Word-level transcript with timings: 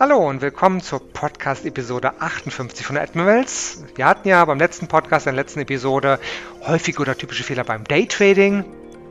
Hallo 0.00 0.28
und 0.28 0.42
willkommen 0.42 0.80
zur 0.80 1.00
Podcast-Episode 1.00 2.20
58 2.20 2.86
von 2.86 2.96
Admirals. 2.96 3.82
Wir 3.96 4.06
hatten 4.06 4.28
ja 4.28 4.44
beim 4.44 4.60
letzten 4.60 4.86
Podcast, 4.86 5.26
in 5.26 5.34
der 5.34 5.42
letzten 5.42 5.58
Episode, 5.58 6.20
häufige 6.64 7.02
oder 7.02 7.18
typische 7.18 7.42
Fehler 7.42 7.64
beim 7.64 7.82
Daytrading. 7.82 8.64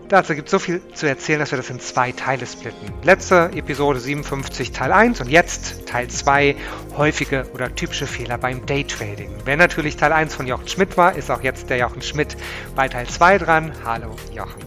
Dazu 0.08 0.34
gibt 0.34 0.48
es 0.48 0.52
so 0.52 0.60
viel 0.60 0.82
zu 0.94 1.06
erzählen, 1.06 1.42
dass 1.42 1.52
wir 1.52 1.58
das 1.58 1.70
in 1.70 1.82
zwei 1.82 2.14
Teile 2.14 2.46
splitten. 2.46 2.94
Letzte 3.04 3.52
Episode 3.54 4.00
57 4.00 4.72
Teil 4.72 4.94
1 4.94 5.20
und 5.20 5.28
jetzt 5.28 5.86
Teil 5.88 6.08
2 6.08 6.56
häufige 6.96 7.46
oder 7.54 7.76
typische 7.76 8.08
Fehler 8.08 8.38
beim 8.38 8.66
Daytrading. 8.66 9.30
Wer 9.44 9.58
natürlich 9.58 9.98
Teil 9.98 10.14
1 10.14 10.36
von 10.36 10.48
Jochen 10.48 10.70
Schmidt 10.70 10.96
war, 10.96 11.18
ist 11.18 11.30
auch 11.30 11.44
jetzt 11.44 11.70
der 11.70 11.80
Jochen 11.80 12.02
Schmidt 12.02 12.38
bei 12.78 12.88
Teil 12.88 13.08
2 13.08 13.40
dran. 13.40 13.74
Hallo 13.84 14.16
Jochen. 14.34 14.64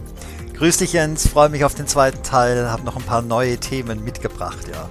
Grüß 0.55 0.77
dich 0.77 0.93
Jens, 0.93 1.27
freue 1.27 1.49
mich 1.49 1.65
auf 1.65 1.73
den 1.73 1.87
zweiten 1.87 2.21
Teil, 2.21 2.69
habe 2.69 2.83
noch 2.83 2.95
ein 2.95 3.05
paar 3.05 3.23
neue 3.23 3.57
Themen 3.57 4.03
mitgebracht, 4.03 4.67
ja. 4.71 4.87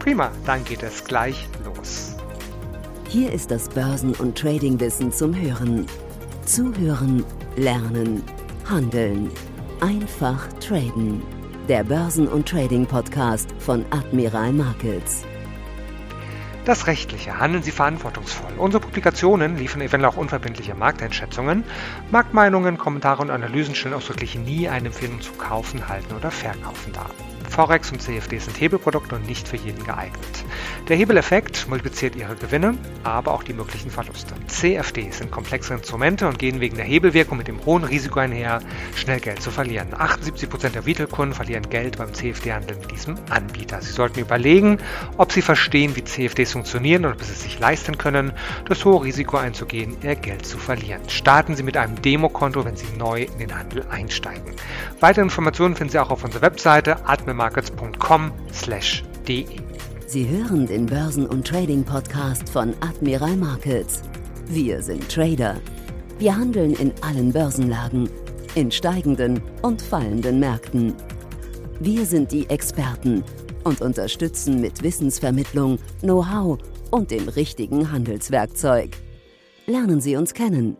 Prima, 0.00 0.32
dann 0.46 0.64
geht 0.64 0.82
es 0.82 1.04
gleich 1.04 1.46
los. 1.62 2.16
Hier 3.06 3.32
ist 3.32 3.50
das 3.50 3.68
Börsen- 3.68 4.14
und 4.14 4.36
Tradingwissen 4.36 5.12
zum 5.12 5.38
Hören. 5.38 5.86
Zuhören, 6.46 7.22
lernen, 7.56 8.22
handeln. 8.68 9.30
Einfach 9.80 10.48
traden. 10.54 11.22
Der 11.68 11.84
Börsen- 11.84 12.28
und 12.28 12.48
Trading-Podcast 12.48 13.50
von 13.58 13.84
Admiral 13.90 14.54
Markets. 14.54 15.24
Das 16.64 16.86
Rechtliche. 16.86 17.38
Handeln 17.38 17.62
Sie 17.62 17.70
verantwortungsvoll. 17.70 18.52
Unsere 18.56 18.82
Publikationen 18.82 19.58
liefern 19.58 19.82
eventuell 19.82 20.12
auch 20.12 20.16
unverbindliche 20.16 20.74
Markteinschätzungen. 20.74 21.62
Marktmeinungen, 22.10 22.78
Kommentare 22.78 23.20
und 23.20 23.30
Analysen 23.30 23.74
stellen 23.74 23.94
ausdrücklich 23.94 24.34
nie 24.38 24.66
eine 24.66 24.86
Empfehlung 24.86 25.20
zu 25.20 25.32
kaufen, 25.32 25.88
halten 25.88 26.14
oder 26.14 26.30
verkaufen 26.30 26.94
dar. 26.94 27.10
Forex 27.50 27.90
und 27.90 28.00
CFD 28.00 28.38
sind 28.38 28.60
Hebelprodukte 28.60 29.16
und 29.16 29.26
nicht 29.26 29.46
für 29.46 29.56
jeden 29.56 29.84
geeignet. 29.84 30.44
Der 30.88 30.96
Hebeleffekt 30.96 31.68
multipliziert 31.68 32.16
ihre 32.16 32.36
Gewinne, 32.36 32.76
aber 33.04 33.32
auch 33.32 33.42
die 33.42 33.52
möglichen 33.52 33.90
Verluste. 33.90 34.34
CFD 34.46 35.10
sind 35.10 35.30
komplexe 35.30 35.74
Instrumente 35.74 36.26
und 36.26 36.38
gehen 36.38 36.60
wegen 36.60 36.76
der 36.76 36.84
Hebelwirkung 36.84 37.38
mit 37.38 37.48
dem 37.48 37.64
hohen 37.66 37.84
Risiko 37.84 38.20
einher, 38.20 38.60
schnell 38.94 39.20
Geld 39.20 39.42
zu 39.42 39.50
verlieren. 39.50 39.88
78% 39.94 40.70
der 40.70 40.86
Retail-Kunden 40.86 41.34
verlieren 41.34 41.68
Geld 41.68 41.98
beim 41.98 42.14
CFD-Handel 42.14 42.76
mit 42.76 42.90
diesem 42.90 43.16
Anbieter. 43.28 43.82
Sie 43.82 43.92
sollten 43.92 44.20
überlegen, 44.20 44.78
ob 45.16 45.32
sie 45.32 45.42
verstehen, 45.42 45.96
wie 45.96 46.04
CFDs 46.04 46.52
funktionieren 46.52 47.04
und 47.04 47.12
ob 47.12 47.22
sie 47.22 47.32
es 47.32 47.42
sich 47.42 47.58
leisten 47.58 47.98
können, 47.98 48.32
das 48.66 48.84
hohe 48.84 49.02
Risiko 49.02 49.36
einzugehen, 49.36 49.96
ihr 50.02 50.14
Geld 50.14 50.46
zu 50.46 50.56
verlieren. 50.56 51.02
Starten 51.08 51.56
Sie 51.56 51.62
mit 51.62 51.76
einem 51.76 52.00
Demokonto, 52.00 52.64
wenn 52.64 52.76
Sie 52.76 52.86
neu 52.96 53.22
in 53.22 53.38
den 53.38 53.56
Handel 53.56 53.84
einsteigen. 53.90 54.54
Weitere 55.00 55.22
Informationen 55.22 55.76
finden 55.76 55.92
Sie 55.92 55.98
auch 55.98 56.10
auf 56.10 56.24
unserer 56.24 56.42
Webseite 56.42 57.06
admirmarkets.com/de. 57.40 59.46
Sie 60.06 60.28
hören 60.28 60.66
den 60.66 60.86
Börsen- 60.86 61.26
und 61.26 61.46
Trading-Podcast 61.46 62.48
von 62.48 62.74
Admiral 62.80 63.36
Markets. 63.36 64.02
Wir 64.46 64.82
sind 64.82 65.08
Trader. 65.08 65.56
Wir 66.18 66.36
handeln 66.36 66.74
in 66.74 66.92
allen 67.00 67.32
Börsenlagen, 67.32 68.10
in 68.54 68.70
steigenden 68.70 69.40
und 69.62 69.80
fallenden 69.80 70.40
Märkten. 70.40 70.94
Wir 71.78 72.04
sind 72.04 72.32
die 72.32 72.48
Experten 72.50 73.24
und 73.64 73.80
unterstützen 73.80 74.60
mit 74.60 74.82
Wissensvermittlung, 74.82 75.78
Know-how 76.00 76.58
und 76.90 77.10
dem 77.10 77.28
richtigen 77.28 77.90
Handelswerkzeug. 77.90 78.96
Lernen 79.66 80.00
Sie 80.00 80.16
uns 80.16 80.34
kennen. 80.34 80.76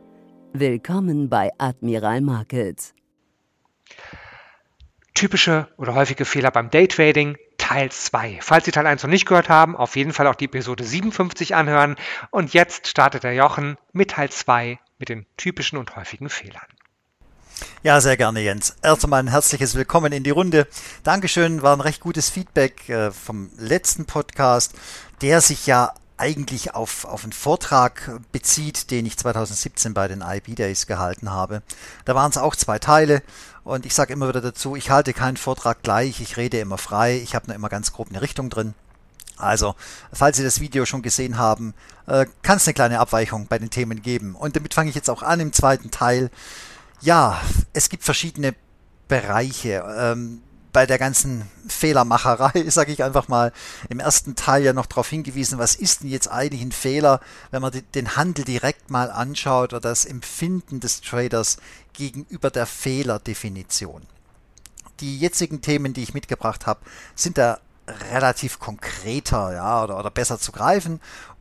Willkommen 0.53 1.28
bei 1.28 1.50
Admiral 1.58 2.20
Markets. 2.20 2.94
Typische 5.14 5.69
oder 5.77 5.94
häufige 5.94 6.25
Fehler 6.25 6.50
beim 6.50 6.70
Daytrading, 6.70 7.36
Teil 7.58 7.91
2. 7.91 8.39
Falls 8.41 8.64
Sie 8.64 8.70
Teil 8.70 8.86
1 8.86 9.03
noch 9.03 9.11
nicht 9.11 9.27
gehört 9.27 9.48
haben, 9.48 9.77
auf 9.77 9.97
jeden 9.97 10.12
Fall 10.12 10.27
auch 10.27 10.34
die 10.34 10.47
Episode 10.47 10.84
57 10.84 11.55
anhören. 11.55 11.97
Und 12.30 12.53
jetzt 12.53 12.89
startet 12.89 13.25
der 13.25 13.34
Jochen 13.34 13.77
mit 13.92 14.12
Teil 14.12 14.31
2 14.31 14.78
mit 14.98 15.08
den 15.08 15.27
typischen 15.36 15.78
und 15.78 15.97
häufigen 15.97 16.28
Fehlern. 16.28 16.66
Ja, 17.82 18.00
sehr 18.00 18.16
gerne, 18.16 18.41
Jens. 18.41 18.76
Erst 18.82 19.04
einmal 19.04 19.22
ein 19.22 19.28
herzliches 19.28 19.75
Willkommen 19.75 20.12
in 20.12 20.22
die 20.22 20.31
Runde. 20.31 20.66
Dankeschön, 21.03 21.62
war 21.62 21.76
ein 21.76 21.81
recht 21.81 22.00
gutes 22.00 22.31
Feedback 22.31 22.88
äh, 22.88 23.10
vom 23.10 23.50
letzten 23.59 24.06
Podcast, 24.06 24.75
der 25.22 25.41
sich 25.41 25.66
ja 25.66 25.93
eigentlich 26.20 26.75
auf, 26.75 27.06
auf 27.06 27.25
einen 27.25 27.32
Vortrag 27.32 28.20
bezieht, 28.31 28.91
den 28.91 29.06
ich 29.06 29.16
2017 29.16 29.94
bei 29.94 30.06
den 30.06 30.22
IB 30.22 30.54
Days 30.54 30.87
gehalten 30.87 31.31
habe. 31.31 31.62
Da 32.04 32.15
waren 32.15 32.31
es 32.31 32.37
auch 32.37 32.54
zwei 32.54 32.78
Teile 32.78 33.22
und 33.70 33.86
ich 33.86 33.94
sage 33.94 34.12
immer 34.12 34.28
wieder 34.28 34.41
dazu, 34.41 34.75
ich 34.75 34.91
halte 34.91 35.12
keinen 35.12 35.36
Vortrag 35.36 35.82
gleich, 35.82 36.20
ich 36.20 36.36
rede 36.36 36.58
immer 36.58 36.76
frei, 36.76 37.19
ich 37.22 37.36
habe 37.36 37.47
nur 37.47 37.54
immer 37.54 37.69
ganz 37.69 37.92
grob 37.92 38.08
eine 38.08 38.20
Richtung 38.20 38.50
drin. 38.50 38.75
Also, 39.36 39.76
falls 40.12 40.36
Sie 40.36 40.42
das 40.42 40.60
Video 40.60 40.84
schon 40.84 41.03
gesehen 41.03 41.38
haben, 41.38 41.75
äh, 42.06 42.26
kann 42.42 42.56
es 42.56 42.66
eine 42.66 42.75
kleine 42.75 42.98
Abweichung 42.98 43.47
bei 43.47 43.60
den 43.60 43.70
Themen 43.70 44.03
geben. 44.03 44.34
Und 44.34 44.56
damit 44.56 44.75
fange 44.75 44.91
ich 44.91 44.97
jetzt 44.97 45.08
auch 45.08 45.22
an 45.22 45.38
im 45.38 45.53
zweiten 45.53 45.92
Teil. 45.92 46.31
Ja, 47.00 47.41
es 47.72 47.88
gibt 47.88 48.03
verschiedene 48.03 48.56
Bereiche. 49.06 49.84
Ähm, 49.97 50.42
bei 50.72 50.86
der 50.86 50.98
ganzen 50.98 51.50
Fehlermacherei, 51.69 52.64
sage 52.69 52.92
ich 52.92 53.03
einfach 53.03 53.28
mal, 53.28 53.53
im 53.88 54.00
ersten 54.00 54.34
Teil 54.34 54.62
ja 54.62 54.72
noch 54.72 54.86
darauf 54.86 55.08
hingewiesen, 55.08 55.58
was 55.58 55.75
ist 55.75 56.03
denn 56.03 56.10
jetzt 56.10 56.28
eigentlich 56.28 56.62
ein 56.62 56.72
Fehler, 56.72 57.20
wenn 57.50 57.62
man 57.62 57.72
den 57.94 58.16
Handel 58.16 58.44
direkt 58.44 58.91
mal 58.91 59.10
anschaut 59.10 59.72
oder 59.72 59.81
das 59.81 60.04
Empfinden 60.04 60.81
des 60.81 61.00
Traders 61.00 61.58
gegenüber 61.92 62.50
der 62.50 62.66
Fehlerdefinition. 62.66 64.03
Die 65.00 65.19
jetzigen 65.19 65.62
Themen, 65.62 65.94
die 65.94 66.03
ich 66.03 66.14
mitgebracht 66.14 66.66
habe, 66.66 66.81
sind 67.14 67.38
da 67.38 67.58
relativ 68.12 68.58
konkreter 68.58 69.52
ja, 69.52 69.82
oder, 69.82 69.98
oder 69.98 70.10
besser 70.10 70.38
zu 70.38 70.52
greifen 70.52 71.00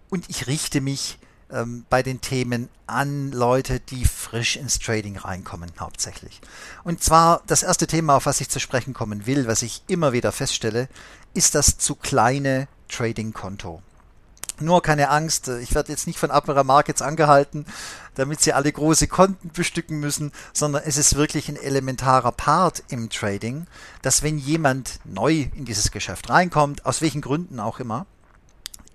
und 0.10 0.30
ich 0.30 0.48
richte 0.48 0.82
mich 0.82 1.20
ähm, 1.52 1.86
bei 1.90 2.04
den 2.04 2.22
Themen 2.22 2.70
an 2.88 3.32
Leute, 3.32 3.80
die 3.80 4.06
frisch 4.06 4.56
ins 4.56 4.80
Trading 4.80 5.18
reinkommen 5.18 5.72
hauptsächlich. 5.80 6.42
Und 6.84 7.04
zwar 7.04 7.42
das 7.48 7.64
erste 7.64 7.88
Thema, 7.88 8.16
auf 8.16 8.26
was 8.26 8.42
ich 8.42 8.50
zu 8.50 8.60
sprechen 8.60 8.94
kommen 8.94 9.26
will, 9.26 9.48
was 9.48 9.62
ich 9.62 9.84
immer 9.88 10.14
wieder 10.14 10.32
feststelle, 10.32 10.88
ist 11.34 11.56
das 11.56 11.78
zu 11.78 11.96
kleine 11.96 12.68
Trading-Konto. 12.90 13.82
Nur 14.62 14.82
keine 14.82 15.10
Angst, 15.10 15.48
ich 15.48 15.74
werde 15.74 15.92
jetzt 15.92 16.06
nicht 16.06 16.20
von 16.20 16.32
Admiral 16.32 16.66
Markets 16.66 17.02
angehalten, 17.02 17.66
damit 18.16 18.42
sie 18.42 18.52
alle 18.52 18.72
große 18.72 19.08
Konten 19.08 19.52
bestücken 19.54 20.02
müssen, 20.02 20.34
sondern 20.52 20.84
es 20.86 20.98
ist 20.98 21.16
wirklich 21.16 21.48
ein 21.48 21.56
elementarer 21.56 22.34
Part 22.34 22.84
im 22.90 23.10
Trading, 23.10 23.68
dass 24.02 24.22
wenn 24.22 24.38
jemand 24.38 25.00
neu 25.06 25.48
in 25.56 25.64
dieses 25.64 25.92
Geschäft 25.92 26.30
reinkommt, 26.30 26.86
aus 26.86 27.02
welchen 27.02 27.22
Gründen 27.22 27.62
auch 27.62 27.80
immer, 27.80 28.06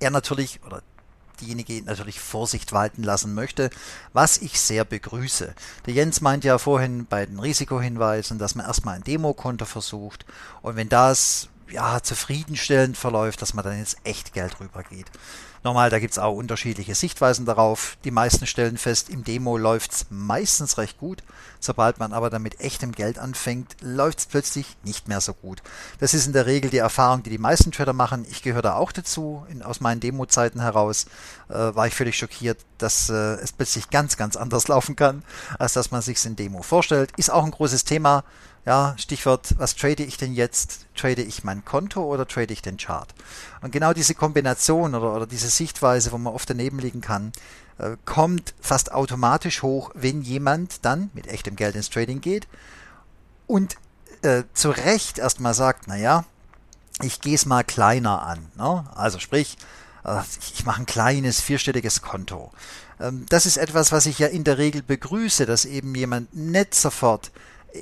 er 0.00 0.10
natürlich 0.10 0.60
oder 0.66 0.82
diejenige 1.41 1.83
natürlich 1.83 2.21
Vorsicht 2.21 2.72
walten 2.72 3.03
lassen 3.03 3.34
möchte, 3.34 3.71
was 4.12 4.39
ich 4.39 4.61
sehr 4.61 4.84
begrüße. 4.84 5.55
Der 5.87 5.95
Jens 5.95 6.21
meint 6.21 6.45
ja 6.45 6.59
vorhin 6.59 7.06
bei 7.06 7.27
den 7.27 7.39
Risikohinweisen, 7.39 8.39
dass 8.39 8.55
man 8.55 8.67
erstmal 8.67 8.97
ein 8.97 9.05
Demokonto 9.05 9.65
versucht 9.65 10.25
und 10.62 10.77
wenn 10.77 10.89
das 10.89 11.49
ja 11.71 12.00
zufriedenstellend 12.03 12.97
verläuft, 12.97 13.43
dass 13.43 13.55
man 13.55 13.65
dann 13.65 13.78
jetzt 13.78 13.97
echt 14.05 14.33
Geld 14.33 14.61
rübergeht. 14.61 15.11
Nochmal, 15.65 15.89
da 15.89 15.99
gibt 15.99 16.13
es 16.13 16.19
auch 16.19 16.37
unterschiedliche 16.37 16.95
Sichtweisen 16.95 17.47
darauf. 17.47 17.97
Die 18.05 18.11
meisten 18.11 18.47
stellen 18.47 18.77
fest, 18.77 19.09
im 19.09 19.25
Demo 19.25 19.57
läuft 19.57 19.93
es 19.93 20.07
meistens 20.11 20.77
recht 20.77 20.99
gut. 20.99 21.23
Sobald 21.59 21.99
man 21.99 22.13
aber 22.13 22.29
damit 22.29 22.61
echtem 22.61 22.93
Geld 22.93 23.19
anfängt, 23.19 23.77
läuft 23.81 24.19
es 24.19 24.27
plötzlich 24.27 24.77
nicht 24.85 25.09
mehr 25.09 25.23
so 25.23 25.33
gut. 25.33 25.63
Das 26.01 26.13
ist 26.13 26.27
in 26.27 26.35
der 26.35 26.45
Regel 26.45 26.71
die 26.71 26.77
Erfahrung, 26.77 27.23
die 27.23 27.31
die 27.31 27.39
meisten 27.39 27.73
Trader 27.73 27.95
machen. 27.95 28.27
Ich 28.31 28.43
gehöre 28.43 28.61
da 28.61 28.75
auch 28.75 28.93
dazu. 28.93 29.47
In, 29.49 29.63
aus 29.63 29.81
meinen 29.81 30.01
Demo-Zeiten 30.01 30.61
heraus 30.61 31.07
äh, 31.49 31.55
war 31.55 31.87
ich 31.87 31.95
völlig 31.95 32.19
schockiert, 32.19 32.59
dass 32.77 33.09
äh, 33.09 33.37
es 33.37 33.53
plötzlich 33.53 33.89
ganz, 33.89 34.19
ganz 34.19 34.37
anders 34.37 34.69
laufen 34.69 34.97
kann, 34.97 35.23
als 35.59 35.73
dass 35.73 35.91
man 35.91 36.03
sich 36.03 36.23
in 36.27 36.37
Demo 36.37 36.61
vorstellt. 36.61 37.11
Ist 37.17 37.33
auch 37.33 37.45
ein 37.45 37.53
großes 37.53 37.85
Thema. 37.85 38.25
Ja, 38.67 38.95
Stichwort, 38.97 39.55
was 39.59 39.77
trade 39.77 40.03
ich 40.03 40.17
denn 40.17 40.33
jetzt? 40.33 40.87
Trade 40.97 41.23
ich 41.23 41.45
mein 41.45 41.65
Konto 41.65 42.03
oder 42.03 42.27
trade 42.27 42.53
ich 42.53 42.63
den 42.63 42.79
Chart? 42.79 43.09
Und 43.61 43.72
genau 43.72 43.93
diese 43.93 44.15
Kombination 44.15 44.95
oder, 44.95 45.15
oder 45.15 45.27
diese 45.27 45.51
Sichtweise, 45.51 46.13
wo 46.13 46.19
man 46.19 46.33
oft 46.33 46.49
daneben 46.49 46.78
liegen 46.78 47.03
kann, 47.03 47.33
äh, 47.78 47.97
kommt 48.07 48.55
fast 48.61 48.93
automatisch 48.93 49.63
hoch, 49.63 49.91
wenn 49.95 50.22
jemand 50.22 50.84
dann 50.84 51.11
mit 51.13 51.27
echtem 51.27 51.57
Geld 51.57 51.75
ins 51.75 51.91
Trading 51.91 52.22
geht 52.22 52.49
und 53.47 53.77
äh, 54.22 54.45
zu 54.55 54.71
Recht 54.71 55.19
erstmal 55.19 55.53
sagt, 55.53 55.87
naja, 55.87 56.25
ich 57.03 57.21
gehe 57.21 57.34
es 57.34 57.45
mal 57.45 57.65
kleiner 57.65 58.22
an. 58.22 58.47
Ne? 58.57 58.87
Also 58.95 59.19
sprich, 59.19 59.59
äh, 60.05 60.21
ich 60.55 60.65
mache 60.65 60.81
ein 60.81 60.87
kleines 60.87 61.43
vierstelliges 61.43 62.01
Konto. 62.01 62.51
Ähm, 62.99 63.27
das 63.28 63.45
ist 63.45 63.59
etwas, 63.59 63.93
was 63.93 64.07
ich 64.07 64.19
ja 64.19 64.28
in 64.28 64.45
der 64.45 64.57
Regel 64.57 64.83
begrüße, 64.83 65.45
dass 65.45 65.67
eben 65.67 65.95
jemand 65.95 66.34
nicht 66.34 66.75
sofort 66.75 67.31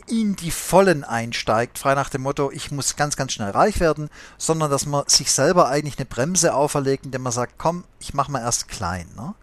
in 0.06 0.36
die 0.36 0.50
Vollen 0.50 1.04
einsteigt, 1.04 1.78
frei 1.78 1.94
nach 1.94 2.08
dem 2.08 2.22
Motto, 2.22 2.50
ich 2.50 2.70
muss 2.70 2.96
ganz, 2.96 3.16
ganz 3.16 3.32
schnell 3.32 3.50
reich 3.50 3.78
werden, 3.78 4.08
sondern 4.38 4.70
dass 4.70 4.86
man 4.86 5.04
sich 5.06 5.30
selber 5.30 5.68
eigentlich 5.68 5.98
eine 5.98 6.06
Bremse 6.06 6.54
auferlegt, 6.54 7.04
indem 7.04 7.22
man 7.22 7.32
sagt, 7.32 7.54
komm, 7.58 7.84
ich 8.00 8.14
mache 8.14 8.32
mal 8.32 8.40
erst 8.40 8.68
klein. 8.68 9.06
Ne? 9.16 9.34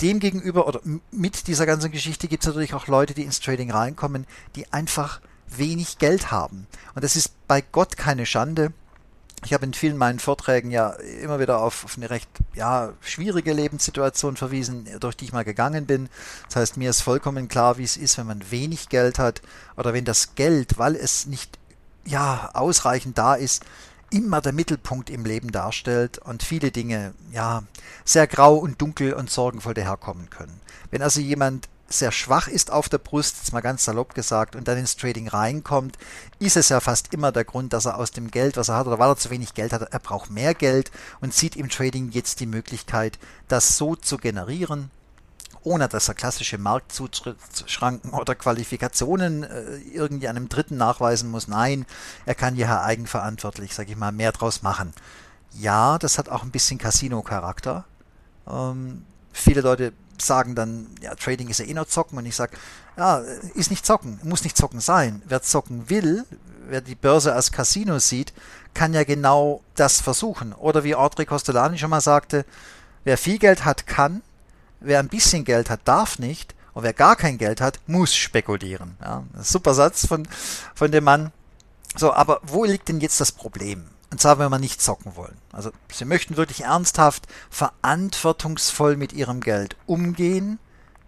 Demgegenüber 0.00 0.68
oder 0.68 0.80
mit 1.10 1.48
dieser 1.48 1.66
ganzen 1.66 1.90
Geschichte 1.90 2.28
gibt 2.28 2.44
es 2.44 2.46
natürlich 2.46 2.74
auch 2.74 2.86
Leute, 2.86 3.14
die 3.14 3.24
ins 3.24 3.40
Trading 3.40 3.72
reinkommen, 3.72 4.26
die 4.54 4.72
einfach 4.72 5.20
wenig 5.48 5.98
Geld 5.98 6.30
haben. 6.30 6.66
Und 6.94 7.02
das 7.02 7.16
ist 7.16 7.32
bei 7.48 7.60
Gott 7.60 7.96
keine 7.96 8.26
Schande. 8.26 8.72
Ich 9.44 9.52
habe 9.52 9.64
in 9.64 9.72
vielen 9.72 9.96
meinen 9.96 10.18
Vorträgen 10.18 10.70
ja 10.70 10.90
immer 11.22 11.38
wieder 11.38 11.60
auf, 11.60 11.84
auf 11.84 11.96
eine 11.96 12.10
recht 12.10 12.28
ja, 12.54 12.92
schwierige 13.00 13.52
Lebenssituation 13.52 14.36
verwiesen, 14.36 14.88
durch 15.00 15.16
die 15.16 15.26
ich 15.26 15.32
mal 15.32 15.44
gegangen 15.44 15.86
bin. 15.86 16.08
Das 16.46 16.56
heißt, 16.56 16.76
mir 16.76 16.90
ist 16.90 17.02
vollkommen 17.02 17.48
klar, 17.48 17.78
wie 17.78 17.84
es 17.84 17.96
ist, 17.96 18.18
wenn 18.18 18.26
man 18.26 18.50
wenig 18.50 18.88
Geld 18.88 19.18
hat 19.18 19.40
oder 19.76 19.92
wenn 19.92 20.04
das 20.04 20.34
Geld, 20.34 20.78
weil 20.78 20.96
es 20.96 21.26
nicht 21.26 21.58
ja, 22.04 22.50
ausreichend 22.54 23.16
da 23.16 23.34
ist, 23.34 23.64
immer 24.10 24.40
der 24.40 24.52
Mittelpunkt 24.52 25.10
im 25.10 25.24
Leben 25.24 25.52
darstellt 25.52 26.18
und 26.18 26.42
viele 26.42 26.70
Dinge 26.70 27.14
ja 27.30 27.62
sehr 28.04 28.26
grau 28.26 28.56
und 28.56 28.80
dunkel 28.80 29.12
und 29.12 29.30
sorgenvoll 29.30 29.74
daherkommen 29.74 30.30
können. 30.30 30.60
Wenn 30.90 31.02
also 31.02 31.20
jemand 31.20 31.68
sehr 31.88 32.12
schwach 32.12 32.48
ist 32.48 32.70
auf 32.70 32.88
der 32.88 32.98
Brust, 32.98 33.36
jetzt 33.38 33.52
mal 33.52 33.60
ganz 33.60 33.84
salopp 33.84 34.14
gesagt, 34.14 34.56
und 34.56 34.68
dann 34.68 34.78
ins 34.78 34.96
Trading 34.96 35.28
reinkommt, 35.28 35.96
ist 36.38 36.56
es 36.56 36.68
ja 36.68 36.80
fast 36.80 37.14
immer 37.14 37.32
der 37.32 37.44
Grund, 37.44 37.72
dass 37.72 37.86
er 37.86 37.98
aus 37.98 38.10
dem 38.10 38.30
Geld, 38.30 38.56
was 38.56 38.68
er 38.68 38.76
hat, 38.76 38.86
oder 38.86 38.98
weil 38.98 39.08
er 39.08 39.16
zu 39.16 39.30
wenig 39.30 39.54
Geld 39.54 39.72
hat, 39.72 39.82
er 39.82 39.98
braucht 39.98 40.30
mehr 40.30 40.54
Geld 40.54 40.90
und 41.20 41.32
sieht 41.32 41.56
im 41.56 41.68
Trading 41.68 42.10
jetzt 42.10 42.40
die 42.40 42.46
Möglichkeit, 42.46 43.18
das 43.48 43.76
so 43.78 43.96
zu 43.96 44.18
generieren, 44.18 44.90
ohne 45.62 45.88
dass 45.88 46.08
er 46.08 46.14
klassische 46.14 46.58
Marktzuschranken 46.58 48.10
oder 48.12 48.34
Qualifikationen 48.34 49.42
äh, 49.42 49.78
irgendwie 49.92 50.28
einem 50.28 50.48
Dritten 50.48 50.76
nachweisen 50.76 51.30
muss. 51.30 51.48
Nein, 51.48 51.86
er 52.26 52.34
kann 52.34 52.56
ja 52.56 52.82
eigenverantwortlich, 52.82 53.74
sage 53.74 53.92
ich 53.92 53.96
mal, 53.96 54.12
mehr 54.12 54.32
draus 54.32 54.62
machen. 54.62 54.92
Ja, 55.54 55.98
das 55.98 56.18
hat 56.18 56.28
auch 56.28 56.42
ein 56.42 56.50
bisschen 56.50 56.78
Casino-Charakter. 56.78 57.84
Ähm, 58.46 59.04
viele 59.32 59.62
Leute 59.62 59.92
sagen 60.22 60.54
dann, 60.54 60.88
ja, 61.00 61.14
Trading 61.14 61.48
ist 61.48 61.60
ja 61.60 61.66
eh 61.66 61.74
nur 61.74 61.88
Zocken 61.88 62.18
und 62.18 62.26
ich 62.26 62.36
sage, 62.36 62.56
ja, 62.96 63.18
ist 63.54 63.70
nicht 63.70 63.86
Zocken, 63.86 64.20
muss 64.22 64.44
nicht 64.44 64.56
Zocken 64.56 64.80
sein. 64.80 65.22
Wer 65.26 65.42
zocken 65.42 65.88
will, 65.88 66.24
wer 66.68 66.80
die 66.80 66.94
Börse 66.94 67.34
als 67.34 67.52
Casino 67.52 67.98
sieht, 67.98 68.32
kann 68.74 68.94
ja 68.94 69.04
genau 69.04 69.62
das 69.74 70.00
versuchen. 70.00 70.52
Oder 70.52 70.84
wie 70.84 70.94
Audrey 70.94 71.26
Costolani 71.26 71.78
schon 71.78 71.90
mal 71.90 72.00
sagte, 72.00 72.44
wer 73.04 73.18
viel 73.18 73.38
Geld 73.38 73.64
hat, 73.64 73.86
kann, 73.86 74.22
wer 74.80 75.00
ein 75.00 75.08
bisschen 75.08 75.44
Geld 75.44 75.70
hat, 75.70 75.80
darf 75.84 76.18
nicht 76.18 76.54
und 76.74 76.82
wer 76.82 76.92
gar 76.92 77.16
kein 77.16 77.38
Geld 77.38 77.60
hat, 77.60 77.80
muss 77.86 78.14
spekulieren. 78.14 78.96
Ja, 79.00 79.24
super 79.40 79.74
Satz 79.74 80.06
von, 80.06 80.28
von 80.74 80.90
dem 80.92 81.04
Mann. 81.04 81.32
So, 81.96 82.12
aber 82.12 82.40
wo 82.44 82.64
liegt 82.64 82.88
denn 82.88 83.00
jetzt 83.00 83.20
das 83.20 83.32
Problem? 83.32 83.84
Und 84.10 84.20
zwar, 84.20 84.38
wenn 84.38 84.50
wir 84.50 84.58
nicht 84.58 84.80
zocken 84.80 85.16
wollen. 85.16 85.36
Also 85.52 85.70
Sie 85.92 86.04
möchten 86.04 86.36
wirklich 86.36 86.62
ernsthaft, 86.62 87.26
verantwortungsvoll 87.50 88.96
mit 88.96 89.12
Ihrem 89.12 89.40
Geld 89.40 89.76
umgehen. 89.86 90.58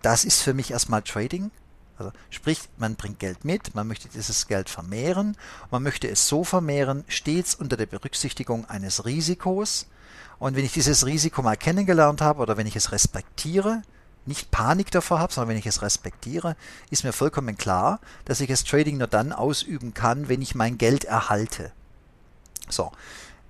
Das 0.02 0.25
ist 0.25 0.43
für 0.43 0.55
mich 0.55 0.70
erstmal 0.70 1.02
Trading. 1.02 1.50
Also 1.97 2.12
sprich, 2.31 2.61
man 2.79 2.97
bringt 2.97 3.19
Geld 3.19 3.44
mit, 3.44 3.75
man 3.75 3.87
möchte 3.87 4.08
dieses 4.08 4.49
Geld 4.49 4.70
vermehren, 4.70 5.37
man 5.70 5.82
möchte 5.82 6.08
es 6.08 6.29
so 6.29 6.44
vermehren, 6.44 7.05
stets 7.08 7.55
unter 7.55 7.76
der 7.76 7.85
Berücksichtigung 7.85 8.64
eines 8.64 9.05
Risikos. 9.05 9.87
Und 10.38 10.56
wenn 10.56 10.64
ich 10.64 10.73
dieses 10.73 11.05
Risiko 11.05 11.43
mal 11.43 11.58
kennengelernt 11.58 12.23
habe 12.23 12.41
oder 12.41 12.56
wenn 12.56 12.67
ich 12.67 12.76
es 12.76 12.93
respektiere, 12.93 13.82
nicht 14.25 14.50
Panik 14.50 14.91
davor 14.91 15.19
habe, 15.19 15.32
sondern 15.32 15.50
wenn 15.50 15.58
ich 15.58 15.67
es 15.67 15.82
respektiere, 15.82 16.56
ist 16.91 17.05
mir 17.05 17.12
vollkommen 17.12 17.58
klar, 17.58 18.00
dass 18.25 18.41
ich 18.41 18.49
das 18.49 18.64
Trading 18.64 18.97
nur 18.97 19.06
dann 19.06 19.32
ausüben 19.32 19.93
kann, 19.93 20.29
wenn 20.29 20.41
ich 20.41 20.55
mein 20.55 20.79
Geld 20.79 21.05
erhalte. 21.05 21.73
So. 22.71 22.93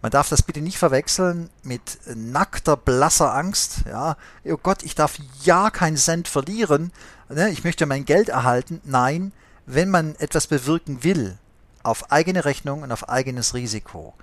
Man 0.03 0.11
darf 0.11 0.31
das 0.31 0.43
bitte 0.43 0.63
nicht 0.63 0.79
verwechseln 0.79 1.51
mit 1.63 1.99
nackter, 2.15 2.77
blasser 2.77 3.35
Angst. 3.35 3.83
Ja, 3.87 4.17
oh 4.45 4.57
Gott, 4.57 4.83
ich 4.83 4.95
darf 4.95 5.19
ja 5.43 5.71
keinen 5.71 5.99
Cent 5.99 6.27
verlieren. 6.27 6.91
Ne? 7.29 7.51
Ich 7.51 7.65
möchte 7.65 7.85
mein 7.85 8.07
Geld 8.07 8.31
erhalten. 8.31 8.81
Nein, 8.85 9.33
wenn 9.67 9.91
man 9.91 10.15
etwas 10.17 10.47
bewirken 10.47 11.05
will, 11.05 11.37
auf 11.83 12.11
eigene 12.11 12.45
Rechnung 12.45 12.83
und 12.83 12.93
auf 12.93 13.09
eigenes 13.09 13.55
Risiko, 13.55 14.15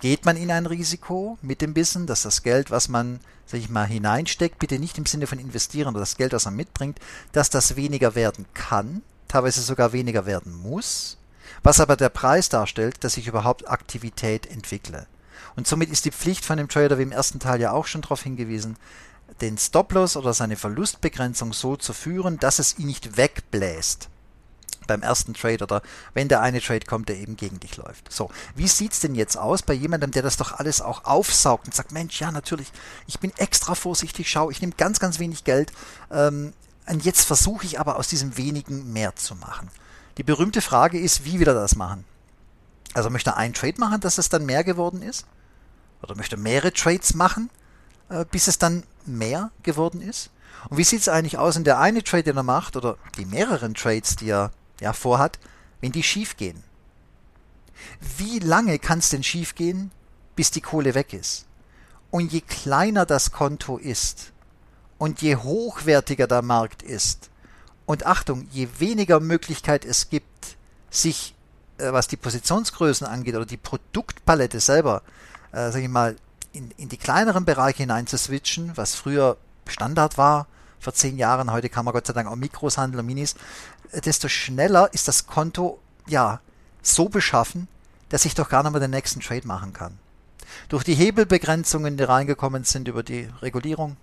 geht 0.00 0.24
man 0.24 0.36
in 0.36 0.50
ein 0.50 0.66
Risiko 0.66 1.38
mit 1.40 1.60
dem 1.60 1.76
Wissen, 1.76 2.06
dass 2.06 2.22
das 2.22 2.42
Geld, 2.42 2.72
was 2.72 2.88
man, 2.88 3.20
sag 3.46 3.60
ich 3.60 3.68
mal, 3.70 3.86
hineinsteckt, 3.86 4.58
bitte 4.58 4.80
nicht 4.80 4.98
im 4.98 5.06
Sinne 5.06 5.28
von 5.28 5.38
investieren 5.38 5.88
oder 5.88 6.00
das 6.00 6.16
Geld, 6.16 6.32
was 6.32 6.44
man 6.46 6.56
mitbringt, 6.56 6.98
dass 7.30 7.50
das 7.50 7.76
weniger 7.76 8.16
werden 8.16 8.46
kann, 8.54 9.02
teilweise 9.28 9.62
sogar 9.62 9.92
weniger 9.92 10.26
werden 10.26 10.52
muss 10.52 11.18
was 11.62 11.80
aber 11.80 11.96
der 11.96 12.08
Preis 12.08 12.48
darstellt, 12.48 13.04
dass 13.04 13.16
ich 13.16 13.26
überhaupt 13.26 13.68
Aktivität 13.68 14.46
entwickle. 14.46 15.06
Und 15.56 15.66
somit 15.66 15.90
ist 15.90 16.04
die 16.04 16.12
Pflicht 16.12 16.44
von 16.44 16.56
dem 16.56 16.68
Trader, 16.68 16.98
wie 16.98 17.02
im 17.02 17.12
ersten 17.12 17.38
Teil 17.38 17.60
ja 17.60 17.72
auch 17.72 17.86
schon 17.86 18.02
darauf 18.02 18.22
hingewiesen, 18.22 18.76
den 19.40 19.58
Stop-Loss 19.58 20.16
oder 20.16 20.34
seine 20.34 20.56
Verlustbegrenzung 20.56 21.52
so 21.52 21.76
zu 21.76 21.92
führen, 21.92 22.38
dass 22.38 22.58
es 22.58 22.78
ihn 22.78 22.86
nicht 22.86 23.16
wegbläst 23.16 24.08
beim 24.86 25.02
ersten 25.02 25.34
Trade 25.34 25.62
oder 25.62 25.82
wenn 26.12 26.28
der 26.28 26.40
eine 26.40 26.60
Trade 26.60 26.86
kommt, 26.86 27.08
der 27.08 27.16
eben 27.16 27.36
gegen 27.36 27.60
dich 27.60 27.76
läuft. 27.76 28.12
So, 28.12 28.30
wie 28.56 28.66
sieht's 28.66 29.00
denn 29.00 29.14
jetzt 29.14 29.36
aus 29.36 29.62
bei 29.62 29.74
jemandem, 29.74 30.10
der 30.10 30.22
das 30.22 30.36
doch 30.36 30.52
alles 30.52 30.80
auch 30.80 31.04
aufsaugt 31.04 31.66
und 31.66 31.74
sagt, 31.74 31.92
Mensch, 31.92 32.20
ja 32.20 32.32
natürlich, 32.32 32.72
ich 33.06 33.20
bin 33.20 33.32
extra 33.36 33.74
vorsichtig, 33.74 34.28
schau, 34.30 34.50
ich 34.50 34.60
nehme 34.60 34.74
ganz, 34.76 34.98
ganz 34.98 35.18
wenig 35.18 35.44
Geld 35.44 35.72
ähm, 36.10 36.52
und 36.86 37.04
jetzt 37.04 37.24
versuche 37.24 37.64
ich 37.64 37.78
aber 37.78 37.96
aus 37.96 38.08
diesem 38.08 38.36
wenigen 38.36 38.92
mehr 38.92 39.14
zu 39.14 39.34
machen. 39.36 39.70
Die 40.18 40.22
berühmte 40.22 40.60
Frage 40.60 40.98
ist, 40.98 41.24
wie 41.24 41.38
wir 41.38 41.46
das 41.46 41.76
machen. 41.76 42.04
Also 42.94 43.08
möchte 43.08 43.30
er 43.30 43.36
einen 43.36 43.54
Trade 43.54 43.78
machen, 43.78 44.00
dass 44.00 44.18
es 44.18 44.28
dann 44.28 44.44
mehr 44.44 44.64
geworden 44.64 45.02
ist? 45.02 45.26
Oder 46.02 46.16
möchte 46.16 46.36
er 46.36 46.40
mehrere 46.40 46.72
Trades 46.72 47.14
machen, 47.14 47.48
äh, 48.10 48.24
bis 48.30 48.48
es 48.48 48.58
dann 48.58 48.84
mehr 49.06 49.50
geworden 49.62 50.02
ist? 50.02 50.30
Und 50.68 50.76
wie 50.76 50.84
sieht 50.84 51.00
es 51.00 51.08
eigentlich 51.08 51.38
aus, 51.38 51.56
wenn 51.56 51.64
der 51.64 51.78
eine 51.78 52.04
Trade, 52.04 52.24
den 52.24 52.36
er 52.36 52.42
macht, 52.42 52.76
oder 52.76 52.98
die 53.16 53.24
mehreren 53.24 53.74
Trades, 53.74 54.16
die 54.16 54.30
er 54.30 54.52
ja, 54.80 54.92
vorhat, 54.92 55.38
wenn 55.80 55.92
die 55.92 56.02
schief 56.02 56.36
gehen? 56.36 56.62
Wie 58.18 58.38
lange 58.38 58.78
kann 58.78 58.98
es 58.98 59.08
denn 59.08 59.22
schief 59.22 59.54
gehen, 59.54 59.90
bis 60.36 60.50
die 60.50 60.60
Kohle 60.60 60.94
weg 60.94 61.12
ist? 61.12 61.46
Und 62.10 62.32
je 62.32 62.42
kleiner 62.42 63.06
das 63.06 63.32
Konto 63.32 63.78
ist 63.78 64.32
und 64.98 65.22
je 65.22 65.36
hochwertiger 65.36 66.26
der 66.26 66.42
Markt 66.42 66.82
ist, 66.82 67.30
und 67.86 68.06
Achtung, 68.06 68.46
je 68.50 68.68
weniger 68.78 69.20
Möglichkeit 69.20 69.84
es 69.84 70.08
gibt, 70.08 70.56
sich, 70.90 71.34
äh, 71.78 71.92
was 71.92 72.08
die 72.08 72.16
Positionsgrößen 72.16 73.06
angeht 73.06 73.34
oder 73.34 73.46
die 73.46 73.56
Produktpalette 73.56 74.60
selber, 74.60 75.02
äh, 75.52 75.70
sag 75.70 75.82
ich 75.82 75.88
mal, 75.88 76.16
in, 76.52 76.70
in 76.76 76.88
die 76.88 76.96
kleineren 76.98 77.44
Bereiche 77.44 77.78
hinein 77.78 78.06
zu 78.06 78.18
switchen, 78.18 78.72
was 78.76 78.94
früher 78.94 79.36
Standard 79.66 80.18
war, 80.18 80.46
vor 80.78 80.92
zehn 80.92 81.16
Jahren, 81.16 81.52
heute 81.52 81.68
kann 81.68 81.84
man 81.84 81.94
Gott 81.94 82.06
sei 82.06 82.12
Dank 82.12 82.28
auch 82.28 82.36
Mikros 82.36 82.76
handeln 82.76 83.00
und 83.00 83.06
Minis, 83.06 83.34
äh, 83.92 84.00
desto 84.00 84.28
schneller 84.28 84.92
ist 84.92 85.08
das 85.08 85.26
Konto, 85.26 85.80
ja, 86.06 86.40
so 86.82 87.08
beschaffen, 87.08 87.68
dass 88.08 88.24
ich 88.24 88.34
doch 88.34 88.48
gar 88.48 88.62
nicht 88.62 88.72
mehr 88.72 88.80
den 88.80 88.90
nächsten 88.90 89.20
Trade 89.20 89.46
machen 89.46 89.72
kann. 89.72 89.98
Durch 90.68 90.84
die 90.84 90.94
Hebelbegrenzungen, 90.94 91.96
die 91.96 92.04
reingekommen 92.04 92.64
sind 92.64 92.88
über 92.88 93.02
die 93.02 93.28
Regulierung, 93.40 93.96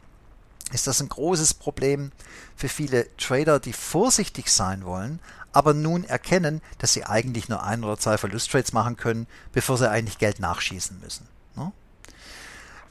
ist 0.71 0.87
das 0.87 1.01
ein 1.01 1.09
großes 1.09 1.53
Problem 1.55 2.11
für 2.55 2.69
viele 2.69 3.07
Trader, 3.17 3.59
die 3.59 3.73
vorsichtig 3.73 4.51
sein 4.51 4.85
wollen, 4.85 5.19
aber 5.51 5.73
nun 5.73 6.03
erkennen, 6.03 6.61
dass 6.77 6.93
sie 6.93 7.05
eigentlich 7.05 7.49
nur 7.49 7.63
ein 7.63 7.83
oder 7.83 7.97
zwei 7.97 8.17
Verlusttrades 8.17 8.73
machen 8.73 8.97
können, 8.97 9.27
bevor 9.51 9.77
sie 9.77 9.89
eigentlich 9.89 10.19
Geld 10.19 10.39
nachschießen 10.39 10.99
müssen. 10.99 11.27
Ne? 11.55 11.71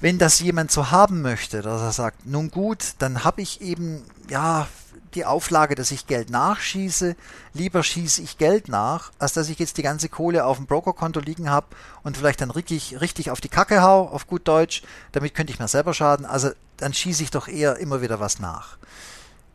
Wenn 0.01 0.19
das 0.19 0.41
jemand 0.41 0.71
so 0.71 0.91
haben 0.91 1.23
möchte, 1.23 1.63
dass 1.63 1.81
er 1.81 1.93
sagt, 1.93 2.27
nun 2.27 2.51
gut, 2.51 2.95
dann 2.99 3.25
habe 3.25 3.43
ich 3.43 3.61
eben 3.61 4.05
ja 4.29 4.67
die 5.15 5.25
Auflage, 5.25 5.75
dass 5.75 5.91
ich 5.91 6.07
Geld 6.07 6.31
nachschieße. 6.31 7.17
Lieber 7.55 7.83
schieße 7.83 8.23
ich 8.23 8.39
Geld 8.39 8.69
nach, 8.69 9.13
als 9.19 9.33
dass 9.33 9.49
ich 9.49 9.59
jetzt 9.59 9.77
die 9.79 9.83
ganze 9.83 10.09
Kohle 10.09 10.45
auf 10.45 10.57
dem 10.57 10.67
Brokerkonto 10.67 11.21
liegen 11.21 11.51
habe 11.51 11.69
und 12.03 12.17
vielleicht 12.17 12.41
dann 12.41 12.51
richtig, 12.51 13.01
richtig 13.01 13.31
auf 13.31 13.41
die 13.41 13.49
Kacke 13.49 13.83
hau, 13.83 14.09
auf 14.09 14.27
gut 14.27 14.47
Deutsch. 14.47 14.83
Damit 15.13 15.35
könnte 15.35 15.53
ich 15.53 15.59
mir 15.59 15.69
selber 15.69 15.95
schaden. 15.95 16.27
Also 16.27 16.51
dann 16.77 16.95
schieße 16.95 17.23
ich 17.23 17.31
doch 17.31 17.49
eher 17.49 17.77
immer 17.77 18.03
wieder 18.03 18.21
was 18.21 18.39
nach. 18.39 18.79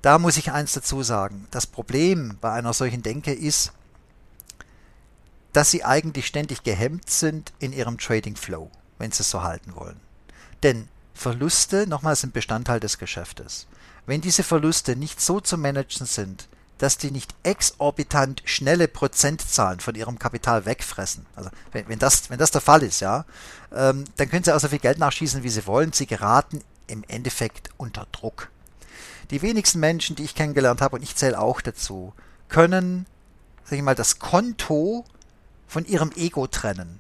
Da 0.02 0.20
muss 0.20 0.38
ich 0.38 0.52
eins 0.52 0.74
dazu 0.74 1.04
sagen. 1.04 1.48
Das 1.52 1.66
Problem 1.66 2.38
bei 2.42 2.52
einer 2.52 2.74
solchen 2.74 3.04
Denke 3.04 3.34
ist, 3.34 3.72
dass 5.54 5.72
sie 5.72 5.86
eigentlich 5.86 6.28
ständig 6.28 6.64
gehemmt 6.64 7.10
sind 7.10 7.54
in 7.60 7.72
ihrem 7.72 7.98
Trading 7.98 8.36
Flow, 8.36 8.70
wenn 8.98 9.12
sie 9.12 9.22
es 9.22 9.30
so 9.30 9.44
halten 9.44 9.76
wollen. 9.76 10.00
Denn 10.64 10.90
Verluste, 11.14 11.88
nochmal, 11.88 12.16
sind 12.16 12.34
Bestandteil 12.34 12.80
des 12.80 12.98
Geschäftes. 12.98 13.68
Wenn 14.06 14.22
diese 14.22 14.44
Verluste 14.44 14.96
nicht 14.96 15.22
so 15.22 15.40
zu 15.40 15.58
managen 15.58 16.06
sind, 16.06 16.48
dass 16.78 16.98
die 16.98 17.12
nicht 17.12 17.34
exorbitant 17.44 18.42
schnelle 18.46 18.88
Prozentzahlen 18.88 19.80
von 19.80 19.96
ihrem 19.96 20.20
Kapital 20.20 20.66
wegfressen. 20.66 21.26
Also 21.36 21.50
wenn, 21.72 21.88
wenn, 21.88 22.00
das, 22.00 22.30
wenn 22.30 22.40
das 22.40 22.52
der 22.52 22.62
Fall 22.62 22.84
ist, 22.84 23.00
ja, 23.00 23.26
ähm, 23.72 24.04
dann 24.18 24.30
können 24.30 24.44
sie 24.44 24.54
auch 24.54 24.60
so 24.60 24.68
viel 24.68 24.80
Geld 24.80 25.00
nachschießen, 25.00 25.44
wie 25.44 25.50
sie 25.50 25.66
wollen. 25.66 25.94
Sie 25.94 26.08
geraten 26.08 26.62
im 26.88 27.04
Endeffekt 27.08 27.70
unter 27.78 28.06
Druck. 28.12 28.50
Die 29.32 29.42
wenigsten 29.42 29.80
Menschen, 29.80 30.16
die 30.16 30.24
ich 30.24 30.36
kennengelernt 30.36 30.82
habe, 30.82 30.98
und 30.98 31.04
ich 31.04 31.16
zähle 31.16 31.40
auch 31.40 31.62
dazu, 31.62 32.14
können, 32.50 33.06
sag 33.64 33.78
ich 33.78 33.84
mal, 33.84 33.96
das 33.96 34.20
Konto 34.20 35.06
von 35.68 35.86
ihrem 35.86 36.12
Ego 36.16 36.48
trennen. 36.48 37.00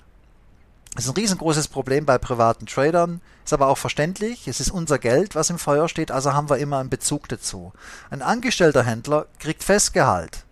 Das 0.95 1.05
ist 1.05 1.09
ein 1.09 1.15
riesengroßes 1.15 1.69
Problem 1.69 2.05
bei 2.05 2.19
privaten 2.19 2.67
Tradern, 2.67 3.21
ist 3.43 3.53
aber 3.53 3.67
auch 3.67 3.79
verständlich. 3.79 4.47
Es 4.47 4.59
ist 4.59 4.69
unser 4.69 4.99
Geld, 4.99 5.33
was 5.33 5.49
im 5.49 5.57
Feuer 5.57 5.89
steht, 5.89 6.11
also 6.11 6.33
haben 6.33 6.49
wir 6.49 6.57
immer 6.57 6.77
einen 6.77 6.89
Bezug 6.89 7.27
dazu. 7.29 7.73
Ein 8.11 8.21
angestellter 8.21 8.83
Händler 8.83 9.25
kriegt 9.39 9.63
Festgehalt 9.63 10.45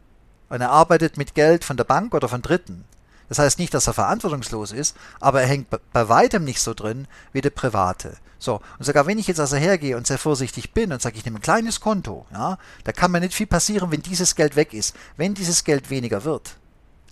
und 0.49 0.61
er 0.61 0.71
arbeitet 0.71 1.17
mit 1.17 1.35
Geld 1.35 1.63
von 1.63 1.77
der 1.77 1.83
Bank 1.83 2.15
oder 2.15 2.27
von 2.27 2.41
Dritten. 2.41 2.85
Das 3.29 3.37
heißt 3.39 3.59
nicht, 3.59 3.73
dass 3.73 3.87
er 3.87 3.93
verantwortungslos 3.93 4.71
ist, 4.71 4.97
aber 5.19 5.41
er 5.41 5.47
hängt 5.47 5.67
bei 5.69 6.09
weitem 6.09 6.43
nicht 6.43 6.59
so 6.59 6.73
drin 6.73 7.07
wie 7.31 7.41
der 7.41 7.51
Private. 7.51 8.17
So, 8.39 8.59
und 8.79 8.85
sogar 8.85 9.05
wenn 9.05 9.19
ich 9.19 9.27
jetzt 9.27 9.39
also 9.39 9.55
hergehe 9.55 9.95
und 9.95 10.07
sehr 10.07 10.17
vorsichtig 10.17 10.73
bin 10.73 10.91
und 10.91 11.01
sage, 11.01 11.17
ich 11.17 11.23
nehme 11.23 11.37
ein 11.37 11.43
kleines 11.43 11.79
Konto, 11.79 12.25
ja, 12.33 12.57
da 12.83 12.91
kann 12.91 13.11
mir 13.11 13.19
nicht 13.19 13.35
viel 13.35 13.45
passieren, 13.45 13.91
wenn 13.91 14.01
dieses 14.01 14.35
Geld 14.35 14.55
weg 14.55 14.73
ist. 14.73 14.95
Wenn 15.15 15.35
dieses 15.35 15.63
Geld 15.63 15.91
weniger 15.91 16.23
wird, 16.23 16.57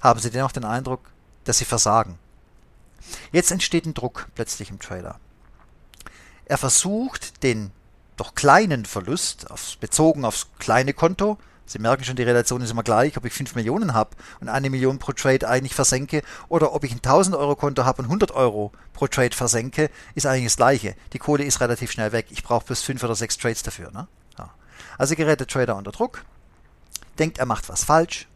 haben 0.01 0.19
Sie 0.19 0.31
dennoch 0.31 0.51
den 0.51 0.65
Eindruck, 0.65 1.01
dass 1.43 1.59
Sie 1.59 1.65
versagen. 1.65 2.17
Jetzt 3.31 3.51
entsteht 3.51 3.85
ein 3.85 3.93
Druck 3.93 4.27
plötzlich 4.35 4.69
im 4.69 4.79
Trader. 4.79 5.19
Er 6.45 6.57
versucht, 6.57 7.43
den 7.43 7.71
doch 8.17 8.35
kleinen 8.35 8.85
Verlust, 8.85 9.49
aufs, 9.49 9.75
bezogen 9.75 10.25
aufs 10.25 10.47
kleine 10.57 10.93
Konto, 10.93 11.37
Sie 11.69 11.77
merken 11.77 12.03
schon, 12.03 12.15
die 12.15 12.23
Relation 12.23 12.61
ist 12.61 12.71
immer 12.71 12.81
gleich, 12.81 13.15
ob 13.15 13.25
ich 13.25 13.33
5 13.33 13.53
Millionen 13.53 13.93
habe 13.93 14.17
und 14.39 14.49
eine 14.49 14.71
Million 14.71 14.97
pro 14.97 15.11
Trade 15.11 15.47
eigentlich 15.47 15.75
versenke 15.75 16.23
oder 16.47 16.73
ob 16.73 16.83
ich 16.83 16.91
ein 16.91 16.97
1000 16.97 17.35
Euro 17.35 17.55
Konto 17.55 17.85
habe 17.85 18.01
und 18.01 18.05
100 18.05 18.31
Euro 18.31 18.71
pro 18.93 19.05
Trade 19.05 19.35
versenke, 19.35 19.91
ist 20.15 20.25
eigentlich 20.25 20.45
das 20.45 20.57
gleiche. 20.57 20.95
Die 21.13 21.19
Kohle 21.19 21.43
ist 21.43 21.61
relativ 21.61 21.91
schnell 21.91 22.11
weg. 22.11 22.25
Ich 22.31 22.41
brauche 22.41 22.65
bis 22.65 22.81
5 22.81 23.03
oder 23.03 23.13
6 23.13 23.37
Trades 23.37 23.61
dafür. 23.61 23.91
Ne? 23.91 24.07
Ja. 24.39 24.49
Also 24.97 25.15
gerät 25.15 25.41
der 25.41 25.45
Trader 25.45 25.75
unter 25.75 25.91
Druck, 25.91 26.25
denkt, 27.19 27.37
er 27.37 27.45
macht 27.45 27.69
was 27.69 27.83
falsch, 27.83 28.27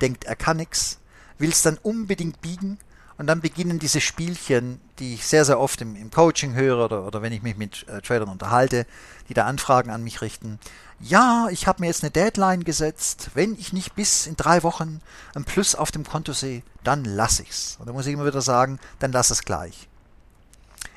denkt, 0.00 0.22
er 0.22 0.36
kann 0.36 0.58
nichts, 0.58 1.00
will 1.38 1.50
es 1.50 1.62
dann 1.62 1.78
unbedingt 1.82 2.40
biegen 2.40 2.78
und 3.18 3.26
dann 3.26 3.40
beginnen 3.40 3.78
diese 3.78 4.00
Spielchen, 4.00 4.80
die 4.98 5.14
ich 5.14 5.26
sehr, 5.26 5.44
sehr 5.44 5.58
oft 5.58 5.80
im, 5.80 5.96
im 5.96 6.10
Coaching 6.10 6.54
höre 6.54 6.84
oder, 6.84 7.06
oder 7.06 7.22
wenn 7.22 7.32
ich 7.32 7.42
mich 7.42 7.56
mit 7.56 7.88
äh, 7.88 8.02
Tradern 8.02 8.28
unterhalte, 8.28 8.86
die 9.28 9.34
da 9.34 9.46
Anfragen 9.46 9.90
an 9.90 10.04
mich 10.04 10.20
richten. 10.20 10.58
Ja, 11.00 11.48
ich 11.50 11.66
habe 11.66 11.80
mir 11.80 11.86
jetzt 11.86 12.02
eine 12.02 12.10
Deadline 12.10 12.64
gesetzt. 12.64 13.30
Wenn 13.34 13.54
ich 13.54 13.72
nicht 13.72 13.94
bis 13.94 14.26
in 14.26 14.36
drei 14.36 14.62
Wochen 14.62 15.00
ein 15.34 15.44
Plus 15.44 15.74
auf 15.74 15.90
dem 15.90 16.04
Konto 16.04 16.32
sehe, 16.32 16.62
dann 16.84 17.04
lass 17.04 17.40
ich's. 17.40 17.76
Und 17.78 17.86
da 17.86 17.92
muss 17.92 18.06
ich 18.06 18.12
immer 18.12 18.26
wieder 18.26 18.42
sagen, 18.42 18.78
dann 18.98 19.12
lass 19.12 19.30
es 19.30 19.42
gleich. 19.42 19.88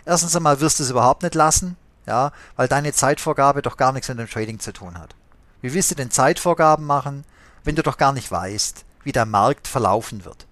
Erstens 0.05 0.35
einmal 0.35 0.59
wirst 0.59 0.79
du 0.79 0.83
es 0.83 0.89
überhaupt 0.89 1.23
nicht 1.23 1.35
lassen, 1.35 1.77
ja, 2.05 2.31
weil 2.55 2.67
deine 2.67 2.93
Zeitvorgabe 2.93 3.61
doch 3.61 3.77
gar 3.77 3.91
nichts 3.91 4.09
mit 4.09 4.19
dem 4.19 4.29
Trading 4.29 4.59
zu 4.59 4.73
tun 4.73 4.97
hat. 4.97 5.15
Wie 5.61 5.73
willst 5.73 5.91
du 5.91 5.95
denn 5.95 6.11
Zeitvorgaben 6.11 6.85
machen, 6.85 7.25
wenn 7.63 7.75
du 7.75 7.83
doch 7.83 7.97
gar 7.97 8.13
nicht 8.13 8.31
weißt, 8.31 8.85
wie 9.03 9.11
der 9.11 9.25
Markt 9.25 9.67
verlaufen 9.67 10.25
wird? 10.25 10.47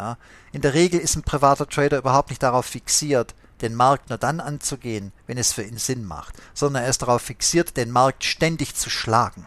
Ja, 0.00 0.16
in 0.52 0.62
der 0.62 0.72
Regel 0.72 0.98
ist 0.98 1.14
ein 1.14 1.24
privater 1.24 1.68
Trader 1.68 1.98
überhaupt 1.98 2.30
nicht 2.30 2.42
darauf 2.42 2.64
fixiert, 2.64 3.34
den 3.60 3.74
Markt 3.74 4.08
nur 4.08 4.16
dann 4.16 4.40
anzugehen, 4.40 5.12
wenn 5.26 5.36
es 5.36 5.52
für 5.52 5.62
ihn 5.62 5.76
Sinn 5.76 6.06
macht, 6.06 6.36
sondern 6.54 6.84
er 6.84 6.88
ist 6.88 7.02
darauf 7.02 7.20
fixiert, 7.20 7.76
den 7.76 7.90
Markt 7.90 8.24
ständig 8.24 8.74
zu 8.74 8.88
schlagen. 8.88 9.46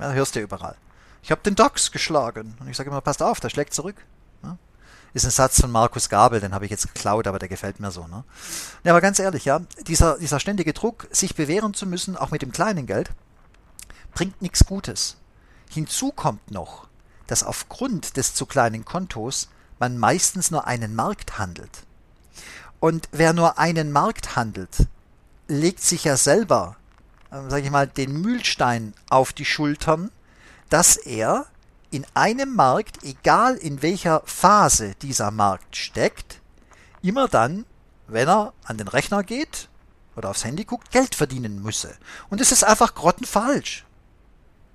Ja, 0.00 0.12
hörst 0.12 0.34
du 0.34 0.40
überall. 0.40 0.76
Ich 1.22 1.30
habe 1.30 1.42
den 1.42 1.56
DAX 1.56 1.92
geschlagen. 1.92 2.56
Und 2.58 2.68
ich 2.68 2.76
sage 2.78 2.88
immer, 2.88 3.02
passt 3.02 3.22
auf, 3.22 3.38
der 3.38 3.50
schlägt 3.50 3.74
zurück. 3.74 3.96
Ja? 4.42 4.56
Ist 5.12 5.26
ein 5.26 5.30
Satz 5.30 5.60
von 5.60 5.70
Markus 5.70 6.08
Gabel, 6.08 6.40
den 6.40 6.54
habe 6.54 6.64
ich 6.64 6.70
jetzt 6.70 6.88
geklaut, 6.94 7.26
aber 7.26 7.38
der 7.38 7.50
gefällt 7.50 7.78
mir 7.78 7.90
so. 7.90 8.06
Ne? 8.06 8.24
Ja, 8.84 8.92
aber 8.92 9.02
ganz 9.02 9.18
ehrlich, 9.18 9.44
ja, 9.44 9.60
dieser, 9.86 10.16
dieser 10.16 10.40
ständige 10.40 10.72
Druck, 10.72 11.06
sich 11.10 11.34
bewähren 11.34 11.74
zu 11.74 11.84
müssen, 11.84 12.16
auch 12.16 12.30
mit 12.30 12.40
dem 12.40 12.52
kleinen 12.52 12.86
Geld, 12.86 13.10
bringt 14.14 14.40
nichts 14.40 14.64
Gutes. 14.64 15.18
Hinzu 15.68 16.12
kommt 16.12 16.50
noch, 16.50 16.88
dass 17.26 17.44
aufgrund 17.44 18.16
des 18.16 18.34
zu 18.34 18.46
kleinen 18.46 18.86
Kontos 18.86 19.50
man 19.82 19.98
meistens 19.98 20.52
nur 20.52 20.68
einen 20.68 20.94
Markt 20.94 21.40
handelt. 21.40 21.82
Und 22.78 23.08
wer 23.10 23.32
nur 23.32 23.58
einen 23.58 23.90
Markt 23.90 24.36
handelt, 24.36 24.86
legt 25.48 25.80
sich 25.80 26.04
ja 26.04 26.16
selber, 26.16 26.76
äh, 27.32 27.50
sage 27.50 27.64
ich 27.64 27.70
mal, 27.72 27.88
den 27.88 28.20
Mühlstein 28.20 28.94
auf 29.10 29.32
die 29.32 29.44
Schultern, 29.44 30.12
dass 30.68 30.96
er 30.96 31.46
in 31.90 32.06
einem 32.14 32.54
Markt, 32.54 33.02
egal 33.02 33.56
in 33.56 33.82
welcher 33.82 34.22
Phase 34.24 34.94
dieser 35.02 35.32
Markt 35.32 35.74
steckt, 35.74 36.40
immer 37.02 37.26
dann, 37.26 37.66
wenn 38.06 38.28
er 38.28 38.52
an 38.62 38.78
den 38.78 38.86
Rechner 38.86 39.24
geht 39.24 39.68
oder 40.14 40.30
aufs 40.30 40.44
Handy 40.44 40.64
guckt, 40.64 40.92
Geld 40.92 41.16
verdienen 41.16 41.60
müsse. 41.60 41.96
Und 42.30 42.40
das 42.40 42.52
ist 42.52 42.62
einfach 42.62 42.94
grottenfalsch. 42.94 43.84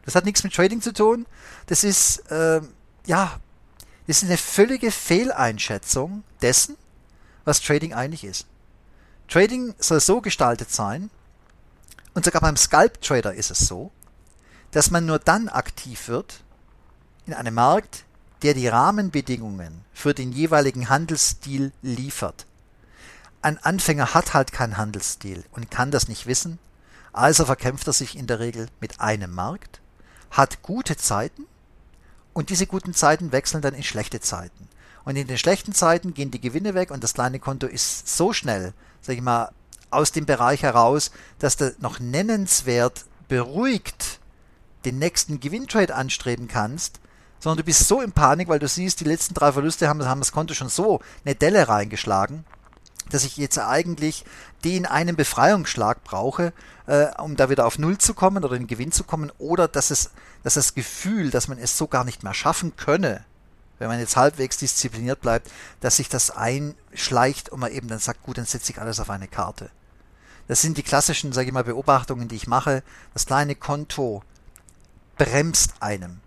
Das 0.03 0.15
hat 0.15 0.25
nichts 0.25 0.43
mit 0.43 0.53
Trading 0.53 0.81
zu 0.81 0.91
tun. 0.91 1.25
Das 1.67 1.85
ist, 1.85 2.29
äh, 2.29 2.59
ja, 3.05 3.39
ist 4.07 4.23
eine 4.23 4.37
völlige 4.37 4.91
Fehleinschätzung 4.91 6.23
dessen, 6.41 6.77
was 7.45 7.61
Trading 7.61 7.93
eigentlich 7.93 8.23
ist. 8.23 8.47
Trading 9.27 9.75
soll 9.79 9.99
so 9.99 10.21
gestaltet 10.21 10.71
sein, 10.71 11.09
und 12.13 12.25
sogar 12.25 12.41
beim 12.41 12.57
Scalp 12.57 12.99
Trader 13.01 13.35
ist 13.35 13.51
es 13.51 13.59
so, 13.59 13.91
dass 14.71 14.89
man 14.89 15.05
nur 15.05 15.19
dann 15.19 15.49
aktiv 15.49 16.07
wird 16.07 16.41
in 17.27 17.33
einem 17.33 17.53
Markt, 17.53 18.05
der 18.41 18.53
die 18.53 18.67
Rahmenbedingungen 18.67 19.83
für 19.93 20.13
den 20.13 20.31
jeweiligen 20.31 20.89
Handelsstil 20.89 21.71
liefert. 21.81 22.45
Ein 23.41 23.57
Anfänger 23.59 24.13
hat 24.13 24.33
halt 24.33 24.51
keinen 24.51 24.77
Handelsstil 24.77 25.43
und 25.51 25.69
kann 25.69 25.91
das 25.91 26.07
nicht 26.07 26.25
wissen, 26.25 26.59
also 27.13 27.45
verkämpft 27.45 27.87
er 27.87 27.93
sich 27.93 28.17
in 28.17 28.27
der 28.27 28.39
Regel 28.39 28.67
mit 28.79 28.99
einem 28.99 29.33
Markt, 29.33 29.81
hat 30.31 30.61
gute 30.61 30.97
Zeiten 30.97 31.45
und 32.37 32.51
diese 32.51 32.67
guten 32.67 32.93
Zeiten 32.93 33.31
wechseln 33.31 33.63
dann 33.63 33.73
in 33.73 33.81
schlechte 33.81 34.19
Zeiten. 34.19 34.69
Und 35.05 35.15
in 35.15 35.25
den 35.25 35.39
schlechten 35.39 35.73
Zeiten 35.73 36.13
gehen 36.13 36.29
die 36.29 36.39
Gewinne 36.39 36.75
weg 36.75 36.91
und 36.91 37.03
das 37.03 37.15
kleine 37.15 37.39
Konto 37.39 37.65
ist 37.65 38.15
so 38.15 38.31
schnell, 38.31 38.73
sag 39.01 39.15
ich 39.15 39.23
mal, 39.23 39.49
aus 39.89 40.11
dem 40.11 40.27
Bereich 40.27 40.61
heraus, 40.61 41.09
dass 41.39 41.57
du 41.57 41.75
noch 41.79 41.99
nennenswert 41.99 43.05
beruhigt 43.27 44.19
den 44.85 44.99
nächsten 44.99 45.39
Gewinntrade 45.39 45.95
anstreben 45.95 46.47
kannst, 46.47 46.99
sondern 47.39 47.57
du 47.57 47.63
bist 47.63 47.87
so 47.87 48.01
in 48.01 48.11
Panik, 48.11 48.49
weil 48.49 48.59
du 48.59 48.67
siehst, 48.67 48.99
die 48.99 49.05
letzten 49.05 49.33
drei 49.33 49.51
Verluste 49.51 49.89
haben, 49.89 50.05
haben 50.05 50.21
das 50.21 50.31
Konto 50.31 50.53
schon 50.53 50.69
so 50.69 51.01
eine 51.25 51.33
Delle 51.33 51.67
reingeschlagen, 51.67 52.45
dass 53.09 53.23
ich 53.23 53.37
jetzt 53.37 53.57
eigentlich 53.57 54.25
den 54.63 54.85
einen 54.85 55.15
Befreiungsschlag 55.15 56.03
brauche, 56.03 56.53
äh, 56.87 57.07
um 57.21 57.35
da 57.35 57.49
wieder 57.49 57.65
auf 57.65 57.79
Null 57.79 57.97
zu 57.97 58.13
kommen 58.13 58.43
oder 58.43 58.57
den 58.57 58.67
Gewinn 58.67 58.91
zu 58.91 59.03
kommen, 59.03 59.31
oder 59.37 59.67
dass 59.67 59.91
es, 59.91 60.11
dass 60.43 60.55
das 60.55 60.73
Gefühl, 60.73 61.29
dass 61.29 61.47
man 61.47 61.57
es 61.57 61.77
so 61.77 61.87
gar 61.87 62.03
nicht 62.03 62.23
mehr 62.23 62.33
schaffen 62.33 62.75
könne, 62.75 63.23
wenn 63.79 63.87
man 63.87 63.99
jetzt 63.99 64.17
halbwegs 64.17 64.57
diszipliniert 64.57 65.21
bleibt, 65.21 65.51
dass 65.81 65.97
sich 65.97 66.09
das 66.09 66.31
einschleicht 66.31 67.49
und 67.49 67.59
man 67.59 67.71
eben 67.71 67.87
dann 67.87 67.99
sagt, 67.99 68.23
gut, 68.23 68.37
dann 68.37 68.45
setze 68.45 68.71
ich 68.71 68.81
alles 68.81 68.99
auf 68.99 69.09
eine 69.09 69.27
Karte. 69.27 69.69
Das 70.47 70.61
sind 70.61 70.77
die 70.77 70.83
klassischen, 70.83 71.33
sage 71.33 71.47
ich 71.47 71.53
mal, 71.53 71.63
Beobachtungen, 71.63 72.27
die 72.27 72.37
ich 72.37 72.47
mache. 72.47 72.81
Das 73.13 73.25
kleine 73.25 73.55
Konto 73.55 74.23
bremst 75.17 75.73
einem. 75.81 76.21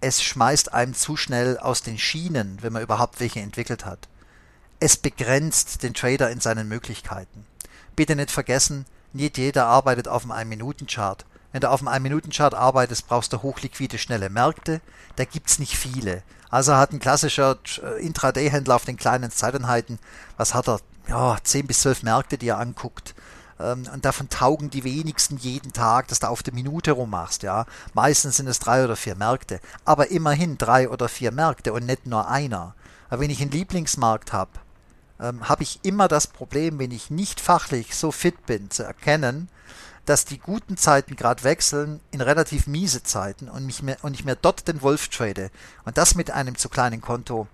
Es 0.00 0.22
schmeißt 0.22 0.74
einem 0.74 0.94
zu 0.94 1.16
schnell 1.16 1.58
aus 1.58 1.82
den 1.82 1.98
Schienen, 1.98 2.58
wenn 2.60 2.72
man 2.72 2.82
überhaupt 2.82 3.20
welche 3.20 3.40
entwickelt 3.40 3.86
hat. 3.86 4.08
Es 4.84 4.96
begrenzt 4.96 5.84
den 5.84 5.94
Trader 5.94 6.28
in 6.30 6.40
seinen 6.40 6.66
Möglichkeiten. 6.66 7.46
Bitte 7.94 8.16
nicht 8.16 8.32
vergessen, 8.32 8.84
nicht 9.12 9.38
jeder 9.38 9.66
arbeitet 9.66 10.08
auf 10.08 10.28
einem 10.28 10.32
1-Minuten-Chart. 10.32 11.24
Wenn 11.52 11.60
du 11.60 11.70
auf 11.70 11.86
einem 11.86 12.02
1-Minuten-Chart 12.02 12.52
arbeitest, 12.52 13.06
brauchst 13.06 13.32
du 13.32 13.42
hochliquide, 13.42 13.96
schnelle 13.96 14.28
Märkte. 14.28 14.80
Da 15.14 15.24
gibt's 15.24 15.60
nicht 15.60 15.78
viele. 15.78 16.24
Also 16.50 16.74
hat 16.74 16.90
ein 16.90 16.98
klassischer 16.98 17.58
äh, 17.80 18.04
Intraday-Händler 18.04 18.74
auf 18.74 18.84
den 18.84 18.96
kleinen 18.96 19.30
Zeiteinheiten, 19.30 20.00
was 20.36 20.52
hat 20.52 20.66
er? 20.66 20.80
Ja, 21.06 21.36
10 21.40 21.68
bis 21.68 21.82
12 21.82 22.02
Märkte, 22.02 22.36
die 22.36 22.48
er 22.48 22.58
anguckt. 22.58 23.14
Ähm, 23.60 23.84
und 23.94 24.04
davon 24.04 24.30
taugen 24.30 24.68
die 24.70 24.82
wenigsten 24.82 25.36
jeden 25.36 25.72
Tag, 25.72 26.08
dass 26.08 26.18
du 26.18 26.26
auf 26.26 26.42
der 26.42 26.54
Minute 26.54 26.90
rummachst, 26.90 27.44
ja. 27.44 27.66
Meistens 27.94 28.38
sind 28.38 28.48
es 28.48 28.58
drei 28.58 28.82
oder 28.82 28.96
vier 28.96 29.14
Märkte. 29.14 29.60
Aber 29.84 30.10
immerhin 30.10 30.58
drei 30.58 30.88
oder 30.88 31.08
vier 31.08 31.30
Märkte 31.30 31.72
und 31.72 31.86
nicht 31.86 32.06
nur 32.06 32.28
einer. 32.28 32.74
Aber 33.10 33.20
wenn 33.20 33.30
ich 33.30 33.40
einen 33.40 33.52
Lieblingsmarkt 33.52 34.32
habe, 34.32 34.50
ähm, 35.20 35.48
habe 35.48 35.62
ich 35.62 35.80
immer 35.82 36.08
das 36.08 36.26
Problem, 36.26 36.78
wenn 36.78 36.90
ich 36.90 37.10
nicht 37.10 37.40
fachlich 37.40 37.94
so 37.94 38.12
fit 38.12 38.46
bin, 38.46 38.70
zu 38.70 38.82
erkennen, 38.82 39.48
dass 40.04 40.24
die 40.24 40.38
guten 40.38 40.76
Zeiten 40.76 41.16
gerade 41.16 41.44
wechseln 41.44 42.00
in 42.10 42.20
relativ 42.20 42.66
miese 42.66 43.02
Zeiten 43.02 43.48
und, 43.48 43.66
mich 43.66 43.82
mehr, 43.82 43.98
und 44.02 44.14
ich 44.14 44.24
mir 44.24 44.36
dort 44.36 44.66
den 44.66 44.82
Wolf 44.82 45.08
trade 45.08 45.50
und 45.84 45.96
das 45.96 46.14
mit 46.14 46.30
einem 46.30 46.56
zu 46.56 46.68
kleinen 46.68 47.00
Konto, 47.00 47.46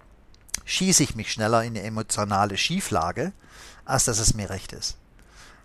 schieße 0.64 1.02
ich 1.02 1.14
mich 1.14 1.32
schneller 1.32 1.62
in 1.62 1.76
eine 1.76 1.82
emotionale 1.82 2.56
Schieflage, 2.56 3.32
als 3.84 4.04
dass 4.04 4.18
es 4.18 4.34
mir 4.34 4.50
recht 4.50 4.72
ist. 4.72 4.96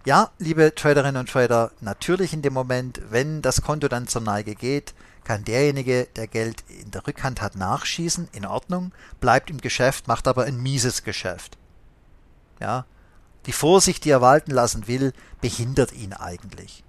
Ja, 0.06 0.32
liebe 0.38 0.76
Traderinnen 0.76 1.22
und 1.22 1.30
Trader, 1.30 1.72
natürlich 1.80 2.34
in 2.34 2.42
dem 2.42 2.54
Moment, 2.54 3.00
wenn 3.10 3.42
das 3.42 3.62
Konto 3.62 3.88
dann 3.88 4.08
zur 4.08 4.22
Neige 4.22 4.56
geht, 4.56 4.94
kann 5.24 5.46
derjenige, 5.46 6.08
der 6.18 6.28
Geld 6.28 6.66
in 6.68 6.92
der 6.92 7.08
Rückhand 7.08 7.42
hat, 7.42 7.56
nachschießen, 7.56 8.28
in 8.34 8.46
Ordnung, 8.46 8.92
bleibt 9.22 9.50
im 9.50 9.62
Geschäft, 9.62 10.10
macht 10.10 10.28
aber 10.28 10.44
ein 10.44 10.62
mieses 10.62 11.04
Geschäft. 11.04 11.58
Ja, 12.60 12.86
die 13.46 13.52
Vorsicht, 13.52 14.06
die 14.06 14.10
er 14.12 14.22
walten 14.22 14.52
lassen 14.52 14.88
will, 14.88 15.14
behindert 15.42 15.94
ihn 15.94 16.14
eigentlich. 16.14 16.84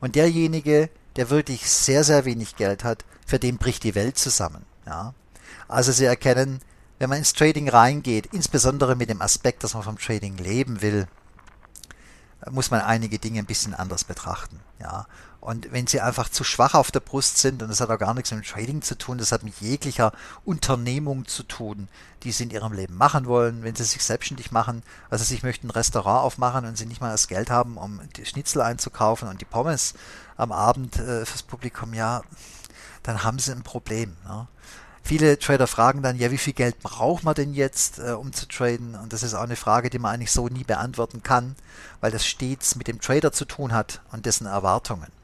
Und 0.00 0.14
derjenige, 0.14 0.88
der 1.16 1.30
wirklich 1.30 1.68
sehr, 1.68 2.04
sehr 2.04 2.24
wenig 2.24 2.56
Geld 2.56 2.84
hat, 2.84 3.04
für 3.26 3.38
den 3.38 3.58
bricht 3.58 3.82
die 3.82 3.94
Welt 3.94 4.18
zusammen. 4.18 4.64
Ja? 4.86 5.14
Also 5.68 5.92
Sie 5.92 6.04
erkennen, 6.04 6.60
wenn 6.98 7.10
man 7.10 7.18
ins 7.18 7.32
Trading 7.32 7.68
reingeht, 7.68 8.26
insbesondere 8.26 8.96
mit 8.96 9.10
dem 9.10 9.20
Aspekt, 9.20 9.64
dass 9.64 9.74
man 9.74 9.82
vom 9.82 9.98
Trading 9.98 10.36
leben 10.36 10.80
will, 10.80 11.06
muss 12.50 12.70
man 12.70 12.80
einige 12.80 13.18
Dinge 13.18 13.40
ein 13.40 13.46
bisschen 13.46 13.74
anders 13.74 14.04
betrachten. 14.04 14.60
Ja. 14.78 15.06
Und 15.46 15.70
wenn 15.70 15.86
sie 15.86 16.00
einfach 16.00 16.28
zu 16.28 16.42
schwach 16.42 16.74
auf 16.74 16.90
der 16.90 16.98
Brust 16.98 17.38
sind, 17.38 17.62
und 17.62 17.68
das 17.68 17.80
hat 17.80 17.88
auch 17.88 18.00
gar 18.00 18.14
nichts 18.14 18.32
mit 18.32 18.48
Trading 18.48 18.82
zu 18.82 18.98
tun, 18.98 19.16
das 19.16 19.30
hat 19.30 19.44
mit 19.44 19.54
jeglicher 19.60 20.10
Unternehmung 20.44 21.28
zu 21.28 21.44
tun, 21.44 21.86
die 22.24 22.32
sie 22.32 22.42
in 22.42 22.50
ihrem 22.50 22.72
Leben 22.72 22.96
machen 22.96 23.26
wollen, 23.26 23.62
wenn 23.62 23.76
sie 23.76 23.84
sich 23.84 24.02
selbstständig 24.02 24.50
machen, 24.50 24.82
also 25.08 25.22
sie 25.22 25.38
möchten 25.44 25.68
ein 25.68 25.70
Restaurant 25.70 26.24
aufmachen 26.24 26.66
und 26.66 26.76
sie 26.76 26.86
nicht 26.86 27.00
mal 27.00 27.12
das 27.12 27.28
Geld 27.28 27.48
haben, 27.48 27.76
um 27.76 28.00
die 28.16 28.26
Schnitzel 28.26 28.60
einzukaufen 28.60 29.28
und 29.28 29.40
die 29.40 29.44
Pommes 29.44 29.94
am 30.36 30.50
Abend 30.50 30.98
äh, 30.98 31.24
fürs 31.24 31.44
Publikum, 31.44 31.94
ja, 31.94 32.22
dann 33.04 33.22
haben 33.22 33.38
sie 33.38 33.52
ein 33.52 33.62
Problem. 33.62 34.16
Ja. 34.26 34.48
Viele 35.04 35.38
Trader 35.38 35.68
fragen 35.68 36.02
dann, 36.02 36.18
ja, 36.18 36.32
wie 36.32 36.38
viel 36.38 36.54
Geld 36.54 36.80
braucht 36.80 37.22
man 37.22 37.36
denn 37.36 37.54
jetzt, 37.54 38.00
äh, 38.00 38.14
um 38.14 38.32
zu 38.32 38.48
traden? 38.48 38.96
Und 38.96 39.12
das 39.12 39.22
ist 39.22 39.34
auch 39.34 39.42
eine 39.42 39.54
Frage, 39.54 39.90
die 39.90 40.00
man 40.00 40.12
eigentlich 40.12 40.32
so 40.32 40.48
nie 40.48 40.64
beantworten 40.64 41.22
kann, 41.22 41.54
weil 42.00 42.10
das 42.10 42.26
stets 42.26 42.74
mit 42.74 42.88
dem 42.88 43.00
Trader 43.00 43.30
zu 43.30 43.44
tun 43.44 43.72
hat 43.72 44.00
und 44.10 44.26
dessen 44.26 44.48
Erwartungen. 44.48 45.15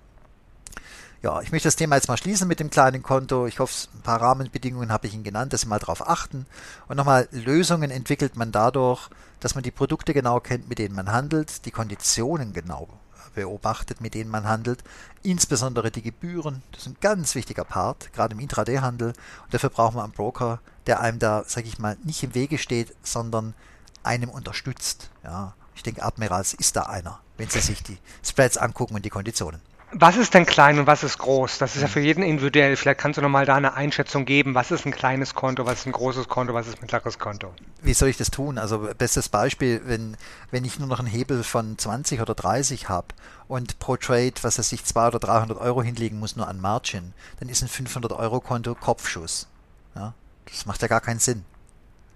Ja, 1.22 1.40
ich 1.40 1.52
möchte 1.52 1.68
das 1.68 1.76
Thema 1.76 1.94
jetzt 1.94 2.08
mal 2.08 2.16
schließen 2.16 2.48
mit 2.48 2.58
dem 2.58 2.68
kleinen 2.68 3.04
Konto. 3.04 3.46
Ich 3.46 3.60
hoffe, 3.60 3.86
ein 3.94 4.02
paar 4.02 4.20
Rahmenbedingungen 4.20 4.90
habe 4.90 5.06
ich 5.06 5.14
Ihnen 5.14 5.22
genannt, 5.22 5.52
dass 5.52 5.60
Sie 5.60 5.68
mal 5.68 5.78
darauf 5.78 6.08
achten. 6.08 6.46
Und 6.88 6.96
nochmal, 6.96 7.28
Lösungen 7.30 7.92
entwickelt 7.92 8.36
man 8.36 8.50
dadurch, 8.50 9.08
dass 9.38 9.54
man 9.54 9.62
die 9.62 9.70
Produkte 9.70 10.14
genau 10.14 10.40
kennt, 10.40 10.68
mit 10.68 10.80
denen 10.80 10.96
man 10.96 11.12
handelt, 11.12 11.64
die 11.64 11.70
Konditionen 11.70 12.52
genau 12.52 12.88
beobachtet, 13.36 14.00
mit 14.00 14.14
denen 14.14 14.30
man 14.30 14.48
handelt, 14.48 14.82
insbesondere 15.22 15.92
die 15.92 16.02
Gebühren. 16.02 16.62
Das 16.72 16.82
ist 16.82 16.88
ein 16.88 16.96
ganz 17.00 17.36
wichtiger 17.36 17.64
Part, 17.64 18.12
gerade 18.12 18.34
im 18.34 18.40
Intraday-Handel. 18.40 19.10
Und 19.44 19.54
dafür 19.54 19.70
braucht 19.70 19.94
man 19.94 20.02
einen 20.02 20.12
Broker, 20.12 20.58
der 20.88 21.00
einem 21.00 21.20
da, 21.20 21.44
sage 21.46 21.68
ich 21.68 21.78
mal, 21.78 21.96
nicht 22.02 22.24
im 22.24 22.34
Wege 22.34 22.58
steht, 22.58 22.96
sondern 23.04 23.54
einem 24.02 24.28
unterstützt. 24.28 25.10
Ja, 25.22 25.54
ich 25.76 25.84
denke, 25.84 26.02
Admirals 26.02 26.52
ist 26.52 26.74
da 26.74 26.82
einer, 26.82 27.20
wenn 27.36 27.48
Sie 27.48 27.60
sich 27.60 27.84
die 27.84 27.98
Spreads 28.24 28.58
angucken 28.58 28.96
und 28.96 29.04
die 29.04 29.10
Konditionen. 29.10 29.60
Was 29.94 30.16
ist 30.16 30.32
denn 30.32 30.46
klein 30.46 30.78
und 30.78 30.87
was 30.87 31.02
ist 31.02 31.18
groß? 31.18 31.58
Das 31.58 31.76
ist 31.76 31.82
ja 31.82 31.88
für 31.88 32.00
jeden 32.00 32.22
individuell. 32.22 32.76
Vielleicht 32.76 32.99
kannst 32.99 33.18
du 33.18 33.22
nochmal 33.22 33.44
da 33.44 33.56
eine 33.56 33.75
Einschätzung 33.75 34.25
geben. 34.25 34.54
Was 34.54 34.70
ist 34.70 34.87
ein 34.87 34.90
kleines 34.90 35.34
Konto, 35.34 35.66
was 35.66 35.80
ist 35.80 35.87
ein 35.87 35.92
großes 35.92 36.28
Konto, 36.28 36.54
was 36.54 36.66
ist 36.66 36.78
ein 36.78 36.80
mittleres 36.80 37.18
Konto? 37.18 37.52
Wie 37.82 37.92
soll 37.92 38.08
ich 38.08 38.16
das 38.16 38.30
tun? 38.30 38.56
Also 38.56 38.88
bestes 38.96 39.28
Beispiel, 39.28 39.82
wenn, 39.84 40.16
wenn 40.50 40.64
ich 40.64 40.78
nur 40.78 40.88
noch 40.88 40.99
einen 40.99 41.08
Hebel 41.08 41.44
von 41.44 41.76
20 41.76 42.22
oder 42.22 42.34
30 42.34 42.88
habe 42.88 43.08
und 43.49 43.78
pro 43.80 43.99
Trade, 43.99 44.32
was 44.40 44.56
er 44.56 44.64
sich 44.64 44.82
200 44.82 45.16
oder 45.16 45.26
300 45.26 45.58
Euro 45.58 45.82
hinlegen 45.82 46.18
muss, 46.18 46.37
nur 46.37 46.49
an 46.49 46.58
Margin, 46.58 47.12
dann 47.40 47.50
ist 47.50 47.61
ein 47.61 47.68
500 47.68 48.12
Euro 48.12 48.40
Konto 48.40 48.75
Kopfschuss. 48.75 49.46
Ja? 49.94 50.14
Das 50.46 50.64
macht 50.64 50.80
ja 50.80 50.88
gar 50.88 51.02
keinen 51.02 51.20
Sinn. 51.20 51.44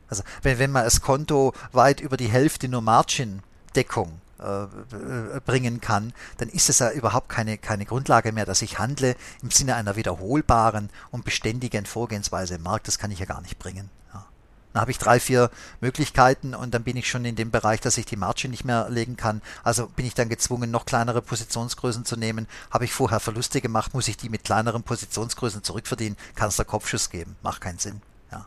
Also 0.08 0.22
wenn, 0.40 0.58
wenn 0.58 0.70
man 0.70 0.84
das 0.84 1.02
Konto 1.02 1.52
weit 1.72 2.00
über 2.00 2.16
die 2.16 2.28
Hälfte 2.28 2.68
nur 2.68 2.80
Margin-Deckung 2.80 4.08
äh, 4.08 4.25
bringen 4.38 5.80
kann, 5.80 6.12
dann 6.38 6.48
ist 6.48 6.68
es 6.68 6.80
ja 6.80 6.90
überhaupt 6.90 7.28
keine, 7.28 7.58
keine 7.58 7.86
Grundlage 7.86 8.32
mehr, 8.32 8.46
dass 8.46 8.62
ich 8.62 8.78
handle 8.78 9.16
im 9.42 9.50
Sinne 9.50 9.76
einer 9.76 9.96
wiederholbaren 9.96 10.90
und 11.10 11.24
beständigen 11.24 11.86
Vorgehensweise 11.86 12.56
im 12.56 12.62
Markt. 12.62 12.88
Das 12.88 12.98
kann 12.98 13.10
ich 13.10 13.18
ja 13.18 13.26
gar 13.26 13.40
nicht 13.40 13.58
bringen. 13.58 13.90
Ja. 14.12 14.26
Dann 14.72 14.82
habe 14.82 14.90
ich 14.90 14.98
drei, 14.98 15.20
vier 15.20 15.50
Möglichkeiten 15.80 16.54
und 16.54 16.74
dann 16.74 16.84
bin 16.84 16.98
ich 16.98 17.08
schon 17.08 17.24
in 17.24 17.34
dem 17.36 17.50
Bereich, 17.50 17.80
dass 17.80 17.96
ich 17.96 18.04
die 18.04 18.16
Margin 18.16 18.50
nicht 18.50 18.64
mehr 18.64 18.90
legen 18.90 19.16
kann. 19.16 19.40
Also 19.64 19.86
bin 19.86 20.04
ich 20.04 20.14
dann 20.14 20.28
gezwungen, 20.28 20.70
noch 20.70 20.84
kleinere 20.84 21.22
Positionsgrößen 21.22 22.04
zu 22.04 22.16
nehmen. 22.16 22.46
Habe 22.70 22.84
ich 22.84 22.92
vorher 22.92 23.20
Verluste 23.20 23.62
gemacht, 23.62 23.94
muss 23.94 24.08
ich 24.08 24.18
die 24.18 24.28
mit 24.28 24.44
kleineren 24.44 24.82
Positionsgrößen 24.82 25.62
zurückverdienen, 25.62 26.18
kann 26.34 26.48
es 26.48 26.56
da 26.56 26.64
Kopfschuss 26.64 27.08
geben. 27.08 27.36
Macht 27.42 27.62
keinen 27.62 27.78
Sinn. 27.78 28.02
Ja. 28.30 28.46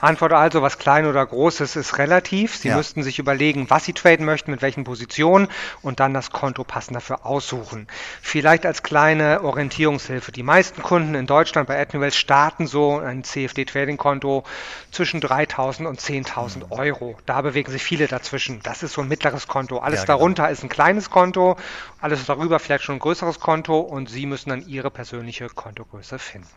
Antwort 0.00 0.32
also, 0.32 0.62
was 0.62 0.78
klein 0.78 1.06
oder 1.06 1.24
groß 1.24 1.60
ist, 1.60 1.76
ist 1.76 1.98
relativ. 1.98 2.56
Sie 2.56 2.68
ja. 2.68 2.76
müssten 2.76 3.02
sich 3.02 3.18
überlegen, 3.18 3.68
was 3.70 3.84
Sie 3.84 3.92
traden 3.92 4.24
möchten, 4.24 4.50
mit 4.50 4.62
welchen 4.62 4.84
Positionen 4.84 5.48
und 5.82 6.00
dann 6.00 6.14
das 6.14 6.30
Konto 6.30 6.64
passend 6.64 6.96
dafür 6.96 7.26
aussuchen. 7.26 7.88
Vielleicht 8.22 8.64
als 8.66 8.82
kleine 8.82 9.42
Orientierungshilfe. 9.42 10.32
Die 10.32 10.42
meisten 10.42 10.82
Kunden 10.82 11.14
in 11.14 11.26
Deutschland 11.26 11.68
bei 11.68 11.80
Admirals 11.80 12.16
starten 12.16 12.66
so 12.66 12.98
ein 12.98 13.24
CFD-Trading-Konto 13.24 14.44
zwischen 14.90 15.20
3.000 15.20 15.86
und 15.86 16.00
10.000 16.00 16.56
mhm. 16.56 16.72
Euro. 16.72 17.18
Da 17.26 17.40
bewegen 17.42 17.70
sich 17.72 17.82
viele 17.82 18.06
dazwischen. 18.06 18.60
Das 18.62 18.82
ist 18.82 18.92
so 18.92 19.02
ein 19.02 19.08
mittleres 19.08 19.48
Konto. 19.48 19.78
Alles 19.78 20.00
ja, 20.00 20.06
genau. 20.06 20.18
darunter 20.18 20.50
ist 20.50 20.62
ein 20.62 20.68
kleines 20.68 21.10
Konto, 21.10 21.56
alles 22.00 22.24
darüber 22.26 22.58
vielleicht 22.58 22.84
schon 22.84 22.96
ein 22.96 23.00
größeres 23.00 23.40
Konto 23.40 23.80
und 23.80 24.08
Sie 24.08 24.26
müssen 24.26 24.50
dann 24.50 24.66
Ihre 24.66 24.90
persönliche 24.90 25.48
Kontogröße 25.48 26.18
finden. 26.18 26.48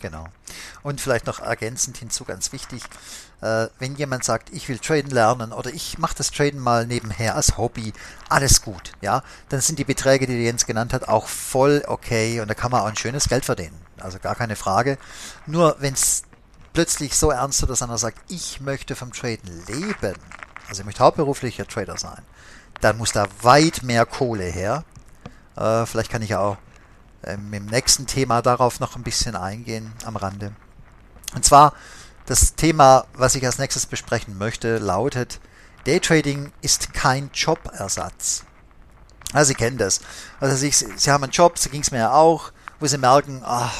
Genau. 0.00 0.26
Und 0.82 1.00
vielleicht 1.00 1.26
noch 1.26 1.40
ergänzend 1.40 1.96
hinzu, 1.96 2.24
ganz 2.24 2.52
wichtig, 2.52 2.82
äh, 3.40 3.68
wenn 3.78 3.96
jemand 3.96 4.24
sagt, 4.24 4.50
ich 4.50 4.68
will 4.68 4.78
traden 4.78 5.10
lernen 5.10 5.52
oder 5.52 5.70
ich 5.72 5.98
mache 5.98 6.14
das 6.16 6.30
Traden 6.30 6.60
mal 6.60 6.86
nebenher 6.86 7.34
als 7.34 7.56
Hobby, 7.56 7.92
alles 8.28 8.62
gut, 8.62 8.92
ja, 9.00 9.22
dann 9.48 9.60
sind 9.60 9.78
die 9.78 9.84
Beträge, 9.84 10.26
die 10.26 10.34
Jens 10.34 10.66
genannt 10.66 10.92
hat, 10.92 11.08
auch 11.08 11.26
voll 11.26 11.82
okay 11.86 12.40
und 12.40 12.48
da 12.48 12.54
kann 12.54 12.70
man 12.70 12.82
auch 12.82 12.86
ein 12.86 12.96
schönes 12.96 13.28
Geld 13.28 13.44
verdienen. 13.44 13.78
Also 13.98 14.18
gar 14.18 14.34
keine 14.34 14.56
Frage. 14.56 14.98
Nur 15.46 15.76
wenn 15.80 15.94
es 15.94 16.24
plötzlich 16.72 17.16
so 17.16 17.30
ernst 17.30 17.62
wird, 17.62 17.70
dass 17.70 17.82
einer 17.82 17.98
sagt, 17.98 18.18
ich 18.28 18.60
möchte 18.60 18.94
vom 18.96 19.12
Traden 19.12 19.66
leben, 19.66 20.14
also 20.68 20.82
ich 20.82 20.86
möchte 20.86 21.02
hauptberuflicher 21.02 21.66
Trader 21.66 21.96
sein, 21.96 22.22
dann 22.80 22.98
muss 22.98 23.12
da 23.12 23.26
weit 23.40 23.82
mehr 23.82 24.04
Kohle 24.04 24.44
her. 24.44 24.84
Äh, 25.56 25.86
vielleicht 25.86 26.10
kann 26.10 26.22
ich 26.22 26.30
ja 26.30 26.40
auch 26.40 26.58
ähm, 27.26 27.52
im 27.52 27.66
nächsten 27.66 28.06
Thema 28.06 28.42
darauf 28.42 28.80
noch 28.80 28.96
ein 28.96 29.02
bisschen 29.02 29.36
eingehen 29.36 29.92
am 30.04 30.16
Rande. 30.16 30.52
Und 31.34 31.44
zwar 31.44 31.74
das 32.26 32.54
Thema, 32.54 33.06
was 33.14 33.34
ich 33.34 33.44
als 33.46 33.58
nächstes 33.58 33.86
besprechen 33.86 34.38
möchte, 34.38 34.78
lautet, 34.78 35.40
Daytrading 35.84 36.52
ist 36.62 36.92
kein 36.92 37.30
Jobersatz. 37.32 38.44
Also 39.32 39.48
Sie 39.48 39.54
kennen 39.54 39.78
das. 39.78 40.00
Also 40.40 40.56
Sie, 40.56 40.70
Sie 40.70 41.10
haben 41.10 41.24
einen 41.24 41.32
Job, 41.32 41.58
so 41.58 41.70
ging 41.70 41.82
es 41.82 41.90
mir 41.90 41.98
ja 41.98 42.12
auch, 42.12 42.52
wo 42.80 42.86
Sie 42.86 42.98
merken, 42.98 43.42
ach, 43.44 43.72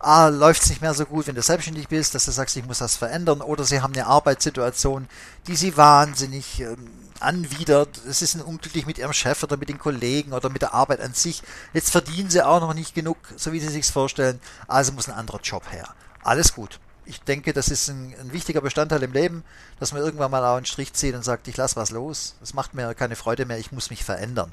ah, 0.00 0.28
läuft 0.28 0.62
es 0.62 0.70
nicht 0.70 0.82
mehr 0.82 0.94
so 0.94 1.06
gut, 1.06 1.26
wenn 1.26 1.34
du 1.34 1.42
selbstständig 1.42 1.88
bist, 1.88 2.14
dass 2.14 2.24
du 2.24 2.32
sagst, 2.32 2.56
ich 2.56 2.66
muss 2.66 2.78
das 2.78 2.96
verändern, 2.96 3.40
oder 3.40 3.64
Sie 3.64 3.80
haben 3.80 3.94
eine 3.94 4.06
Arbeitssituation, 4.06 5.08
die 5.46 5.56
Sie 5.56 5.76
wahnsinnig 5.76 6.60
ähm, 6.60 6.90
anwidert. 7.22 8.00
Sie 8.06 8.26
sind 8.26 8.42
unglücklich 8.42 8.86
mit 8.86 8.98
ihrem 8.98 9.12
Chef 9.12 9.42
oder 9.42 9.56
mit 9.56 9.68
den 9.68 9.78
Kollegen 9.78 10.32
oder 10.32 10.48
mit 10.48 10.62
der 10.62 10.74
Arbeit 10.74 11.00
an 11.00 11.14
sich. 11.14 11.42
Jetzt 11.72 11.90
verdienen 11.90 12.30
sie 12.30 12.44
auch 12.44 12.60
noch 12.60 12.74
nicht 12.74 12.94
genug, 12.94 13.18
so 13.36 13.52
wie 13.52 13.60
sie 13.60 13.68
sich 13.68 13.86
vorstellen. 13.86 14.40
Also 14.68 14.92
muss 14.92 15.08
ein 15.08 15.14
anderer 15.14 15.40
Job 15.40 15.70
her. 15.70 15.88
Alles 16.22 16.54
gut. 16.54 16.80
Ich 17.04 17.20
denke, 17.20 17.52
das 17.52 17.68
ist 17.68 17.88
ein, 17.88 18.14
ein, 18.20 18.32
wichtiger 18.32 18.60
Bestandteil 18.60 19.02
im 19.02 19.12
Leben, 19.12 19.44
dass 19.80 19.92
man 19.92 20.02
irgendwann 20.02 20.30
mal 20.30 20.44
auch 20.44 20.56
einen 20.56 20.66
Strich 20.66 20.92
zieht 20.92 21.14
und 21.14 21.24
sagt, 21.24 21.48
ich 21.48 21.56
lasse 21.56 21.76
was 21.76 21.90
los. 21.90 22.36
Das 22.40 22.54
macht 22.54 22.74
mir 22.74 22.94
keine 22.94 23.16
Freude 23.16 23.44
mehr, 23.44 23.58
ich 23.58 23.72
muss 23.72 23.90
mich 23.90 24.04
verändern. 24.04 24.52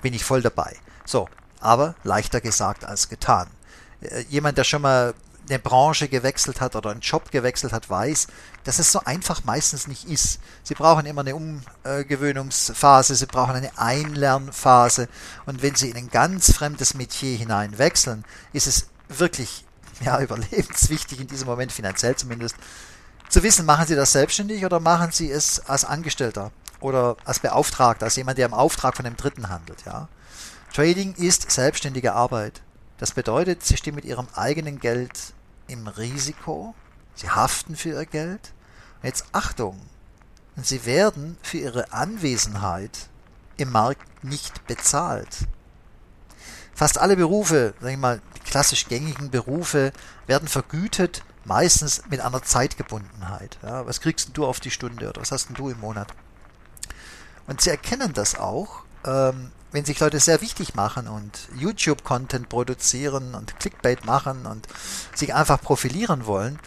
Bin 0.00 0.14
ich 0.14 0.24
voll 0.24 0.42
dabei. 0.42 0.76
So, 1.04 1.28
aber 1.60 1.96
leichter 2.04 2.40
gesagt 2.40 2.84
als 2.84 3.08
getan. 3.08 3.48
Äh, 4.00 4.20
jemand, 4.28 4.58
der 4.58 4.64
schon 4.64 4.82
mal 4.82 5.14
eine 5.48 5.58
Branche 5.58 6.08
gewechselt 6.08 6.60
hat 6.60 6.76
oder 6.76 6.90
einen 6.90 7.00
Job 7.00 7.30
gewechselt 7.30 7.72
hat, 7.72 7.88
weiß, 7.88 8.28
dass 8.68 8.78
es 8.78 8.92
so 8.92 9.00
einfach 9.06 9.44
meistens 9.44 9.88
nicht 9.88 10.04
ist. 10.10 10.40
Sie 10.62 10.74
brauchen 10.74 11.06
immer 11.06 11.22
eine 11.22 11.34
Umgewöhnungsphase, 11.34 13.14
sie 13.14 13.24
brauchen 13.24 13.54
eine 13.54 13.78
Einlernphase 13.78 15.08
und 15.46 15.62
wenn 15.62 15.74
sie 15.74 15.88
in 15.88 15.96
ein 15.96 16.10
ganz 16.10 16.52
fremdes 16.52 16.92
Metier 16.92 17.38
hinein 17.38 17.78
wechseln, 17.78 18.26
ist 18.52 18.66
es 18.66 18.88
wirklich 19.08 19.64
ja, 20.02 20.20
überlebenswichtig 20.20 21.18
in 21.18 21.28
diesem 21.28 21.46
Moment, 21.46 21.72
finanziell 21.72 22.14
zumindest, 22.16 22.56
zu 23.30 23.42
wissen, 23.42 23.64
machen 23.64 23.86
Sie 23.86 23.94
das 23.94 24.12
selbstständig 24.12 24.66
oder 24.66 24.80
machen 24.80 25.12
Sie 25.12 25.30
es 25.30 25.60
als 25.60 25.86
Angestellter 25.86 26.52
oder 26.80 27.16
als 27.24 27.38
Beauftragter, 27.38 28.04
als 28.04 28.16
jemand, 28.16 28.36
der 28.36 28.44
im 28.44 28.54
Auftrag 28.54 28.96
von 28.96 29.06
einem 29.06 29.16
Dritten 29.16 29.48
handelt. 29.48 29.86
Ja? 29.86 30.08
Trading 30.74 31.14
ist 31.14 31.50
selbstständige 31.50 32.12
Arbeit. 32.12 32.60
Das 32.98 33.12
bedeutet, 33.12 33.64
Sie 33.64 33.78
stehen 33.78 33.94
mit 33.94 34.04
Ihrem 34.04 34.28
eigenen 34.34 34.78
Geld 34.78 35.32
im 35.68 35.86
Risiko, 35.86 36.74
sie 37.14 37.30
haften 37.30 37.76
für 37.76 37.90
ihr 37.90 38.06
Geld. 38.06 38.52
Jetzt 39.02 39.26
Achtung, 39.32 39.80
sie 40.56 40.84
werden 40.84 41.36
für 41.42 41.58
ihre 41.58 41.92
Anwesenheit 41.92 43.08
im 43.56 43.70
Markt 43.70 44.24
nicht 44.24 44.66
bezahlt. 44.66 45.46
Fast 46.74 46.98
alle 46.98 47.16
Berufe, 47.16 47.74
sag 47.80 47.90
ich 47.90 47.96
mal, 47.96 48.20
die 48.36 48.40
klassisch 48.40 48.88
gängigen 48.88 49.30
Berufe, 49.30 49.92
werden 50.26 50.48
vergütet, 50.48 51.22
meistens 51.44 52.02
mit 52.10 52.20
einer 52.20 52.42
Zeitgebundenheit. 52.42 53.58
Ja, 53.62 53.86
was 53.86 54.00
kriegst 54.00 54.30
du 54.34 54.46
auf 54.46 54.60
die 54.60 54.70
Stunde 54.70 55.08
oder 55.08 55.20
was 55.20 55.32
hast 55.32 55.48
du 55.54 55.70
im 55.70 55.80
Monat? 55.80 56.12
Und 57.46 57.60
sie 57.60 57.70
erkennen 57.70 58.12
das 58.12 58.36
auch, 58.36 58.84
ähm, 59.04 59.52
wenn 59.72 59.84
sich 59.84 60.00
Leute 60.00 60.20
sehr 60.20 60.40
wichtig 60.40 60.74
machen 60.74 61.08
und 61.08 61.48
YouTube-Content 61.56 62.48
produzieren 62.48 63.34
und 63.34 63.58
Clickbait 63.60 64.04
machen 64.04 64.46
und 64.46 64.66
sich 65.14 65.34
einfach 65.34 65.60
profilieren 65.60 66.26
wollen, 66.26 66.58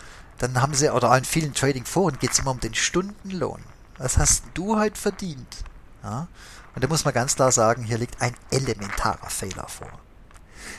dann 0.41 0.61
haben 0.61 0.73
sie, 0.73 0.89
oder 0.89 1.15
in 1.17 1.25
vielen 1.25 1.53
Trading-Foren 1.53 2.17
geht 2.19 2.31
es 2.31 2.39
immer 2.39 2.51
um 2.51 2.59
den 2.59 2.73
Stundenlohn. 2.73 3.63
Was 3.97 4.17
hast 4.17 4.43
du 4.53 4.77
heute 4.77 4.99
verdient? 4.99 5.63
Ja? 6.03 6.27
Und 6.73 6.83
da 6.83 6.87
muss 6.87 7.05
man 7.05 7.13
ganz 7.13 7.35
klar 7.35 7.51
sagen, 7.51 7.83
hier 7.83 7.97
liegt 7.97 8.21
ein 8.21 8.35
elementarer 8.49 9.29
Fehler 9.29 9.67
vor. 9.67 9.91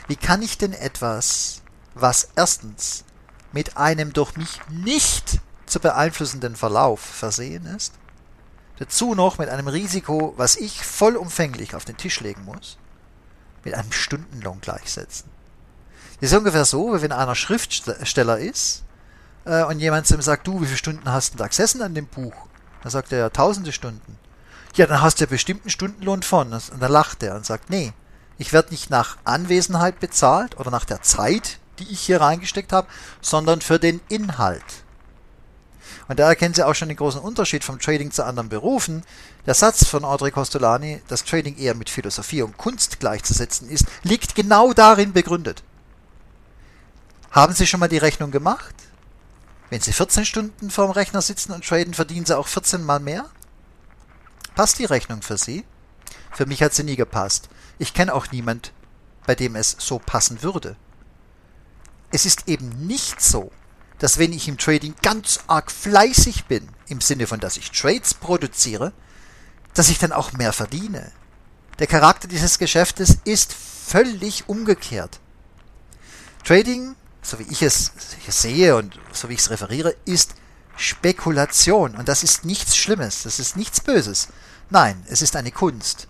Wie 0.07 0.15
kann 0.15 0.41
ich 0.41 0.57
denn 0.57 0.73
etwas, 0.73 1.61
was 1.93 2.29
erstens 2.35 3.05
mit 3.51 3.77
einem 3.77 4.13
durch 4.13 4.35
mich 4.35 4.59
nicht 4.69 5.39
zu 5.65 5.79
beeinflussenden 5.79 6.55
Verlauf 6.55 6.99
versehen 6.99 7.65
ist, 7.65 7.93
Dazu 8.79 9.13
noch 9.13 9.37
mit 9.37 9.49
einem 9.49 9.67
Risiko, 9.67 10.33
was 10.37 10.55
ich 10.55 10.83
vollumfänglich 10.83 11.75
auf 11.75 11.85
den 11.85 11.97
Tisch 11.97 12.19
legen 12.21 12.43
muss, 12.43 12.77
mit 13.63 13.75
einem 13.75 13.91
Stundenlohn 13.91 14.61
gleichsetzen. 14.61 15.29
Das 16.19 16.31
ist 16.31 16.37
ungefähr 16.37 16.65
so, 16.65 16.93
wie 16.93 17.01
wenn 17.01 17.11
einer 17.11 17.35
Schriftsteller 17.35 18.39
ist 18.39 18.82
äh, 19.45 19.63
und 19.63 19.79
jemand 19.79 20.07
zu 20.07 20.15
ihm 20.15 20.21
sagt, 20.21 20.47
du, 20.47 20.61
wie 20.61 20.65
viele 20.65 20.77
Stunden 20.77 21.11
hast 21.11 21.33
du 21.33 21.37
da 21.37 21.47
gesessen 21.47 21.81
an 21.81 21.95
dem 21.95 22.07
Buch? 22.07 22.35
Dann 22.81 22.91
sagt 22.91 23.11
er, 23.11 23.19
ja, 23.19 23.29
tausende 23.29 23.71
Stunden. 23.71 24.17
Ja, 24.75 24.87
dann 24.87 25.01
hast 25.01 25.19
du 25.19 25.25
ja 25.25 25.29
bestimmt 25.29 25.63
einen 25.63 25.69
Stundenlohn 25.69 26.23
von. 26.23 26.51
Und 26.51 26.81
dann 26.81 26.91
lacht 26.91 27.23
er 27.23 27.35
und 27.35 27.45
sagt, 27.45 27.69
nee, 27.69 27.93
ich 28.37 28.53
werde 28.53 28.71
nicht 28.71 28.89
nach 28.89 29.17
Anwesenheit 29.23 29.99
bezahlt 29.99 30.59
oder 30.59 30.71
nach 30.71 30.85
der 30.85 31.01
Zeit, 31.01 31.59
die 31.79 31.89
ich 31.91 32.01
hier 32.01 32.21
reingesteckt 32.21 32.73
habe, 32.73 32.87
sondern 33.21 33.61
für 33.61 33.79
den 33.79 34.01
Inhalt. 34.09 34.63
Und 36.07 36.19
da 36.19 36.27
erkennen 36.27 36.53
Sie 36.53 36.65
auch 36.65 36.75
schon 36.75 36.89
den 36.89 36.97
großen 36.97 37.21
Unterschied 37.21 37.63
vom 37.63 37.79
Trading 37.79 38.11
zu 38.11 38.25
anderen 38.25 38.49
Berufen. 38.49 39.03
Der 39.45 39.53
Satz 39.53 39.87
von 39.87 40.03
Audrey 40.03 40.31
Costolani, 40.31 41.01
dass 41.07 41.23
Trading 41.23 41.57
eher 41.57 41.75
mit 41.75 41.89
Philosophie 41.89 42.41
und 42.41 42.57
Kunst 42.57 42.99
gleichzusetzen 42.99 43.69
ist, 43.69 43.85
liegt 44.03 44.35
genau 44.35 44.73
darin 44.73 45.13
begründet. 45.13 45.63
Haben 47.31 47.53
Sie 47.53 47.65
schon 47.65 47.79
mal 47.79 47.87
die 47.89 47.97
Rechnung 47.97 48.31
gemacht? 48.31 48.75
Wenn 49.73 49.81
Sie 49.81 49.91
14 49.91 50.23
Stunden 50.23 50.69
vorm 50.69 50.91
Rechner 50.91 51.23
sitzen 51.23 51.51
und 51.51 51.65
traden, 51.65 51.95
verdienen 51.95 52.27
Sie 52.27 52.37
auch 52.37 52.47
14 52.47 52.83
mal 52.83 52.99
mehr? 52.99 53.27
Passt 54.53 54.77
die 54.77 54.85
Rechnung 54.85 55.23
für 55.23 55.39
Sie? 55.39 55.65
Für 56.31 56.45
mich 56.45 56.61
hat 56.61 56.75
sie 56.75 56.83
nie 56.83 56.95
gepasst. 56.95 57.49
Ich 57.79 57.95
kenne 57.95 58.13
auch 58.13 58.29
niemand, 58.29 58.71
bei 59.25 59.33
dem 59.33 59.55
es 59.55 59.75
so 59.79 59.97
passen 59.97 60.43
würde. 60.43 60.75
Es 62.11 62.27
ist 62.27 62.47
eben 62.47 62.85
nicht 62.85 63.19
so, 63.19 63.51
dass 63.97 64.19
wenn 64.19 64.31
ich 64.31 64.47
im 64.47 64.59
Trading 64.59 64.93
ganz 65.01 65.39
arg 65.47 65.71
fleißig 65.71 66.45
bin, 66.45 66.69
im 66.85 67.01
Sinne 67.01 67.25
von, 67.25 67.39
dass 67.39 67.57
ich 67.57 67.71
Trades 67.71 68.13
produziere, 68.13 68.93
dass 69.73 69.89
ich 69.89 69.97
dann 69.97 70.11
auch 70.11 70.33
mehr 70.33 70.53
verdiene. 70.53 71.11
Der 71.79 71.87
Charakter 71.87 72.27
dieses 72.27 72.59
Geschäftes 72.59 73.17
ist 73.25 73.51
völlig 73.51 74.47
umgekehrt. 74.47 75.19
Trading, 76.43 76.95
so 77.23 77.39
wie 77.39 77.47
ich 77.49 77.63
es 77.63 77.91
sehe 78.27 78.75
und 78.75 78.99
so 79.11 79.29
wie 79.29 79.33
ich 79.33 79.39
es 79.39 79.49
referiere, 79.49 79.95
ist 80.05 80.35
Spekulation 80.75 81.95
und 81.95 82.07
das 82.07 82.23
ist 82.23 82.45
nichts 82.45 82.75
Schlimmes, 82.75 83.23
das 83.23 83.39
ist 83.39 83.55
nichts 83.55 83.81
Böses. 83.81 84.27
Nein, 84.69 85.03
es 85.07 85.21
ist 85.21 85.35
eine 85.35 85.51
Kunst. 85.51 86.07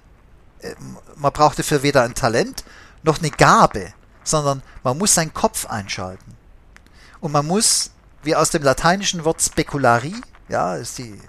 Ähm, 0.62 0.97
man 1.15 1.32
braucht 1.32 1.60
dafür 1.60 1.84
weder 1.84 2.04
ein 2.04 2.15
Talent 2.15 2.63
noch 3.04 3.19
eine 3.19 3.30
Gabe, 3.30 3.93
sondern 4.23 4.63
man 4.84 4.97
muss 4.97 5.13
seinen 5.13 5.34
Kopf 5.34 5.65
einschalten. 5.65 6.36
Und 7.19 7.32
man 7.32 7.45
muss, 7.45 7.91
wie 8.23 8.36
aus 8.36 8.49
dem 8.49 8.63
lateinischen 8.63 9.26
Wort 9.26 9.41
speculari, 9.41 10.15
ja, 10.49 10.76
ist 10.76 10.97
die, 10.97 11.19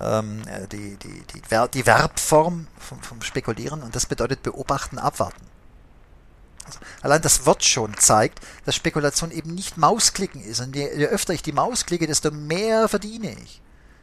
ähm, 0.00 0.42
äh, 0.46 0.66
die, 0.68 0.96
die, 0.96 1.22
die, 1.22 1.68
die 1.72 1.82
Verbform 1.82 2.66
vom, 2.78 3.02
vom 3.02 3.22
Spekulieren 3.22 3.82
und 3.82 3.94
das 3.94 4.06
bedeutet 4.06 4.42
beobachten, 4.42 4.98
abwarten. 4.98 5.53
Also 6.64 6.78
allein 7.02 7.22
das 7.22 7.46
Wort 7.46 7.64
schon 7.64 7.96
zeigt, 7.98 8.40
dass 8.64 8.74
Spekulation 8.74 9.30
eben 9.30 9.54
nicht 9.54 9.76
Mausklicken 9.76 10.42
ist. 10.42 10.60
Und 10.60 10.74
je, 10.74 10.96
je 10.96 11.06
öfter 11.06 11.34
ich 11.34 11.42
die 11.42 11.52
Maus 11.52 11.86
klicke, 11.86 12.06
desto 12.06 12.30
mehr 12.30 12.88
verdiene 12.88 13.36
ich. 13.44 13.60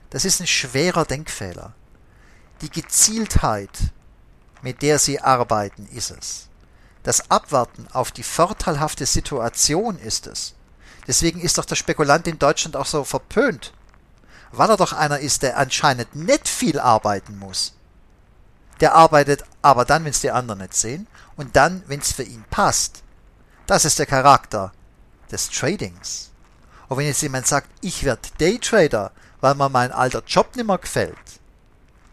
Das 0.09 0.25
ist 0.25 0.41
ein 0.41 0.47
schwerer 0.47 1.05
Denkfehler. 1.05 1.73
Die 2.61 2.69
Gezieltheit, 2.69 3.71
mit 4.61 4.81
der 4.81 4.99
Sie 4.99 5.19
arbeiten, 5.19 5.87
ist 5.91 6.11
es. 6.11 6.49
Das 7.03 7.31
Abwarten 7.31 7.87
auf 7.91 8.11
die 8.11 8.23
vorteilhafte 8.23 9.05
Situation 9.05 9.97
ist 9.97 10.27
es. 10.27 10.53
Deswegen 11.07 11.41
ist 11.41 11.57
doch 11.57 11.65
der 11.65 11.75
Spekulant 11.75 12.27
in 12.27 12.37
Deutschland 12.37 12.75
auch 12.75 12.85
so 12.85 13.03
verpönt, 13.03 13.73
weil 14.51 14.69
er 14.69 14.77
doch 14.77 14.93
einer 14.93 15.19
ist, 15.19 15.41
der 15.41 15.57
anscheinend 15.57 16.15
nicht 16.15 16.47
viel 16.47 16.79
arbeiten 16.79 17.39
muss. 17.39 17.73
Der 18.81 18.95
arbeitet 18.95 19.43
aber 19.61 19.85
dann, 19.85 20.03
wenn 20.03 20.11
es 20.11 20.21
die 20.21 20.31
anderen 20.31 20.59
nicht 20.59 20.73
sehen, 20.73 21.07
und 21.37 21.55
dann, 21.55 21.83
wenn 21.87 21.99
es 21.99 22.11
für 22.11 22.23
ihn 22.23 22.43
passt. 22.49 23.03
Das 23.67 23.85
ist 23.85 23.99
der 23.99 24.05
Charakter 24.05 24.73
des 25.31 25.49
Tradings. 25.49 26.31
Und 26.89 26.97
wenn 26.97 27.05
jetzt 27.05 27.21
jemand 27.21 27.47
sagt, 27.47 27.69
ich 27.81 28.03
werde 28.03 28.27
Daytrader, 28.39 29.11
weil 29.39 29.55
mir 29.55 29.69
mein 29.69 29.91
alter 29.91 30.23
Job 30.27 30.55
nicht 30.55 30.67
mehr 30.67 30.77
gefällt, 30.77 31.15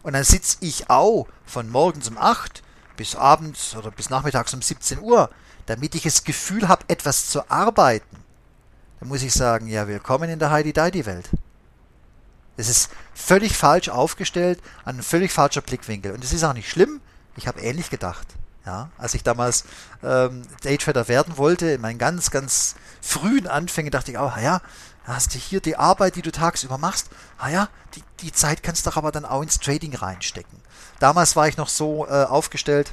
und 0.03 0.13
dann 0.13 0.23
sitze 0.23 0.57
ich 0.61 0.89
auch 0.89 1.27
von 1.45 1.69
morgens 1.69 2.07
um 2.07 2.17
8 2.17 2.63
bis 2.95 3.15
abends 3.15 3.75
oder 3.75 3.91
bis 3.91 4.09
nachmittags 4.09 4.53
um 4.53 4.61
17 4.61 4.99
Uhr, 4.99 5.29
damit 5.65 5.95
ich 5.95 6.03
das 6.03 6.23
Gefühl 6.23 6.67
habe, 6.67 6.85
etwas 6.87 7.27
zu 7.29 7.49
arbeiten, 7.49 8.23
dann 8.99 9.09
muss 9.09 9.23
ich 9.23 9.33
sagen, 9.33 9.67
ja, 9.67 9.87
willkommen 9.87 10.29
in 10.29 10.39
der 10.39 10.51
Heidi-Deidi-Welt. 10.51 11.29
Es 12.59 12.67
ist 12.67 12.89
völlig 13.13 13.55
falsch 13.55 13.87
aufgestellt, 13.87 14.59
ein 14.83 15.01
völlig 15.01 15.31
falscher 15.31 15.61
Blickwinkel. 15.61 16.11
Und 16.11 16.25
es 16.25 16.33
ist 16.33 16.43
auch 16.43 16.53
nicht 16.53 16.69
schlimm. 16.69 16.99
Ich 17.37 17.47
habe 17.47 17.61
ähnlich 17.61 17.89
gedacht. 17.89 18.27
Ja, 18.65 18.89
als 18.97 19.13
ich 19.13 19.23
damals 19.23 19.63
ähm, 20.03 20.43
Daytrader 20.63 21.07
werden 21.07 21.37
wollte, 21.37 21.71
in 21.71 21.81
meinen 21.81 21.97
ganz, 21.97 22.29
ganz 22.29 22.75
frühen 23.01 23.47
Anfängen, 23.47 23.91
dachte 23.91 24.11
ich 24.11 24.17
auch, 24.17 24.37
ja, 24.37 24.61
hast 25.05 25.33
du 25.33 25.39
hier 25.39 25.61
die 25.61 25.77
Arbeit, 25.77 26.17
die 26.17 26.21
du 26.21 26.31
tagsüber 26.31 26.77
machst, 26.77 27.07
ja, 27.49 27.69
die, 27.95 28.03
die 28.19 28.33
Zeit 28.33 28.61
kannst 28.61 28.85
du 28.85 28.89
doch 28.89 28.97
aber 28.97 29.13
dann 29.13 29.23
auch 29.23 29.41
ins 29.41 29.59
Trading 29.59 29.95
reinstecken. 29.95 30.59
Damals 30.99 31.37
war 31.37 31.47
ich 31.47 31.55
noch 31.55 31.69
so 31.69 32.05
äh, 32.07 32.25
aufgestellt, 32.25 32.91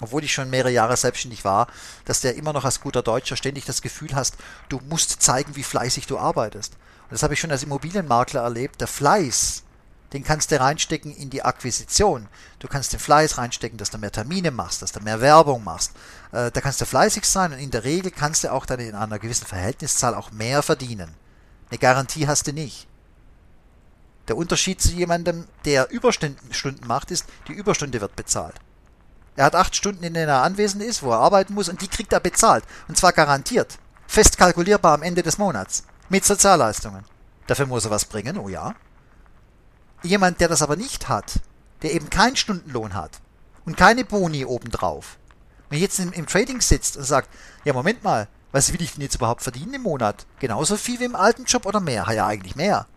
obwohl 0.00 0.22
ich 0.24 0.34
schon 0.34 0.50
mehrere 0.50 0.70
Jahre 0.70 0.96
selbstständig 0.98 1.44
war, 1.44 1.68
dass 2.04 2.20
der 2.20 2.36
immer 2.36 2.52
noch 2.52 2.66
als 2.66 2.80
guter 2.80 3.02
Deutscher 3.02 3.36
ständig 3.36 3.64
das 3.64 3.80
Gefühl 3.80 4.14
hast, 4.14 4.36
du 4.68 4.78
musst 4.88 5.22
zeigen, 5.22 5.56
wie 5.56 5.62
fleißig 5.62 6.06
du 6.06 6.18
arbeitest. 6.18 6.76
Das 7.10 7.22
habe 7.22 7.34
ich 7.34 7.40
schon 7.40 7.50
als 7.50 7.62
Immobilienmakler 7.62 8.42
erlebt. 8.42 8.80
Der 8.80 8.86
Fleiß, 8.86 9.64
den 10.12 10.24
kannst 10.24 10.50
du 10.50 10.60
reinstecken 10.60 11.14
in 11.14 11.30
die 11.30 11.42
Akquisition. 11.42 12.28
Du 12.58 12.68
kannst 12.68 12.92
den 12.92 13.00
Fleiß 13.00 13.38
reinstecken, 13.38 13.78
dass 13.78 13.90
du 13.90 13.98
mehr 13.98 14.12
Termine 14.12 14.50
machst, 14.50 14.82
dass 14.82 14.92
du 14.92 15.00
mehr 15.00 15.20
Werbung 15.20 15.64
machst. 15.64 15.92
Äh, 16.32 16.50
da 16.50 16.60
kannst 16.60 16.80
du 16.80 16.84
fleißig 16.84 17.24
sein 17.24 17.52
und 17.52 17.58
in 17.58 17.70
der 17.70 17.84
Regel 17.84 18.10
kannst 18.10 18.44
du 18.44 18.52
auch 18.52 18.64
dann 18.64 18.80
in 18.80 18.94
einer 18.94 19.18
gewissen 19.18 19.46
Verhältniszahl 19.46 20.14
auch 20.14 20.30
mehr 20.30 20.62
verdienen. 20.62 21.14
Eine 21.68 21.78
Garantie 21.78 22.26
hast 22.26 22.46
du 22.46 22.52
nicht. 22.52 22.86
Der 24.28 24.36
Unterschied 24.36 24.80
zu 24.80 24.90
jemandem, 24.90 25.48
der 25.64 25.90
Überstunden 25.90 26.86
macht, 26.86 27.10
ist, 27.10 27.26
die 27.48 27.52
Überstunde 27.52 28.00
wird 28.00 28.14
bezahlt. 28.14 28.54
Er 29.36 29.44
hat 29.46 29.54
acht 29.54 29.74
Stunden, 29.74 30.04
in 30.04 30.14
denen 30.14 30.28
er 30.28 30.42
anwesend 30.42 30.82
ist, 30.82 31.02
wo 31.02 31.10
er 31.10 31.18
arbeiten 31.18 31.54
muss, 31.54 31.68
und 31.68 31.80
die 31.80 31.88
kriegt 31.88 32.12
er 32.12 32.20
bezahlt. 32.20 32.64
Und 32.88 32.96
zwar 32.96 33.12
garantiert. 33.12 33.78
Fest 34.06 34.38
kalkulierbar 34.38 34.94
am 34.94 35.02
Ende 35.02 35.22
des 35.22 35.38
Monats. 35.38 35.84
Mit 36.10 36.24
Sozialleistungen. 36.24 37.04
Dafür 37.46 37.66
muss 37.66 37.84
er 37.84 37.92
was 37.92 38.04
bringen, 38.04 38.36
oh 38.36 38.48
ja. 38.48 38.74
Jemand, 40.02 40.40
der 40.40 40.48
das 40.48 40.60
aber 40.60 40.74
nicht 40.74 41.08
hat, 41.08 41.38
der 41.82 41.94
eben 41.94 42.10
keinen 42.10 42.34
Stundenlohn 42.34 42.94
hat 42.94 43.20
und 43.64 43.76
keine 43.76 44.04
Boni 44.04 44.44
obendrauf, 44.44 45.18
wenn 45.68 45.78
jetzt 45.78 46.00
im, 46.00 46.12
im 46.12 46.26
Trading 46.26 46.60
sitzt 46.60 46.96
und 46.96 47.04
sagt, 47.04 47.28
ja 47.64 47.72
Moment 47.72 48.02
mal, 48.02 48.26
was 48.50 48.72
will 48.72 48.82
ich 48.82 48.94
denn 48.94 49.02
jetzt 49.02 49.14
überhaupt 49.14 49.42
verdienen 49.42 49.74
im 49.74 49.82
Monat? 49.82 50.26
Genauso 50.40 50.76
viel 50.76 50.98
wie 50.98 51.04
im 51.04 51.14
alten 51.14 51.44
Job 51.44 51.64
oder 51.64 51.78
mehr? 51.78 52.04
Ja, 52.12 52.26
eigentlich 52.26 52.56
mehr. 52.56 52.88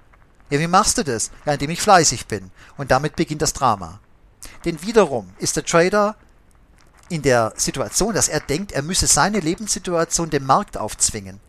Ja, 0.50 0.60
wie 0.60 0.66
machst 0.66 0.98
du 0.98 1.04
das? 1.04 1.30
Ja, 1.46 1.54
indem 1.54 1.70
ich 1.70 1.82
fleißig 1.82 2.26
bin. 2.26 2.50
Und 2.78 2.90
damit 2.90 3.16
beginnt 3.16 3.44
das 3.44 3.54
Drama. 3.54 4.00
Denn 4.66 4.82
wiederum 4.82 5.30
ist 5.38 5.56
der 5.56 5.66
Trader 5.66 6.16
in 7.10 7.22
der 7.22 7.54
Situation, 7.58 8.16
dass 8.16 8.28
er 8.28 8.40
denkt, 8.40 8.72
er 8.72 8.82
müsse 8.82 9.06
seine 9.06 9.40
Lebenssituation 9.40 10.32
dem 10.32 10.48
Markt 10.48 10.78
aufzwingen. 10.78 11.40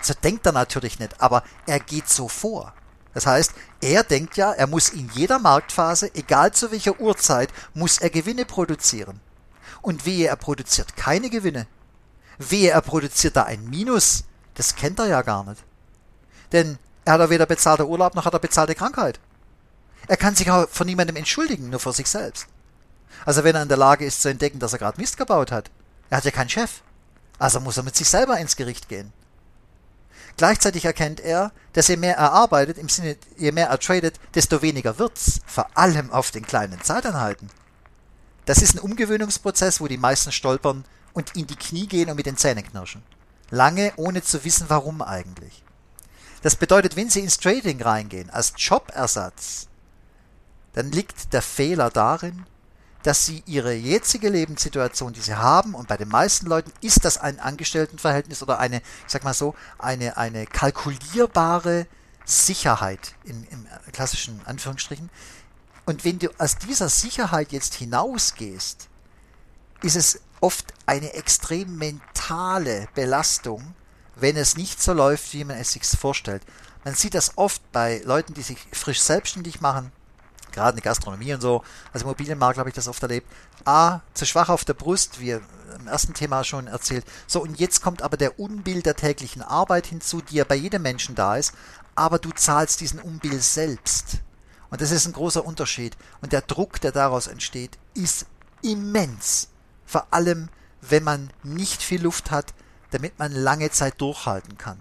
So 0.00 0.14
denkt 0.14 0.46
er 0.46 0.52
natürlich 0.52 0.98
nicht, 0.98 1.20
aber 1.20 1.42
er 1.66 1.80
geht 1.80 2.08
so 2.08 2.28
vor. 2.28 2.74
Das 3.14 3.26
heißt, 3.26 3.52
er 3.80 4.04
denkt 4.04 4.36
ja, 4.36 4.52
er 4.52 4.66
muss 4.66 4.90
in 4.90 5.10
jeder 5.12 5.38
Marktphase, 5.38 6.14
egal 6.14 6.52
zu 6.52 6.70
welcher 6.70 7.00
Uhrzeit, 7.00 7.50
muss 7.74 7.98
er 7.98 8.10
Gewinne 8.10 8.44
produzieren. 8.44 9.20
Und 9.82 10.06
wehe, 10.06 10.28
er 10.28 10.36
produziert 10.36 10.96
keine 10.96 11.30
Gewinne. 11.30 11.66
Wehe, 12.38 12.70
er 12.70 12.80
produziert 12.80 13.36
da 13.36 13.44
ein 13.44 13.68
Minus. 13.68 14.24
Das 14.54 14.76
kennt 14.76 14.98
er 14.98 15.06
ja 15.06 15.22
gar 15.22 15.44
nicht. 15.44 15.62
Denn 16.52 16.78
er 17.04 17.14
hat 17.14 17.20
ja 17.20 17.30
weder 17.30 17.46
bezahlte 17.46 17.88
Urlaub 17.88 18.14
noch 18.14 18.24
hat 18.24 18.34
er 18.34 18.38
bezahlte 18.38 18.74
Krankheit. 18.74 19.18
Er 20.06 20.16
kann 20.16 20.36
sich 20.36 20.50
auch 20.50 20.68
von 20.68 20.86
niemandem 20.86 21.16
entschuldigen, 21.16 21.70
nur 21.70 21.80
vor 21.80 21.92
sich 21.92 22.06
selbst. 22.06 22.46
Also 23.24 23.44
wenn 23.44 23.56
er 23.56 23.62
in 23.62 23.68
der 23.68 23.76
Lage 23.76 24.04
ist 24.04 24.22
zu 24.22 24.28
entdecken, 24.28 24.58
dass 24.58 24.72
er 24.72 24.78
gerade 24.78 25.00
Mist 25.00 25.16
gebaut 25.16 25.50
hat. 25.50 25.70
Er 26.10 26.18
hat 26.18 26.24
ja 26.24 26.30
keinen 26.30 26.48
Chef. 26.48 26.82
Also 27.38 27.60
muss 27.60 27.76
er 27.76 27.82
mit 27.82 27.96
sich 27.96 28.08
selber 28.08 28.38
ins 28.38 28.56
Gericht 28.56 28.88
gehen. 28.88 29.12
Gleichzeitig 30.38 30.84
erkennt 30.84 31.18
er, 31.18 31.50
dass 31.72 31.88
je 31.88 31.96
mehr 31.96 32.16
er 32.16 32.32
arbeitet, 32.32 32.78
im 32.78 32.88
Sinne, 32.88 33.16
je 33.36 33.50
mehr 33.50 33.68
er 33.68 33.80
tradet, 33.80 34.20
desto 34.36 34.62
weniger 34.62 34.98
wird's. 34.98 35.40
Vor 35.46 35.66
allem 35.76 36.12
auf 36.12 36.30
den 36.30 36.46
kleinen 36.46 36.80
Zeiteinheiten. 36.80 37.50
Das 38.46 38.62
ist 38.62 38.74
ein 38.74 38.80
Umgewöhnungsprozess, 38.80 39.80
wo 39.80 39.88
die 39.88 39.98
meisten 39.98 40.30
stolpern 40.30 40.84
und 41.12 41.34
in 41.34 41.48
die 41.48 41.56
Knie 41.56 41.88
gehen 41.88 42.08
und 42.08 42.16
mit 42.16 42.26
den 42.26 42.36
Zähnen 42.36 42.64
knirschen. 42.64 43.02
Lange 43.50 43.92
ohne 43.96 44.22
zu 44.22 44.44
wissen, 44.44 44.66
warum 44.68 45.02
eigentlich. 45.02 45.64
Das 46.42 46.54
bedeutet, 46.54 46.94
wenn 46.94 47.10
Sie 47.10 47.20
ins 47.20 47.38
Trading 47.38 47.82
reingehen 47.82 48.30
als 48.30 48.52
Jobersatz, 48.56 49.66
dann 50.74 50.92
liegt 50.92 51.32
der 51.32 51.42
Fehler 51.42 51.90
darin, 51.90 52.46
dass 53.08 53.24
sie 53.24 53.42
ihre 53.46 53.72
jetzige 53.72 54.28
Lebenssituation, 54.28 55.14
die 55.14 55.22
sie 55.22 55.34
haben, 55.34 55.74
und 55.74 55.88
bei 55.88 55.96
den 55.96 56.10
meisten 56.10 56.44
Leuten 56.44 56.70
ist 56.82 57.06
das 57.06 57.16
ein 57.16 57.40
Angestelltenverhältnis 57.40 58.42
oder 58.42 58.58
eine, 58.58 58.82
ich 58.82 59.12
sag 59.12 59.24
mal 59.24 59.32
so, 59.32 59.54
eine, 59.78 60.18
eine 60.18 60.44
kalkulierbare 60.46 61.86
Sicherheit 62.26 63.14
im, 63.24 63.46
im 63.50 63.66
klassischen 63.92 64.42
Anführungsstrichen. 64.44 65.08
Und 65.86 66.04
wenn 66.04 66.18
du 66.18 66.28
aus 66.36 66.58
dieser 66.58 66.90
Sicherheit 66.90 67.50
jetzt 67.50 67.76
hinausgehst, 67.76 68.90
ist 69.82 69.96
es 69.96 70.20
oft 70.42 70.74
eine 70.84 71.14
extrem 71.14 71.78
mentale 71.78 72.88
Belastung, 72.94 73.74
wenn 74.16 74.36
es 74.36 74.58
nicht 74.58 74.82
so 74.82 74.92
läuft, 74.92 75.32
wie 75.32 75.44
man 75.44 75.56
es 75.56 75.72
sich 75.72 75.86
vorstellt. 75.86 76.42
Man 76.84 76.94
sieht 76.94 77.14
das 77.14 77.38
oft 77.38 77.62
bei 77.72 78.02
Leuten, 78.04 78.34
die 78.34 78.42
sich 78.42 78.58
frisch 78.70 79.00
selbstständig 79.00 79.62
machen, 79.62 79.92
gerade 80.52 80.70
in 80.70 80.82
der 80.82 80.90
Gastronomie 80.90 81.34
und 81.34 81.40
so, 81.40 81.62
also 81.92 82.04
im 82.04 82.08
Immobilienmarkt 82.08 82.58
habe 82.58 82.68
ich 82.68 82.74
das 82.74 82.88
oft 82.88 83.02
erlebt. 83.02 83.26
A, 83.64 84.00
zu 84.14 84.26
schwach 84.26 84.48
auf 84.48 84.64
der 84.64 84.74
Brust, 84.74 85.20
wie 85.20 85.30
im 85.30 85.86
ersten 85.86 86.14
Thema 86.14 86.44
schon 86.44 86.66
erzählt. 86.66 87.04
So, 87.26 87.42
und 87.42 87.58
jetzt 87.58 87.82
kommt 87.82 88.02
aber 88.02 88.16
der 88.16 88.38
Unbill 88.38 88.82
der 88.82 88.96
täglichen 88.96 89.42
Arbeit 89.42 89.86
hinzu, 89.86 90.20
die 90.20 90.36
ja 90.36 90.44
bei 90.44 90.54
jedem 90.54 90.82
Menschen 90.82 91.14
da 91.14 91.36
ist, 91.36 91.52
aber 91.94 92.18
du 92.18 92.30
zahlst 92.30 92.80
diesen 92.80 93.00
Unbill 93.00 93.40
selbst. 93.40 94.18
Und 94.70 94.80
das 94.80 94.90
ist 94.90 95.06
ein 95.06 95.12
großer 95.12 95.44
Unterschied. 95.44 95.96
Und 96.20 96.32
der 96.32 96.42
Druck, 96.42 96.80
der 96.80 96.92
daraus 96.92 97.26
entsteht, 97.26 97.78
ist 97.94 98.26
immens. 98.62 99.48
Vor 99.86 100.06
allem, 100.10 100.48
wenn 100.80 101.04
man 101.04 101.30
nicht 101.42 101.82
viel 101.82 102.02
Luft 102.02 102.30
hat, 102.30 102.54
damit 102.90 103.18
man 103.18 103.32
lange 103.32 103.70
Zeit 103.70 104.00
durchhalten 104.00 104.58
kann. 104.58 104.78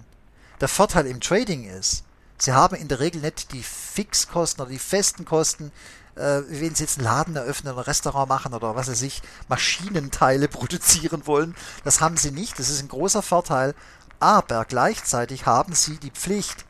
Der 0.60 0.67
Vorteil 0.67 1.08
im 1.08 1.21
Trading 1.21 1.65
ist, 1.65 2.03
Sie 2.38 2.54
haben 2.54 2.76
in 2.76 2.88
der 2.88 3.00
Regel 3.00 3.21
nicht 3.21 3.52
die 3.54 3.63
Fixkosten 3.63 4.62
oder 4.62 4.71
die 4.71 4.80
festen 4.80 5.26
Kosten, 5.26 5.71
äh, 6.15 6.41
wenn 6.47 6.76
Sie 6.76 6.84
jetzt 6.84 6.97
einen 6.97 7.06
Laden 7.06 7.36
eröffnen 7.36 7.73
oder 7.73 7.82
ein 7.82 7.86
Restaurant 7.86 8.30
machen 8.30 8.54
oder 8.54 8.76
was 8.76 8.88
weiß 8.88 9.02
ich, 9.02 9.21
Maschinenteile 9.47 10.47
produzieren 10.47 11.26
wollen. 11.26 11.56
Das 11.84 12.02
haben 12.02 12.17
Sie 12.17 12.32
nicht. 12.32 12.60
Das 12.60 12.69
ist 12.69 12.82
ein 12.82 12.89
großer 12.89 13.21
Vorteil. 13.21 13.73
Aber 14.19 14.65
gleichzeitig 14.65 15.45
haben 15.45 15.73
Sie 15.73 15.97
die 15.97 16.12
Pflicht, 16.12 16.65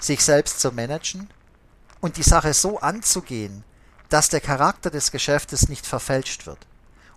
sich 0.00 0.24
selbst 0.24 0.60
zu 0.60 0.72
managen 0.72 1.28
und 2.00 2.16
die 2.16 2.22
Sache 2.22 2.54
so 2.54 2.78
anzugehen, 2.78 3.64
dass 4.08 4.28
der 4.28 4.40
Charakter 4.40 4.90
des 4.90 5.10
Geschäftes 5.10 5.68
nicht 5.68 5.86
verfälscht 5.86 6.46
wird. 6.46 6.66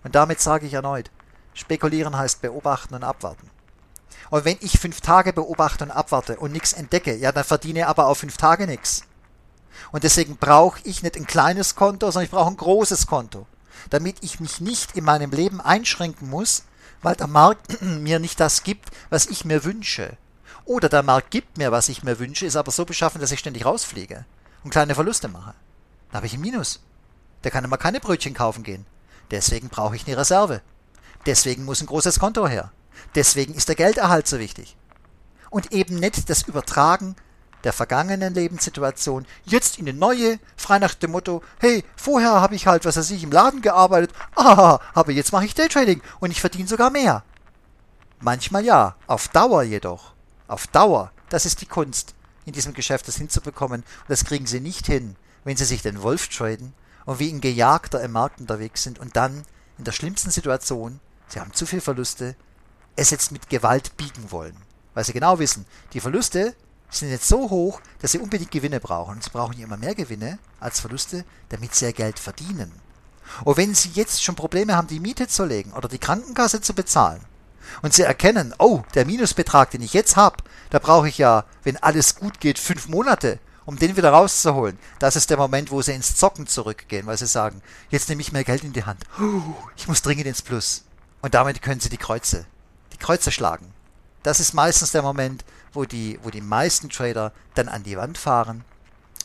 Und 0.02 0.14
damit 0.14 0.40
sage 0.40 0.66
ich 0.66 0.74
erneut, 0.74 1.10
spekulieren 1.54 2.16
heißt 2.16 2.42
beobachten 2.42 2.94
und 2.94 3.04
abwarten. 3.04 3.50
Und 4.32 4.46
wenn 4.46 4.56
ich 4.60 4.78
fünf 4.78 5.02
Tage 5.02 5.34
beobachte 5.34 5.84
und 5.84 5.90
abwarte 5.90 6.38
und 6.38 6.52
nichts 6.52 6.72
entdecke, 6.72 7.14
ja, 7.14 7.32
dann 7.32 7.44
verdiene 7.44 7.86
aber 7.86 8.06
auf 8.06 8.16
fünf 8.16 8.38
Tage 8.38 8.66
nichts. 8.66 9.02
Und 9.90 10.04
deswegen 10.04 10.38
brauche 10.38 10.80
ich 10.84 11.02
nicht 11.02 11.16
ein 11.16 11.26
kleines 11.26 11.74
Konto, 11.74 12.10
sondern 12.10 12.24
ich 12.24 12.30
brauche 12.30 12.48
ein 12.48 12.56
großes 12.56 13.06
Konto, 13.06 13.46
damit 13.90 14.16
ich 14.22 14.40
mich 14.40 14.62
nicht 14.62 14.96
in 14.96 15.04
meinem 15.04 15.32
Leben 15.32 15.60
einschränken 15.60 16.30
muss, 16.30 16.62
weil 17.02 17.14
der 17.14 17.26
Markt 17.26 17.82
mir 17.82 18.18
nicht 18.20 18.40
das 18.40 18.62
gibt, 18.62 18.88
was 19.10 19.26
ich 19.26 19.44
mir 19.44 19.64
wünsche. 19.64 20.16
Oder 20.64 20.88
der 20.88 21.02
Markt 21.02 21.30
gibt 21.30 21.58
mir, 21.58 21.70
was 21.70 21.90
ich 21.90 22.02
mir 22.02 22.18
wünsche, 22.18 22.46
ist 22.46 22.56
aber 22.56 22.70
so 22.70 22.86
beschaffen, 22.86 23.20
dass 23.20 23.32
ich 23.32 23.40
ständig 23.40 23.66
rausfliege 23.66 24.24
und 24.64 24.70
kleine 24.70 24.94
Verluste 24.94 25.28
mache. 25.28 25.52
Dann 26.08 26.16
habe 26.16 26.26
ich 26.26 26.32
ein 26.32 26.40
Minus. 26.40 26.80
Da 27.42 27.50
kann 27.50 27.64
immer 27.64 27.76
keine 27.76 28.00
Brötchen 28.00 28.32
kaufen 28.32 28.62
gehen. 28.62 28.86
Deswegen 29.30 29.68
brauche 29.68 29.94
ich 29.94 30.06
eine 30.06 30.16
Reserve. 30.16 30.62
Deswegen 31.26 31.66
muss 31.66 31.82
ein 31.82 31.86
großes 31.86 32.18
Konto 32.18 32.48
her. 32.48 32.72
Deswegen 33.14 33.54
ist 33.54 33.68
der 33.68 33.76
Gelderhalt 33.76 34.26
so 34.26 34.38
wichtig. 34.38 34.76
Und 35.50 35.72
eben 35.72 35.96
nicht 35.96 36.30
das 36.30 36.42
Übertragen 36.42 37.16
der 37.64 37.72
vergangenen 37.72 38.34
Lebenssituation 38.34 39.26
jetzt 39.44 39.78
in 39.78 39.88
eine 39.88 39.96
neue, 39.96 40.38
frei 40.56 40.78
nach 40.78 40.94
dem 40.94 41.12
Motto, 41.12 41.42
hey, 41.58 41.84
vorher 41.96 42.40
habe 42.40 42.54
ich 42.54 42.66
halt, 42.66 42.84
was 42.84 42.96
weiß 42.96 43.10
ich, 43.10 43.22
im 43.22 43.32
Laden 43.32 43.62
gearbeitet, 43.62 44.12
ah, 44.34 44.78
aber 44.94 45.12
jetzt 45.12 45.32
mache 45.32 45.44
ich 45.44 45.54
Daytrading 45.54 46.02
und 46.20 46.30
ich 46.30 46.40
verdiene 46.40 46.68
sogar 46.68 46.90
mehr. 46.90 47.22
Manchmal 48.20 48.64
ja, 48.64 48.96
auf 49.06 49.28
Dauer 49.28 49.62
jedoch. 49.62 50.12
Auf 50.48 50.66
Dauer, 50.66 51.12
das 51.28 51.46
ist 51.46 51.60
die 51.60 51.66
Kunst, 51.66 52.14
in 52.44 52.52
diesem 52.52 52.74
Geschäft 52.74 53.08
das 53.08 53.16
hinzubekommen. 53.16 53.82
Und 53.82 54.10
das 54.10 54.24
kriegen 54.24 54.46
sie 54.46 54.60
nicht 54.60 54.86
hin, 54.86 55.16
wenn 55.44 55.56
sie 55.56 55.64
sich 55.64 55.82
den 55.82 56.02
Wolf 56.02 56.28
traden 56.28 56.72
und 57.04 57.18
wie 57.18 57.32
ein 57.32 57.40
Gejagter 57.40 58.00
im 58.02 58.12
Markt 58.12 58.40
unterwegs 58.40 58.82
sind 58.82 58.98
und 58.98 59.16
dann 59.16 59.44
in 59.78 59.84
der 59.84 59.92
schlimmsten 59.92 60.30
Situation, 60.30 61.00
sie 61.28 61.40
haben 61.40 61.52
zu 61.52 61.66
viel 61.66 61.80
Verluste, 61.80 62.36
es 62.96 63.10
jetzt 63.10 63.32
mit 63.32 63.48
Gewalt 63.48 63.96
biegen 63.96 64.30
wollen. 64.30 64.56
Weil 64.94 65.04
sie 65.04 65.12
genau 65.12 65.38
wissen, 65.38 65.66
die 65.92 66.00
Verluste 66.00 66.54
sind 66.90 67.10
jetzt 67.10 67.28
so 67.28 67.48
hoch, 67.50 67.80
dass 68.00 68.12
sie 68.12 68.18
unbedingt 68.18 68.50
Gewinne 68.50 68.80
brauchen. 68.80 69.16
Und 69.16 69.24
sie 69.24 69.30
brauchen 69.30 69.58
immer 69.58 69.76
mehr 69.76 69.94
Gewinne 69.94 70.38
als 70.60 70.80
Verluste, 70.80 71.24
damit 71.48 71.74
sie 71.74 71.86
ihr 71.86 71.92
Geld 71.92 72.18
verdienen. 72.18 72.72
Und 73.44 73.56
wenn 73.56 73.74
sie 73.74 73.90
jetzt 73.94 74.22
schon 74.22 74.34
Probleme 74.34 74.76
haben, 74.76 74.88
die 74.88 75.00
Miete 75.00 75.26
zu 75.26 75.44
legen 75.44 75.72
oder 75.72 75.88
die 75.88 75.98
Krankenkasse 75.98 76.60
zu 76.60 76.74
bezahlen, 76.74 77.20
und 77.80 77.94
sie 77.94 78.02
erkennen, 78.02 78.54
oh, 78.58 78.82
der 78.94 79.06
Minusbetrag, 79.06 79.70
den 79.70 79.82
ich 79.82 79.94
jetzt 79.94 80.16
habe, 80.16 80.38
da 80.70 80.78
brauche 80.78 81.08
ich 81.08 81.18
ja, 81.18 81.44
wenn 81.62 81.76
alles 81.76 82.16
gut 82.16 82.40
geht, 82.40 82.58
fünf 82.58 82.88
Monate, 82.88 83.38
um 83.64 83.78
den 83.78 83.96
wieder 83.96 84.10
rauszuholen. 84.10 84.78
Das 84.98 85.16
ist 85.16 85.30
der 85.30 85.36
Moment, 85.36 85.70
wo 85.70 85.80
sie 85.80 85.92
ins 85.92 86.16
Zocken 86.16 86.46
zurückgehen, 86.46 87.06
weil 87.06 87.16
sie 87.16 87.26
sagen, 87.26 87.62
jetzt 87.88 88.08
nehme 88.08 88.20
ich 88.20 88.32
mehr 88.32 88.44
Geld 88.44 88.64
in 88.64 88.72
die 88.72 88.84
Hand. 88.84 89.04
Ich 89.76 89.88
muss 89.88 90.02
dringend 90.02 90.26
ins 90.26 90.42
Plus. 90.42 90.84
Und 91.22 91.34
damit 91.34 91.62
können 91.62 91.80
sie 91.80 91.88
die 91.88 91.96
Kreuze 91.96 92.46
Kreuze 93.02 93.30
schlagen. 93.30 93.74
Das 94.22 94.40
ist 94.40 94.54
meistens 94.54 94.92
der 94.92 95.02
Moment, 95.02 95.44
wo 95.72 95.84
die, 95.84 96.18
wo 96.22 96.30
die 96.30 96.40
meisten 96.40 96.88
Trader 96.88 97.32
dann 97.54 97.68
an 97.68 97.82
die 97.82 97.96
Wand 97.96 98.18
fahren, 98.18 98.64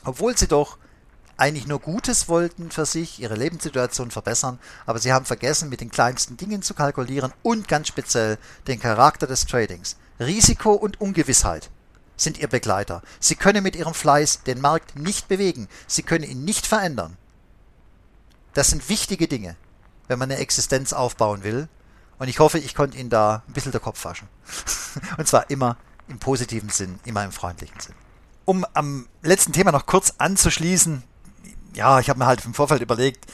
obwohl 0.03 0.37
sie 0.37 0.47
doch 0.47 0.77
eigentlich 1.37 1.67
nur 1.67 1.79
Gutes 1.79 2.27
wollten 2.27 2.71
für 2.71 2.85
sich, 2.85 3.21
ihre 3.21 3.35
Lebenssituation 3.35 4.09
verbessern, 4.09 4.59
aber 4.87 4.99
sie 4.99 5.13
haben 5.13 5.25
vergessen, 5.25 5.69
mit 5.69 5.81
den 5.81 5.91
kleinsten 5.91 6.35
Dingen 6.35 6.63
zu 6.63 6.73
kalkulieren 6.73 7.31
und 7.43 7.67
ganz 7.67 7.87
speziell 7.87 8.39
den 8.67 8.79
Charakter 8.79 9.27
des 9.27 9.45
Tradings. 9.45 9.97
Risiko 10.19 10.73
und 10.73 10.99
Ungewissheit 10.99 11.69
sind 12.15 12.39
ihr 12.39 12.47
Begleiter. 12.47 13.03
Sie 13.19 13.35
können 13.35 13.61
mit 13.61 13.75
ihrem 13.75 13.93
Fleiß 13.93 14.41
den 14.43 14.59
Markt 14.59 14.95
nicht 14.95 15.27
bewegen, 15.27 15.67
sie 15.85 16.01
können 16.01 16.23
ihn 16.23 16.43
nicht 16.43 16.65
verändern. 16.65 17.17
Das 18.55 18.69
sind 18.69 18.89
wichtige 18.89 19.27
Dinge, 19.27 19.55
wenn 20.07 20.17
man 20.17 20.31
eine 20.31 20.41
Existenz 20.41 20.91
aufbauen 20.91 21.43
will 21.43 21.69
und 22.19 22.27
ich 22.27 22.39
hoffe, 22.39 22.59
ich 22.59 22.73
konnte 22.73 22.97
Ihnen 22.97 23.09
da 23.09 23.43
ein 23.47 23.53
bisschen 23.53 23.71
der 23.71 23.81
Kopf 23.81 24.03
waschen. 24.05 24.27
Und 25.17 25.27
zwar 25.27 25.49
immer 25.49 25.77
im 26.07 26.19
positiven 26.19 26.69
Sinn, 26.69 26.99
immer 27.05 27.23
im 27.23 27.31
freundlichen 27.31 27.79
Sinn. 27.79 27.95
Um 28.45 28.65
am 28.73 29.07
letzten 29.21 29.53
Thema 29.53 29.71
noch 29.71 29.85
kurz 29.85 30.13
anzuschließen, 30.17 31.03
ja, 31.73 31.99
ich 31.99 32.09
habe 32.09 32.17
mir 32.17 32.25
halt 32.25 32.43
im 32.45 32.53
Vorfeld 32.53 32.81
überlegt, 32.81 33.25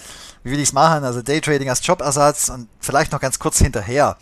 wie 0.44 0.52
will 0.52 0.60
ich 0.60 0.70
es 0.70 0.74
machen, 0.74 1.06
also 1.06 1.22
Daytrading 1.22 1.70
als 1.70 1.86
Jobersatz 1.86 2.50
und 2.50 2.68
vielleicht 2.80 3.12
noch 3.12 3.22
ganz 3.22 3.40
kurz 3.40 3.60
hinterher. 3.60 4.18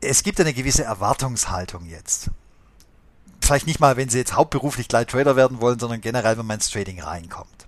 Es 0.00 0.22
gibt 0.22 0.40
eine 0.40 0.54
gewisse 0.54 0.84
Erwartungshaltung 0.84 1.86
jetzt. 1.86 2.30
Vielleicht 3.42 3.66
nicht 3.66 3.80
mal, 3.80 3.96
wenn 3.96 4.08
Sie 4.08 4.18
jetzt 4.18 4.34
hauptberuflich 4.34 4.86
gleich 4.86 5.08
Trader 5.08 5.34
werden 5.34 5.60
wollen, 5.60 5.80
sondern 5.80 6.00
generell, 6.00 6.38
wenn 6.38 6.46
man 6.46 6.58
ins 6.58 6.70
Trading 6.70 7.02
reinkommt. 7.02 7.66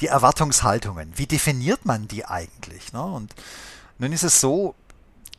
Die 0.00 0.06
Erwartungshaltungen, 0.06 1.12
wie 1.16 1.26
definiert 1.26 1.84
man 1.84 2.06
die 2.06 2.26
eigentlich? 2.26 2.92
Ne? 2.92 3.02
Und 3.02 3.34
nun 3.98 4.12
ist 4.12 4.24
es 4.24 4.40
so, 4.40 4.74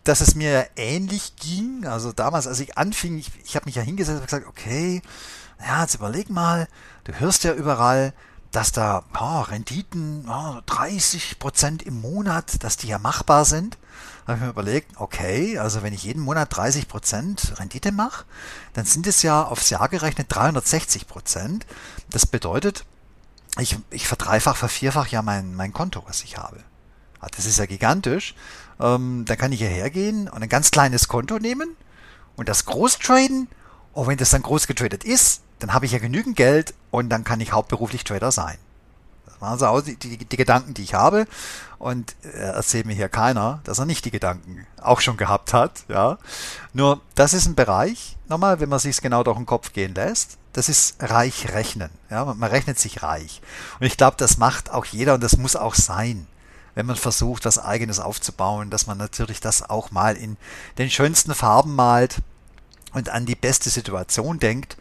dass 0.03 0.21
es 0.21 0.35
mir 0.35 0.67
ähnlich 0.75 1.35
ging. 1.35 1.85
Also 1.85 2.11
damals, 2.11 2.47
als 2.47 2.59
ich 2.59 2.77
anfing, 2.77 3.17
ich, 3.17 3.31
ich 3.43 3.55
habe 3.55 3.65
mich 3.65 3.75
ja 3.75 3.81
hingesetzt 3.81 4.19
und 4.19 4.25
gesagt, 4.25 4.47
okay, 4.47 5.01
ja, 5.59 5.81
jetzt 5.81 5.95
überleg 5.95 6.29
mal, 6.29 6.67
du 7.03 7.13
hörst 7.13 7.43
ja 7.43 7.53
überall, 7.53 8.13
dass 8.51 8.71
da 8.71 9.03
oh, 9.19 9.41
Renditen 9.41 10.27
oh, 10.29 10.61
30 10.65 11.39
Prozent 11.39 11.83
im 11.83 11.99
Monat, 11.99 12.63
dass 12.63 12.77
die 12.77 12.87
ja 12.87 12.99
machbar 12.99 13.45
sind. 13.45 13.77
Da 14.25 14.33
habe 14.33 14.37
ich 14.37 14.43
mir 14.43 14.49
überlegt, 14.49 14.91
okay, 14.97 15.57
also 15.57 15.83
wenn 15.83 15.93
ich 15.93 16.03
jeden 16.03 16.21
Monat 16.21 16.55
30 16.55 16.87
Prozent 16.87 17.59
Rendite 17.59 17.91
mache, 17.91 18.25
dann 18.73 18.85
sind 18.85 19.07
es 19.07 19.21
ja 19.21 19.43
aufs 19.43 19.69
Jahr 19.69 19.89
gerechnet 19.89 20.27
360 20.29 21.07
Prozent. 21.07 21.65
Das 22.09 22.25
bedeutet, 22.25 22.85
ich, 23.59 23.77
ich 23.89 24.07
verdreifach, 24.07 24.55
vervierfach 24.55 25.07
ja 25.07 25.21
mein, 25.21 25.55
mein 25.55 25.73
Konto, 25.73 26.03
was 26.07 26.23
ich 26.23 26.37
habe. 26.37 26.63
Ah, 27.19 27.27
das 27.35 27.45
ist 27.45 27.59
ja 27.59 27.65
gigantisch. 27.65 28.35
Ähm, 28.79 29.25
dann 29.25 29.37
kann 29.37 29.51
ich 29.51 29.59
hierher 29.59 29.89
gehen 29.89 30.29
und 30.29 30.43
ein 30.43 30.49
ganz 30.49 30.71
kleines 30.71 31.07
Konto 31.07 31.39
nehmen 31.39 31.75
und 32.35 32.47
das 32.47 32.65
groß 32.65 32.99
traden. 32.99 33.47
Und 33.93 34.07
wenn 34.07 34.17
das 34.17 34.29
dann 34.29 34.43
groß 34.43 34.67
getradet 34.67 35.03
ist, 35.03 35.41
dann 35.59 35.73
habe 35.73 35.85
ich 35.85 35.91
ja 35.91 35.99
genügend 35.99 36.35
Geld 36.35 36.73
und 36.91 37.09
dann 37.09 37.23
kann 37.23 37.41
ich 37.41 37.51
hauptberuflich 37.51 38.03
Trader 38.03 38.31
sein. 38.31 38.57
Das 39.25 39.41
waren 39.41 39.57
so 39.57 39.81
die, 39.81 39.95
die, 39.95 40.17
die 40.17 40.37
Gedanken, 40.37 40.73
die 40.73 40.83
ich 40.83 40.93
habe. 40.93 41.25
Und 41.79 42.15
äh, 42.23 42.37
erzählt 42.37 42.85
mir 42.85 42.93
hier 42.93 43.09
keiner, 43.09 43.59
dass 43.63 43.79
er 43.79 43.85
nicht 43.85 44.05
die 44.05 44.11
Gedanken 44.11 44.65
auch 44.81 45.01
schon 45.01 45.17
gehabt 45.17 45.53
hat. 45.53 45.83
Ja, 45.87 46.17
Nur 46.73 47.01
das 47.15 47.33
ist 47.33 47.47
ein 47.47 47.55
Bereich, 47.55 48.17
nochmal, 48.27 48.59
wenn 48.59 48.69
man 48.69 48.79
sich 48.79 48.91
es 48.91 49.01
genau 49.01 49.23
durch 49.23 49.37
den 49.37 49.45
Kopf 49.45 49.73
gehen 49.73 49.93
lässt, 49.95 50.37
das 50.53 50.69
ist 50.69 50.95
reich 51.01 51.53
rechnen. 51.53 51.89
Ja, 52.09 52.25
man 52.25 52.49
rechnet 52.49 52.79
sich 52.79 53.03
reich. 53.03 53.41
Und 53.79 53.85
ich 53.85 53.97
glaube, 53.97 54.17
das 54.17 54.37
macht 54.37 54.71
auch 54.71 54.85
jeder 54.85 55.15
und 55.15 55.23
das 55.23 55.37
muss 55.37 55.55
auch 55.55 55.75
sein 55.75 56.27
wenn 56.77 56.85
man 56.85 56.95
versucht, 56.95 57.45
was 57.45 57.57
eigenes 57.57 57.99
aufzubauen, 57.99 58.69
dass 58.69 58.85
man 58.85 58.99
natürlich 58.99 59.39
das 59.39 59.67
auch 59.67 59.89
mal 59.89 60.15
in 60.15 60.37
den 60.77 60.91
schönsten 60.91 61.33
Farben 61.33 61.73
malt 61.73 62.17
und 62.93 63.09
an 63.09 63.25
die 63.25 63.33
beste 63.33 63.71
Situation 63.71 64.37
denkt. 64.37 64.77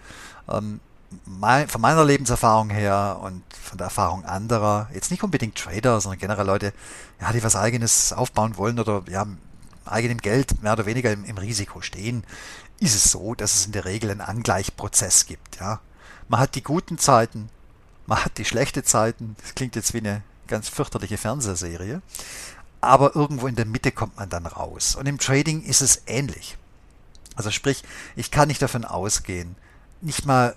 Ähm, 0.46 0.80
von 1.24 1.80
meiner 1.80 2.04
Lebenserfahrung 2.04 2.68
her 2.68 3.18
und 3.22 3.42
von 3.50 3.78
der 3.78 3.86
Erfahrung 3.86 4.26
anderer, 4.26 4.90
jetzt 4.92 5.10
nicht 5.10 5.22
unbedingt 5.22 5.56
Trader, 5.56 5.98
sondern 6.02 6.18
generell 6.18 6.44
Leute, 6.44 6.74
ja, 7.18 7.32
die 7.32 7.42
was 7.42 7.56
eigenes 7.56 8.12
aufbauen 8.12 8.58
wollen 8.58 8.78
oder 8.78 9.02
ja, 9.08 9.26
eigenem 9.86 10.18
Geld 10.18 10.62
mehr 10.62 10.74
oder 10.74 10.84
weniger 10.84 11.10
im, 11.10 11.24
im 11.24 11.38
Risiko 11.38 11.80
stehen, 11.80 12.24
ist 12.78 12.94
es 12.94 13.10
so, 13.10 13.34
dass 13.34 13.54
es 13.54 13.64
in 13.64 13.72
der 13.72 13.86
Regel 13.86 14.10
einen 14.10 14.20
Angleichprozess 14.20 15.24
gibt. 15.24 15.60
Ja? 15.60 15.80
Man 16.28 16.40
hat 16.40 16.56
die 16.56 16.62
guten 16.62 16.98
Zeiten, 16.98 17.48
man 18.04 18.22
hat 18.22 18.36
die 18.36 18.44
schlechten 18.44 18.84
Zeiten. 18.84 19.34
Das 19.40 19.54
klingt 19.54 19.76
jetzt 19.76 19.94
wie 19.94 20.00
eine 20.00 20.22
ganz 20.46 20.68
fürchterliche 20.68 21.18
Fernsehserie. 21.18 22.02
Aber 22.80 23.16
irgendwo 23.16 23.46
in 23.46 23.56
der 23.56 23.64
Mitte 23.66 23.92
kommt 23.92 24.16
man 24.16 24.28
dann 24.28 24.46
raus. 24.46 24.96
Und 24.96 25.06
im 25.06 25.18
Trading 25.18 25.62
ist 25.62 25.80
es 25.80 26.02
ähnlich. 26.06 26.56
Also 27.34 27.50
sprich, 27.50 27.82
ich 28.16 28.30
kann 28.30 28.48
nicht 28.48 28.62
davon 28.62 28.84
ausgehen, 28.84 29.56
nicht 30.00 30.24
mal 30.24 30.56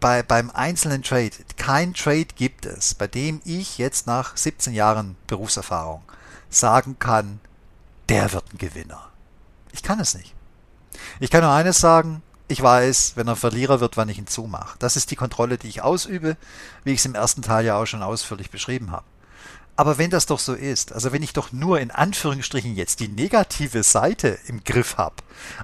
bei, 0.00 0.22
beim 0.22 0.50
einzelnen 0.50 1.02
Trade, 1.02 1.32
kein 1.56 1.94
Trade 1.94 2.28
gibt 2.36 2.66
es, 2.66 2.94
bei 2.94 3.06
dem 3.06 3.40
ich 3.44 3.78
jetzt 3.78 4.06
nach 4.06 4.36
17 4.36 4.72
Jahren 4.72 5.16
Berufserfahrung 5.26 6.02
sagen 6.48 6.98
kann, 6.98 7.40
der 8.08 8.32
wird 8.32 8.52
ein 8.52 8.58
Gewinner. 8.58 9.10
Ich 9.72 9.82
kann 9.82 10.00
es 10.00 10.14
nicht. 10.14 10.34
Ich 11.20 11.30
kann 11.30 11.42
nur 11.42 11.52
eines 11.52 11.78
sagen, 11.78 12.22
ich 12.48 12.62
weiß, 12.62 13.12
wenn 13.16 13.26
er 13.26 13.36
Verlierer 13.36 13.80
wird, 13.80 13.96
wann 13.96 14.08
ich 14.08 14.18
ihn 14.18 14.26
zumache. 14.26 14.78
Das 14.78 14.96
ist 14.96 15.10
die 15.10 15.16
Kontrolle, 15.16 15.58
die 15.58 15.68
ich 15.68 15.82
ausübe, 15.82 16.36
wie 16.84 16.92
ich 16.92 17.00
es 17.00 17.06
im 17.06 17.14
ersten 17.14 17.42
Teil 17.42 17.64
ja 17.64 17.76
auch 17.76 17.86
schon 17.86 18.02
ausführlich 18.02 18.50
beschrieben 18.50 18.92
habe. 18.92 19.04
Aber 19.74 19.98
wenn 19.98 20.10
das 20.10 20.26
doch 20.26 20.38
so 20.38 20.54
ist, 20.54 20.92
also 20.92 21.12
wenn 21.12 21.22
ich 21.22 21.34
doch 21.34 21.52
nur 21.52 21.80
in 21.80 21.90
Anführungsstrichen 21.90 22.74
jetzt 22.74 23.00
die 23.00 23.08
negative 23.08 23.82
Seite 23.82 24.38
im 24.46 24.64
Griff 24.64 24.96
habe, 24.96 25.16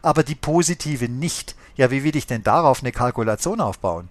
aber 0.02 0.22
die 0.22 0.34
positive 0.34 1.08
nicht, 1.08 1.56
ja, 1.76 1.90
wie 1.90 2.04
will 2.04 2.16
ich 2.16 2.26
denn 2.26 2.42
darauf 2.42 2.80
eine 2.80 2.92
Kalkulation 2.92 3.60
aufbauen? 3.60 4.10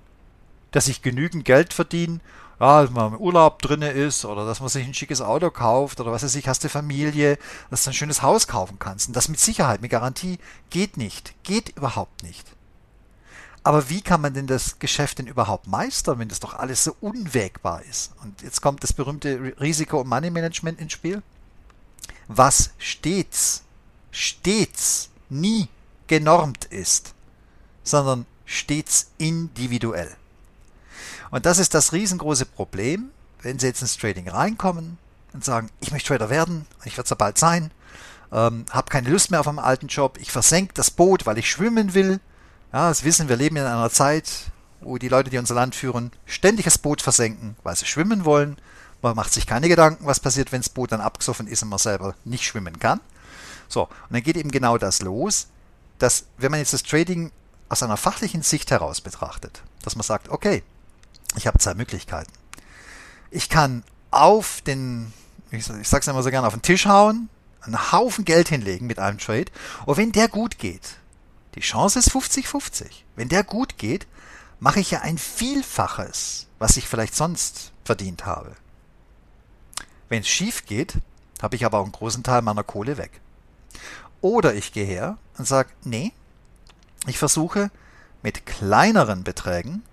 Dass 0.72 0.88
ich 0.88 1.04
genügend 1.04 1.46
Geld 1.46 1.74
verdiene, 1.74 2.20
ja, 2.60 2.82
dass 2.82 2.92
man 2.92 3.14
im 3.14 3.20
Urlaub 3.20 3.62
drinne 3.62 3.92
ist 3.92 4.26
oder 4.26 4.46
dass 4.46 4.60
man 4.60 4.70
sich 4.70 4.86
ein 4.86 4.94
schickes 4.96 5.22
Auto 5.22 5.52
kauft 5.52 6.00
oder 6.00 6.12
was 6.12 6.24
weiß 6.24 6.36
ich, 6.36 6.48
hast 6.48 6.64
du 6.64 6.70
Familie, 6.70 7.38
dass 7.70 7.84
du 7.84 7.92
ein 7.92 7.94
schönes 7.94 8.24
Haus 8.24 8.48
kaufen 8.48 8.80
kannst. 8.80 9.08
Und 9.08 9.16
das 9.16 9.28
mit 9.28 9.40
Sicherheit, 9.40 9.82
mit 9.82 9.92
Garantie 9.92 10.40
geht 10.72 10.98
nicht, 10.98 11.36
geht 11.44 11.70
überhaupt 11.78 12.24
nicht. 12.24 12.56
Aber 13.64 13.90
wie 13.90 14.02
kann 14.02 14.22
man 14.22 14.34
denn 14.34 14.48
das 14.48 14.80
Geschäft 14.80 15.20
denn 15.20 15.28
überhaupt 15.28 15.68
meistern, 15.68 16.18
wenn 16.20 16.30
das 16.30 16.40
doch 16.40 16.56
alles 16.56 16.84
so 16.84 16.96
unwägbar 17.00 17.84
ist? 17.84 18.12
Und 18.24 18.42
jetzt 18.42 18.62
kommt 18.62 18.84
das 18.84 18.94
berühmte 18.94 19.54
Risiko- 19.60 20.02
und 20.02 20.08
Money-Management 20.08 20.80
ins 20.80 20.94
Spiel. 20.94 21.22
Was 22.28 22.72
stets, 22.80 23.64
stets 24.10 25.10
nie 25.30 25.68
genormt 26.08 26.66
ist, 26.66 27.14
sondern 27.84 28.26
stets 28.46 29.12
individuell. 29.18 30.16
Und 31.30 31.46
das 31.46 31.60
ist 31.60 31.74
das 31.74 31.94
riesengroße 31.94 32.46
Problem, 32.46 33.12
wenn 33.42 33.60
Sie 33.60 33.68
jetzt 33.68 33.82
ins 33.82 33.98
Trading 33.98 34.28
reinkommen 34.28 34.98
und 35.34 35.46
sagen, 35.46 35.70
ich 35.80 35.92
möchte 35.92 36.10
Trader 36.10 36.30
werden, 36.30 36.66
ich 36.84 36.98
werde 36.98 37.04
es 37.04 37.10
ja 37.10 37.16
bald 37.16 37.38
sein, 37.38 37.72
ähm, 38.32 38.66
habe 38.72 38.90
keine 38.90 39.10
Lust 39.10 39.32
mehr 39.32 39.40
auf 39.40 39.46
meinen 39.46 39.60
alten 39.60 39.88
Job, 39.88 40.18
ich 40.20 40.32
versenke 40.32 40.74
das 40.74 40.92
Boot, 40.92 41.26
weil 41.26 41.38
ich 41.38 41.50
schwimmen 41.50 41.94
will, 41.94 42.20
ja, 42.74 42.90
das 42.90 43.04
wissen, 43.04 43.30
wir 43.30 43.36
leben 43.36 43.58
in 43.58 43.64
einer 43.64 43.90
Zeit, 43.90 44.52
wo 44.80 44.98
die 44.98 45.10
Leute, 45.10 45.30
die 45.30 45.38
unser 45.38 45.56
Land 45.56 45.76
führen, 45.76 46.12
ständig 46.26 46.66
das 46.66 46.78
Boot 46.78 47.02
versenken, 47.02 47.56
weil 47.64 47.76
sie 47.76 47.86
schwimmen 47.86 48.26
wollen. 48.26 48.58
Man 49.02 49.16
macht 49.16 49.34
sich 49.34 49.48
keine 49.48 49.68
Gedanken, 49.68 50.06
was 50.06 50.20
passiert, 50.20 50.52
wenn 50.52 50.62
das 50.62 50.70
Boot 50.70 50.92
dann 50.92 51.02
abgesoffen 51.02 51.48
ist 51.48 51.64
und 51.64 51.70
man 51.70 51.80
selber 51.80 52.16
nicht 52.24 52.44
schwimmen 52.44 52.80
kann. 52.80 53.00
So, 53.68 53.84
und 53.84 54.12
dann 54.12 54.24
geht 54.24 54.38
eben 54.38 54.52
genau 54.52 54.78
das 54.78 55.02
los, 55.02 55.48
dass 56.00 56.26
wenn 56.38 56.52
man 56.52 56.60
jetzt 56.60 56.74
das 56.74 56.84
Trading 56.84 57.32
aus 57.70 57.84
einer 57.84 57.98
fachlichen 57.98 58.42
Sicht 58.42 58.70
heraus 58.72 59.02
betrachtet, 59.02 59.64
dass 59.84 59.96
man 59.96 60.04
sagt, 60.04 60.30
okay, 60.30 60.64
ich 61.38 61.48
habe 61.48 61.58
zwei 61.60 61.74
Möglichkeiten. 61.74 62.32
Ich 63.30 63.50
kann 63.50 63.84
auf 64.10 64.62
den, 64.62 65.14
ich 65.52 65.66
sag's 65.66 66.08
immer 66.08 66.24
so 66.24 66.30
gerne, 66.30 66.48
auf 66.48 66.54
den 66.54 66.62
Tisch 66.62 66.86
hauen, 66.86 67.30
einen 67.62 67.92
Haufen 67.92 68.26
Geld 68.26 68.50
hinlegen 68.50 68.88
mit 68.88 69.00
einem 69.00 69.20
Trade, 69.20 69.46
und 69.86 69.98
wenn 69.98 70.12
der 70.12 70.28
gut 70.28 70.58
geht, 70.58 70.98
die 71.56 71.62
Chance 71.62 72.00
ist 72.00 72.12
50-50. 72.12 72.86
Wenn 73.16 73.30
der 73.30 73.44
gut 73.44 73.78
geht, 73.78 74.08
mache 74.60 74.80
ich 74.80 74.92
ja 74.92 75.02
ein 75.02 75.18
Vielfaches, 75.18 76.48
was 76.60 76.78
ich 76.78 76.88
vielleicht 76.88 77.16
sonst 77.16 77.72
verdient 77.84 78.26
habe. 78.26 78.56
Wenn 80.08 80.22
es 80.22 80.28
schief 80.28 80.66
geht, 80.66 80.96
habe 81.42 81.56
ich 81.56 81.66
aber 81.66 81.80
auch 81.80 81.84
einen 81.84 81.92
großen 81.92 82.24
Teil 82.24 82.42
meiner 82.42 82.64
Kohle 82.64 82.98
weg. 82.98 83.22
Oder 84.22 84.54
ich 84.54 84.72
gehe 84.72 84.86
her 84.86 85.18
und 85.38 85.48
sage, 85.48 85.70
nee, 85.84 86.14
ich 87.08 87.18
versuche 87.18 87.72
mit 88.22 88.46
kleineren 88.46 89.24
Beträgen 89.24 89.84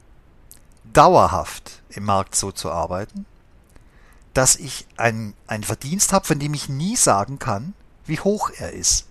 dauerhaft 0.93 1.83
im 1.91 2.05
Markt 2.05 2.35
so 2.35 2.53
zu 2.53 2.71
arbeiten, 2.71 3.27
dass 4.35 4.57
ich 4.57 4.87
einen, 4.97 5.35
Verdienst 5.63 6.13
habe, 6.13 6.27
von 6.27 6.39
dem 6.39 6.55
ich 6.55 6.69
nie 6.69 6.97
sagen 6.97 7.39
kann, 7.39 7.75
wie 8.05 8.21
hoch 8.21 8.51
er 8.57 8.73
ist. 8.73 9.08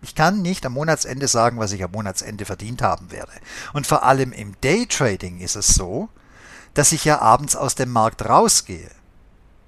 Ich 0.00 0.14
kann 0.14 0.42
nicht 0.42 0.64
am 0.64 0.74
Monatsende 0.74 1.26
sagen, 1.26 1.58
was 1.58 1.72
ich 1.72 1.82
am 1.82 1.90
Monatsende 1.90 2.44
verdient 2.44 2.82
haben 2.82 3.10
werde. 3.10 3.32
Und 3.72 3.86
vor 3.86 4.04
allem 4.04 4.32
im 4.32 4.54
Daytrading 4.60 5.40
ist 5.40 5.56
es 5.56 5.68
so, 5.68 6.08
dass 6.74 6.92
ich 6.92 7.04
ja 7.04 7.20
abends 7.20 7.56
aus 7.56 7.74
dem 7.74 7.90
Markt 7.90 8.24
rausgehe. 8.24 8.90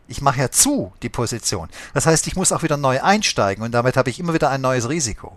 Ich 0.06 0.22
mache 0.22 0.40
ja 0.40 0.50
zu 0.50 0.92
die 1.02 1.08
Position. 1.08 1.68
Das 1.94 2.06
heißt, 2.06 2.26
ich 2.26 2.36
muss 2.36 2.52
auch 2.52 2.62
wieder 2.62 2.76
neu 2.76 3.00
einsteigen 3.00 3.64
und 3.64 3.72
damit 3.72 3.96
habe 3.96 4.10
ich 4.10 4.20
immer 4.20 4.34
wieder 4.34 4.50
ein 4.50 4.60
neues 4.60 4.88
Risiko. 4.88 5.36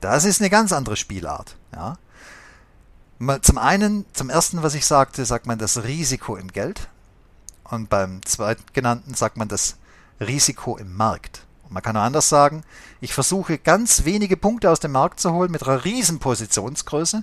Das 0.00 0.24
ist 0.24 0.40
eine 0.40 0.50
ganz 0.50 0.72
andere 0.72 0.96
Spielart. 0.96 1.56
Ja. 1.72 1.98
Zum 3.42 3.58
einen, 3.58 4.06
zum 4.12 4.30
ersten, 4.30 4.62
was 4.62 4.74
ich 4.74 4.86
sagte, 4.86 5.24
sagt 5.24 5.46
man 5.46 5.58
das 5.58 5.82
Risiko 5.82 6.36
im 6.36 6.52
Geld. 6.52 6.88
Und 7.64 7.90
beim 7.90 8.24
zweitgenannten 8.24 9.14
sagt 9.14 9.36
man 9.36 9.48
das 9.48 9.76
Risiko 10.20 10.76
im 10.76 10.96
Markt. 10.96 11.47
Man 11.70 11.82
kann 11.82 11.96
auch 11.96 12.02
anders 12.02 12.28
sagen, 12.28 12.62
ich 13.00 13.12
versuche 13.12 13.58
ganz 13.58 14.04
wenige 14.04 14.36
Punkte 14.36 14.70
aus 14.70 14.80
dem 14.80 14.92
Markt 14.92 15.20
zu 15.20 15.32
holen 15.32 15.50
mit 15.50 15.62
einer 15.62 15.84
riesen 15.84 16.18
Positionsgröße. 16.18 17.22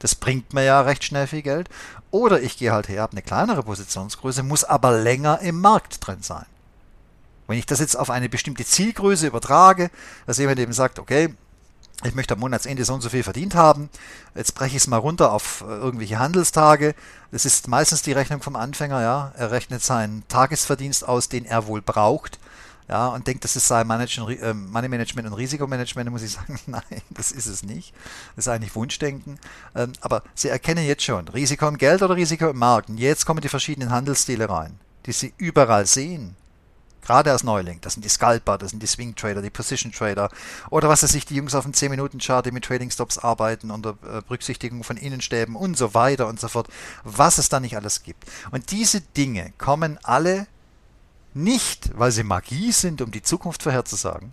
Das 0.00 0.14
bringt 0.14 0.52
mir 0.54 0.64
ja 0.64 0.80
recht 0.80 1.04
schnell 1.04 1.26
viel 1.26 1.42
Geld. 1.42 1.68
Oder 2.10 2.40
ich 2.42 2.56
gehe 2.56 2.72
halt 2.72 2.88
her, 2.88 3.02
habe 3.02 3.12
eine 3.12 3.22
kleinere 3.22 3.62
Positionsgröße, 3.62 4.42
muss 4.42 4.64
aber 4.64 4.98
länger 4.98 5.40
im 5.40 5.60
Markt 5.60 6.04
drin 6.04 6.22
sein. 6.22 6.46
Wenn 7.46 7.58
ich 7.58 7.66
das 7.66 7.80
jetzt 7.80 7.96
auf 7.96 8.10
eine 8.10 8.28
bestimmte 8.28 8.64
Zielgröße 8.64 9.26
übertrage, 9.26 9.90
dass 10.26 10.38
jemand 10.38 10.58
eben 10.58 10.72
sagt, 10.72 10.98
okay, 10.98 11.34
ich 12.02 12.14
möchte 12.14 12.34
am 12.34 12.40
Monatsende 12.40 12.84
so 12.84 12.94
und 12.94 13.02
so 13.02 13.10
viel 13.10 13.22
verdient 13.22 13.54
haben, 13.54 13.90
jetzt 14.34 14.54
breche 14.54 14.76
ich 14.76 14.82
es 14.82 14.86
mal 14.86 14.96
runter 14.96 15.32
auf 15.32 15.62
äh, 15.68 15.70
irgendwelche 15.70 16.18
Handelstage. 16.18 16.94
Das 17.30 17.44
ist 17.44 17.68
meistens 17.68 18.02
die 18.02 18.12
Rechnung 18.12 18.40
vom 18.40 18.56
Anfänger, 18.56 19.02
ja. 19.02 19.32
Er 19.36 19.50
rechnet 19.50 19.82
seinen 19.82 20.26
Tagesverdienst 20.28 21.06
aus, 21.06 21.28
den 21.28 21.44
er 21.44 21.66
wohl 21.66 21.82
braucht 21.82 22.38
ja, 22.88 23.08
und 23.08 23.26
denkt, 23.26 23.44
das 23.44 23.52
sein 23.52 23.88
äh, 23.88 24.54
Money 24.54 24.88
Management 24.88 25.28
und 25.28 25.34
Risikomanagement, 25.34 26.10
muss 26.10 26.22
ich 26.22 26.32
sagen, 26.32 26.58
nein, 26.66 26.82
das 27.10 27.30
ist 27.30 27.46
es 27.46 27.62
nicht. 27.62 27.94
Das 28.34 28.46
ist 28.46 28.52
eigentlich 28.52 28.74
Wunschdenken. 28.74 29.38
Ähm, 29.74 29.92
aber 30.00 30.22
Sie 30.34 30.48
erkennen 30.48 30.84
jetzt 30.84 31.04
schon, 31.04 31.28
Risiko 31.28 31.68
im 31.68 31.78
Geld 31.78 32.02
oder 32.02 32.16
Risiko 32.16 32.50
im 32.50 32.58
Markt. 32.58 32.88
Und 32.88 32.98
jetzt 32.98 33.26
kommen 33.26 33.40
die 33.40 33.48
verschiedenen 33.48 33.90
Handelsstile 33.90 34.48
rein, 34.48 34.78
die 35.06 35.12
Sie 35.12 35.32
überall 35.38 35.86
sehen. 35.86 36.36
Gerade 37.02 37.30
als 37.32 37.44
Neuling. 37.44 37.80
Das 37.80 37.94
sind 37.94 38.04
die 38.04 38.08
Scalper, 38.08 38.58
das 38.58 38.70
sind 38.70 38.82
die 38.82 38.86
Swing 38.86 39.14
Trader, 39.14 39.40
die 39.40 39.50
Position 39.50 39.92
Trader 39.92 40.28
oder 40.68 40.88
was 40.88 41.02
weiß 41.02 41.14
ich, 41.14 41.24
die 41.24 41.34
Jungs 41.34 41.54
auf 41.54 41.64
dem 41.64 41.72
10-Minuten-Chart, 41.72 42.44
die 42.44 42.50
mit 42.50 42.64
Trading 42.64 42.90
Stops 42.90 43.18
arbeiten 43.18 43.70
unter 43.70 43.90
äh, 44.02 44.20
Berücksichtigung 44.20 44.84
von 44.84 44.96
Innenstäben 44.96 45.56
und 45.56 45.78
so 45.78 45.94
weiter 45.94 46.26
und 46.26 46.38
so 46.38 46.48
fort. 46.48 46.68
Was 47.04 47.38
es 47.38 47.48
da 47.48 47.58
nicht 47.58 47.76
alles 47.76 48.02
gibt. 48.02 48.24
Und 48.50 48.70
diese 48.70 49.00
Dinge 49.00 49.52
kommen 49.58 49.98
alle 50.02 50.46
nicht, 51.34 51.90
weil 51.98 52.10
sie 52.10 52.24
Magie 52.24 52.72
sind, 52.72 53.02
um 53.02 53.10
die 53.10 53.22
Zukunft 53.22 53.62
vorherzusagen, 53.62 54.32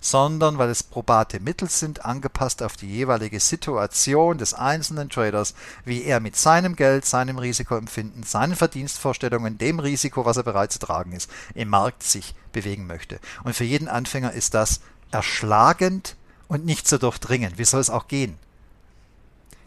sondern 0.00 0.58
weil 0.58 0.68
es 0.68 0.82
probate 0.82 1.40
Mittel 1.40 1.68
sind, 1.68 2.04
angepasst 2.04 2.62
auf 2.62 2.76
die 2.76 2.88
jeweilige 2.88 3.40
Situation 3.40 4.38
des 4.38 4.54
einzelnen 4.54 5.08
Traders, 5.08 5.54
wie 5.84 6.04
er 6.04 6.20
mit 6.20 6.36
seinem 6.36 6.76
Geld, 6.76 7.06
seinem 7.06 7.38
Risikoempfinden, 7.38 8.22
seinen 8.22 8.54
Verdienstvorstellungen, 8.54 9.58
dem 9.58 9.78
Risiko, 9.78 10.24
was 10.24 10.36
er 10.36 10.42
bereit 10.42 10.72
zu 10.72 10.78
tragen 10.78 11.12
ist, 11.12 11.30
im 11.54 11.68
Markt 11.70 12.02
sich 12.02 12.34
bewegen 12.52 12.86
möchte. 12.86 13.18
Und 13.44 13.56
für 13.56 13.64
jeden 13.64 13.88
Anfänger 13.88 14.32
ist 14.32 14.54
das 14.54 14.80
erschlagend 15.10 16.16
und 16.48 16.64
nicht 16.64 16.86
zu 16.86 16.98
durchdringen. 16.98 17.56
Wie 17.56 17.64
soll 17.64 17.80
es 17.80 17.90
auch 17.90 18.08
gehen? 18.08 18.38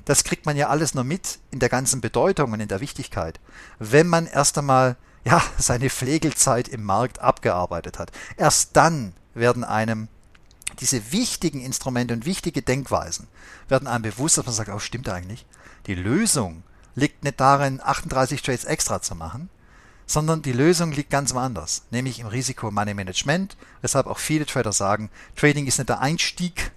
Das 0.05 0.23
kriegt 0.23 0.45
man 0.45 0.57
ja 0.57 0.69
alles 0.69 0.95
nur 0.95 1.03
mit 1.03 1.39
in 1.51 1.59
der 1.59 1.69
ganzen 1.69 2.01
Bedeutung 2.01 2.51
und 2.51 2.59
in 2.59 2.67
der 2.67 2.79
Wichtigkeit, 2.79 3.39
wenn 3.77 4.07
man 4.07 4.25
erst 4.25 4.57
einmal 4.57 4.95
ja, 5.25 5.41
seine 5.57 5.89
Pflegelzeit 5.89 6.67
im 6.67 6.83
Markt 6.83 7.19
abgearbeitet 7.19 7.99
hat. 7.99 8.11
Erst 8.37 8.75
dann 8.75 9.13
werden 9.33 9.63
einem 9.63 10.07
diese 10.79 11.11
wichtigen 11.11 11.61
Instrumente 11.61 12.13
und 12.13 12.25
wichtige 12.25 12.61
Denkweisen 12.61 13.27
werden 13.67 13.87
einem 13.87 14.03
bewusst, 14.03 14.37
dass 14.37 14.45
man 14.45 14.55
sagt, 14.55 14.69
oh, 14.69 14.79
stimmt 14.79 15.09
eigentlich. 15.09 15.45
Die 15.87 15.95
Lösung 15.95 16.63
liegt 16.95 17.23
nicht 17.23 17.39
darin, 17.39 17.81
38 17.83 18.41
Trades 18.41 18.65
extra 18.65 19.01
zu 19.01 19.15
machen, 19.15 19.49
sondern 20.05 20.41
die 20.41 20.53
Lösung 20.53 20.91
liegt 20.91 21.09
ganz 21.09 21.33
woanders, 21.33 21.83
nämlich 21.91 22.19
im 22.19 22.27
Risiko-Money-Management, 22.27 23.57
weshalb 23.81 24.07
auch 24.07 24.17
viele 24.17 24.45
Trader 24.45 24.71
sagen, 24.71 25.09
Trading 25.35 25.67
ist 25.67 25.77
nicht 25.77 25.89
der 25.89 25.99
Einstieg, 25.99 26.71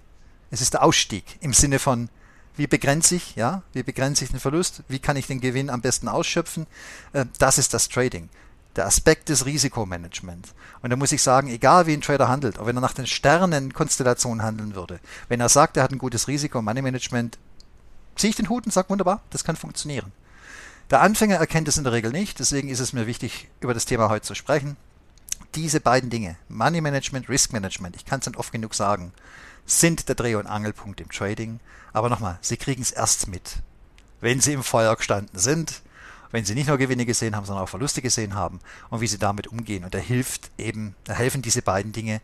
es 0.51 0.61
ist 0.61 0.73
der 0.73 0.83
Ausstieg 0.83 1.23
im 1.41 1.53
Sinne 1.53 1.79
von, 1.79 2.09
wie 2.55 2.67
begrenze 2.67 3.15
ich, 3.15 3.35
ja, 3.35 3.63
wie 3.73 3.83
begrenze 3.83 4.23
ich 4.23 4.31
den 4.31 4.39
Verlust? 4.39 4.83
Wie 4.87 4.99
kann 4.99 5.17
ich 5.17 5.27
den 5.27 5.41
Gewinn 5.41 5.69
am 5.69 5.81
besten 5.81 6.07
ausschöpfen? 6.07 6.67
Äh, 7.13 7.25
das 7.39 7.57
ist 7.57 7.73
das 7.73 7.89
Trading. 7.89 8.29
der 8.75 8.87
Aspekt 8.87 9.29
des 9.29 9.45
Risikomanagements. 9.45 10.53
Und 10.81 10.89
da 10.89 10.95
muss 10.95 11.11
ich 11.11 11.21
sagen, 11.21 11.47
egal 11.47 11.85
wie 11.87 11.93
ein 11.93 12.01
Trader 12.01 12.27
handelt, 12.27 12.57
auch 12.57 12.65
wenn 12.65 12.77
er 12.77 12.81
nach 12.81 12.93
den 12.93 13.07
Sternenkonstellationen 13.07 14.43
handeln 14.43 14.75
würde, 14.75 14.99
wenn 15.27 15.39
er 15.39 15.49
sagt, 15.49 15.77
er 15.77 15.83
hat 15.83 15.91
ein 15.91 15.99
gutes 15.99 16.27
Risiko 16.27 16.61
Money 16.61 16.81
Management, 16.81 17.37
ziehe 18.15 18.29
ich 18.31 18.35
den 18.35 18.49
Hut 18.49 18.65
und 18.65 18.71
sage, 18.71 18.89
wunderbar, 18.89 19.21
das 19.29 19.43
kann 19.43 19.55
funktionieren. 19.55 20.11
Der 20.89 21.01
Anfänger 21.01 21.37
erkennt 21.37 21.67
es 21.67 21.77
in 21.77 21.83
der 21.83 21.93
Regel 21.93 22.11
nicht, 22.11 22.39
deswegen 22.39 22.69
ist 22.69 22.79
es 22.79 22.93
mir 22.93 23.07
wichtig, 23.07 23.49
über 23.61 23.73
das 23.73 23.85
Thema 23.85 24.09
heute 24.09 24.25
zu 24.25 24.35
sprechen. 24.35 24.75
Diese 25.55 25.79
beiden 25.79 26.09
Dinge, 26.09 26.35
Money 26.49 26.81
Management, 26.81 27.29
Risk 27.29 27.53
Management, 27.53 27.95
ich 27.95 28.05
kann 28.05 28.19
es 28.19 28.25
nicht 28.25 28.37
oft 28.37 28.51
genug 28.51 28.73
sagen, 28.73 29.13
sind 29.65 30.07
der 30.09 30.15
Dreh- 30.15 30.35
und 30.35 30.47
Angelpunkt 30.47 31.01
im 31.01 31.09
Trading. 31.09 31.59
Aber 31.93 32.09
nochmal, 32.09 32.37
Sie 32.41 32.57
kriegen 32.57 32.81
es 32.81 32.91
erst 32.91 33.27
mit, 33.27 33.57
wenn 34.21 34.41
Sie 34.41 34.53
im 34.53 34.63
Feuer 34.63 34.95
gestanden 34.95 35.39
sind, 35.39 35.81
wenn 36.31 36.45
Sie 36.45 36.55
nicht 36.55 36.67
nur 36.67 36.77
Gewinne 36.77 37.05
gesehen 37.05 37.35
haben, 37.35 37.45
sondern 37.45 37.63
auch 37.63 37.69
Verluste 37.69 38.01
gesehen 38.01 38.33
haben 38.33 38.59
und 38.89 39.01
wie 39.01 39.07
Sie 39.07 39.19
damit 39.19 39.47
umgehen. 39.47 39.83
Und 39.83 39.93
da 39.93 39.99
hilft 39.99 40.49
eben, 40.57 40.95
da 41.03 41.13
helfen 41.13 41.41
diese 41.41 41.61
beiden 41.61 41.91
Dinge 41.91 42.21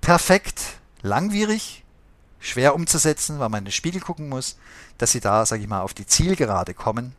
perfekt, 0.00 0.60
langwierig, 1.02 1.82
schwer 2.38 2.74
umzusetzen, 2.74 3.38
weil 3.38 3.48
man 3.48 3.60
in 3.60 3.64
den 3.66 3.72
Spiegel 3.72 4.00
gucken 4.00 4.28
muss, 4.28 4.58
dass 4.98 5.12
Sie 5.12 5.20
da, 5.20 5.46
sage 5.46 5.62
ich 5.62 5.68
mal, 5.68 5.80
auf 5.80 5.94
die 5.94 6.06
Zielgerade 6.06 6.74
kommen, 6.74 7.14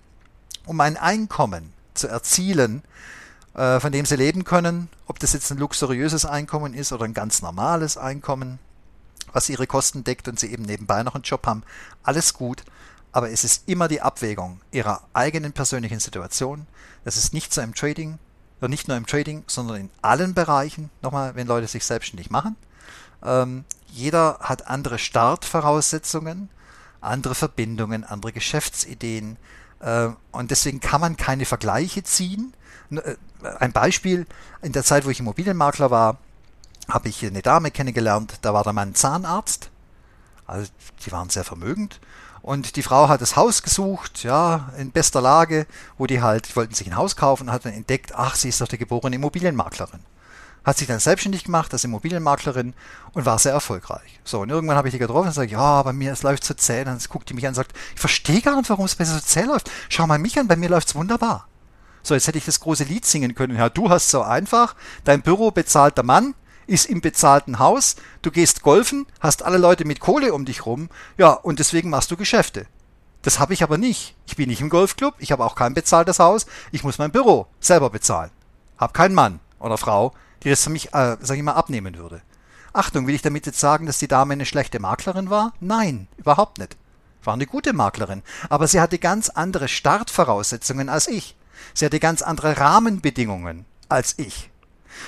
um 0.65 0.80
ein 0.80 0.95
Einkommen 0.95 1.74
zu 1.95 2.07
erzielen, 2.07 2.84
äh, 3.55 3.80
von 3.80 3.91
dem 3.91 4.05
Sie 4.05 4.15
leben 4.15 4.43
können, 4.43 4.89
ob 5.07 5.18
das 5.20 5.34
jetzt 5.34 5.51
ein 5.51 5.57
luxuriöses 5.57 6.26
Einkommen 6.26 6.76
ist 6.76 6.93
oder 6.93 7.05
ein 7.05 7.15
ganz 7.15 7.41
normales 7.41 7.97
Einkommen 7.97 8.59
was 9.34 9.49
ihre 9.49 9.67
Kosten 9.67 10.03
deckt 10.03 10.28
und 10.28 10.39
sie 10.39 10.51
eben 10.51 10.63
nebenbei 10.63 11.03
noch 11.03 11.15
einen 11.15 11.23
Job 11.23 11.45
haben. 11.45 11.63
Alles 12.03 12.34
gut, 12.34 12.63
aber 13.11 13.32
es 13.32 13.43
ist 13.43 13.67
immer 13.67 13.88
die 13.88 14.01
Abwägung 14.01 14.61
ihrer 14.71 15.01
eigenen 15.13 15.53
persönlichen 15.53 15.99
Situation. 15.99 16.67
Das 17.03 17.17
ist 17.17 17.34
nicht 17.34 17.53
so 17.53 17.61
im 17.61 17.73
Trading, 17.73 18.19
oder 18.59 18.69
nicht 18.69 18.88
nur 18.88 18.97
im 18.97 19.05
Trading, 19.05 19.43
sondern 19.47 19.78
in 19.78 19.89
allen 20.01 20.34
Bereichen. 20.34 20.89
Nochmal, 21.01 21.36
wenn 21.36 21.47
Leute 21.47 21.67
sich 21.67 21.86
selbstständig 21.86 22.30
machen. 22.30 22.55
Ähm, 23.23 23.65
jeder 23.88 24.39
hat 24.41 24.67
andere 24.67 24.99
Startvoraussetzungen, 24.99 26.49
andere 27.01 27.36
Verbindungen, 27.36 28.03
andere 28.03 28.34
Geschäftsideen. 28.34 29.38
Äh, 29.80 30.09
und 30.32 30.51
deswegen 30.51 30.80
kann 30.80 31.01
man 31.01 31.17
keine 31.17 31.45
Vergleiche 31.45 32.03
ziehen. 32.03 32.53
Äh, 32.91 33.15
ein 33.59 33.71
Beispiel, 33.71 34.25
in 34.61 34.71
der 34.71 34.84
Zeit, 34.84 35.05
wo 35.05 35.09
ich 35.09 35.19
Immobilienmakler 35.19 35.91
war, 35.91 36.17
habe 36.89 37.09
ich 37.09 37.25
eine 37.25 37.41
Dame 37.41 37.71
kennengelernt, 37.71 38.39
da 38.41 38.53
war 38.53 38.63
der 38.63 38.73
Mann 38.73 38.95
Zahnarzt. 38.95 39.69
Also 40.45 40.69
die 41.05 41.11
waren 41.11 41.29
sehr 41.29 41.43
vermögend. 41.43 41.99
Und 42.41 42.77
die 42.77 42.83
Frau 42.83 43.09
hat 43.09 43.19
das 43.19 43.35
Haus 43.35 43.61
gesucht, 43.61 44.23
ja, 44.23 44.71
in 44.77 44.91
bester 44.91 45.19
Lage, 45.19 45.67
wo 45.97 46.07
die 46.07 46.21
halt, 46.21 46.47
die 46.47 46.55
wollten 46.55 46.73
sich 46.73 46.88
ein 46.88 46.95
Haus 46.95 47.17
kaufen 47.17 47.49
und 47.49 47.53
hat 47.53 47.65
dann 47.65 47.73
entdeckt, 47.73 48.13
ach, 48.15 48.35
sie 48.35 48.47
ist 48.49 48.61
doch 48.61 48.69
die 48.69 48.77
geborene 48.77 49.17
Immobilienmaklerin. 49.17 49.99
Hat 50.63 50.77
sich 50.77 50.88
dann 50.88 50.99
selbstständig 50.99 51.43
gemacht 51.43 51.73
als 51.73 51.83
Immobilienmaklerin 51.83 52.73
und 53.13 53.25
war 53.25 53.39
sehr 53.39 53.51
erfolgreich. 53.51 54.19
So, 54.23 54.41
und 54.41 54.49
irgendwann 54.49 54.77
habe 54.77 54.88
ich 54.88 54.93
die 54.93 54.99
getroffen 54.99 55.27
und 55.27 55.33
sage, 55.33 55.51
ja, 55.51 55.83
bei 55.83 55.93
mir 55.93 56.13
es 56.13 56.23
läuft 56.23 56.43
so 56.43 56.53
zäh. 56.53 56.83
Dann 56.83 56.99
guckt 57.09 57.29
die 57.29 57.33
mich 57.33 57.45
an 57.45 57.49
und 57.49 57.55
sagt, 57.55 57.73
ich 57.93 57.99
verstehe 57.99 58.41
gar 58.41 58.55
nicht, 58.55 58.69
warum 58.69 58.85
es 58.85 58.95
besser 58.95 59.15
so 59.15 59.19
zäh 59.19 59.43
läuft. 59.43 59.71
Schau 59.89 60.07
mal 60.07 60.19
mich 60.19 60.39
an, 60.39 60.47
bei 60.47 60.55
mir 60.55 60.69
läuft 60.69 60.89
es 60.89 60.95
wunderbar. 60.95 61.47
So, 62.03 62.13
jetzt 62.13 62.27
hätte 62.27 62.38
ich 62.38 62.45
das 62.45 62.61
große 62.61 62.85
Lied 62.85 63.05
singen 63.05 63.35
können. 63.35 63.57
Ja, 63.57 63.69
du 63.69 63.89
hast 63.89 64.09
so 64.09 64.21
einfach, 64.21 64.75
dein 65.03 65.21
Büro 65.21 65.51
bezahlt 65.51 65.97
der 65.97 66.05
Mann, 66.05 66.33
ist 66.68 66.86
im 66.86 67.01
bezahlten 67.01 67.59
Haus, 67.59 67.95
du 68.22 68.30
gehst 68.30 68.61
golfen, 68.61 69.07
hast 69.20 69.43
alle 69.43 69.57
Leute 69.57 69.86
mit 69.86 69.99
Kohle 69.99 70.34
um 70.34 70.45
dich 70.45 70.65
rum, 70.65 70.89
ja, 71.18 71.32
und 71.32 71.59
deswegen 71.59 71.89
machst 71.89 72.11
du 72.11 72.18
Geschäfte. 72.18 72.68
Das 73.24 73.39
habe 73.39 73.53
ich 73.53 73.63
aber 73.63 73.78
nicht. 73.78 74.15
Ich 74.26 74.36
bin 74.36 74.49
nicht 74.49 74.61
im 74.61 74.70
Golfclub, 74.70 75.15
ich 75.18 75.32
habe 75.32 75.43
auch 75.43 75.55
kein 75.55 75.74
bezahltes 75.74 76.20
Haus, 76.20 76.45
ich 76.72 76.84
muss 76.84 76.99
mein 76.99 77.11
Büro 77.11 77.47
selber 77.59 77.89
bezahlen. 77.89 78.32
Hab 78.78 78.93
keinen 78.93 79.15
Mann 79.15 79.39
oder 79.59 79.78
Frau, 79.78 80.13
die 80.43 80.49
das 80.49 80.63
für 80.63 80.70
mich, 80.70 80.93
äh, 80.93 81.18
sag 81.20 81.38
ich 81.38 81.43
mal, 81.43 81.53
abnehmen 81.53 81.97
würde. 81.97 82.22
Achtung, 82.74 83.07
will 83.07 83.15
ich 83.15 83.22
damit 83.22 83.45
jetzt 83.45 83.59
sagen, 83.59 83.86
dass 83.88 83.97
die 83.97 84.07
Dame 84.07 84.34
eine 84.34 84.45
schlechte 84.45 84.80
Maklerin 84.80 85.30
war? 85.30 85.53
Nein, 85.59 86.07
überhaupt 86.18 86.59
nicht. 86.59 86.78
War 87.24 87.34
eine 87.34 87.47
gute 87.47 87.74
Maklerin, 87.74 88.22
aber 88.49 88.68
sie 88.68 88.80
hatte 88.80 88.99
ganz 88.99 89.30
andere 89.30 89.68
Startvoraussetzungen 89.68 90.88
als 90.88 91.07
ich. 91.07 91.36
Sie 91.74 91.86
hatte 91.86 91.99
ganz 91.99 92.22
andere 92.22 92.57
Rahmenbedingungen 92.57 93.65
als 93.89 94.13
ich. 94.18 94.51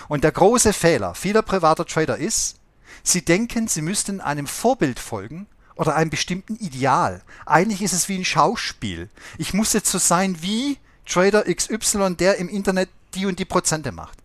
Und 0.08 0.24
der 0.24 0.32
große 0.32 0.74
Fehler 0.74 1.16
vieler 1.16 1.42
privater 1.42 1.86
Trader 1.86 2.18
ist, 2.18 2.58
sie 3.04 3.24
denken, 3.24 3.68
sie 3.68 3.82
müssten 3.82 4.22
einem 4.22 4.48
Vorbild 4.48 5.00
folgen 5.00 5.48
oder 5.76 5.96
einem 5.96 6.10
bestimmten 6.10 6.56
Ideal. 6.58 7.22
Eigentlich 7.46 7.82
ist 7.82 7.94
es 7.94 8.10
wie 8.10 8.18
ein 8.18 8.26
Schauspiel. 8.26 9.10
Ich 9.38 9.54
muss 9.54 9.74
jetzt 9.74 9.92
so 9.92 9.98
sein 9.98 10.42
wie 10.42 10.78
Trader 11.06 11.44
XY, 11.44 12.16
der 12.16 12.38
im 12.38 12.50
Internet 12.50 12.90
die 13.16 13.26
und 13.26 13.40
die 13.40 13.46
Prozente 13.46 13.92
macht. 13.92 14.18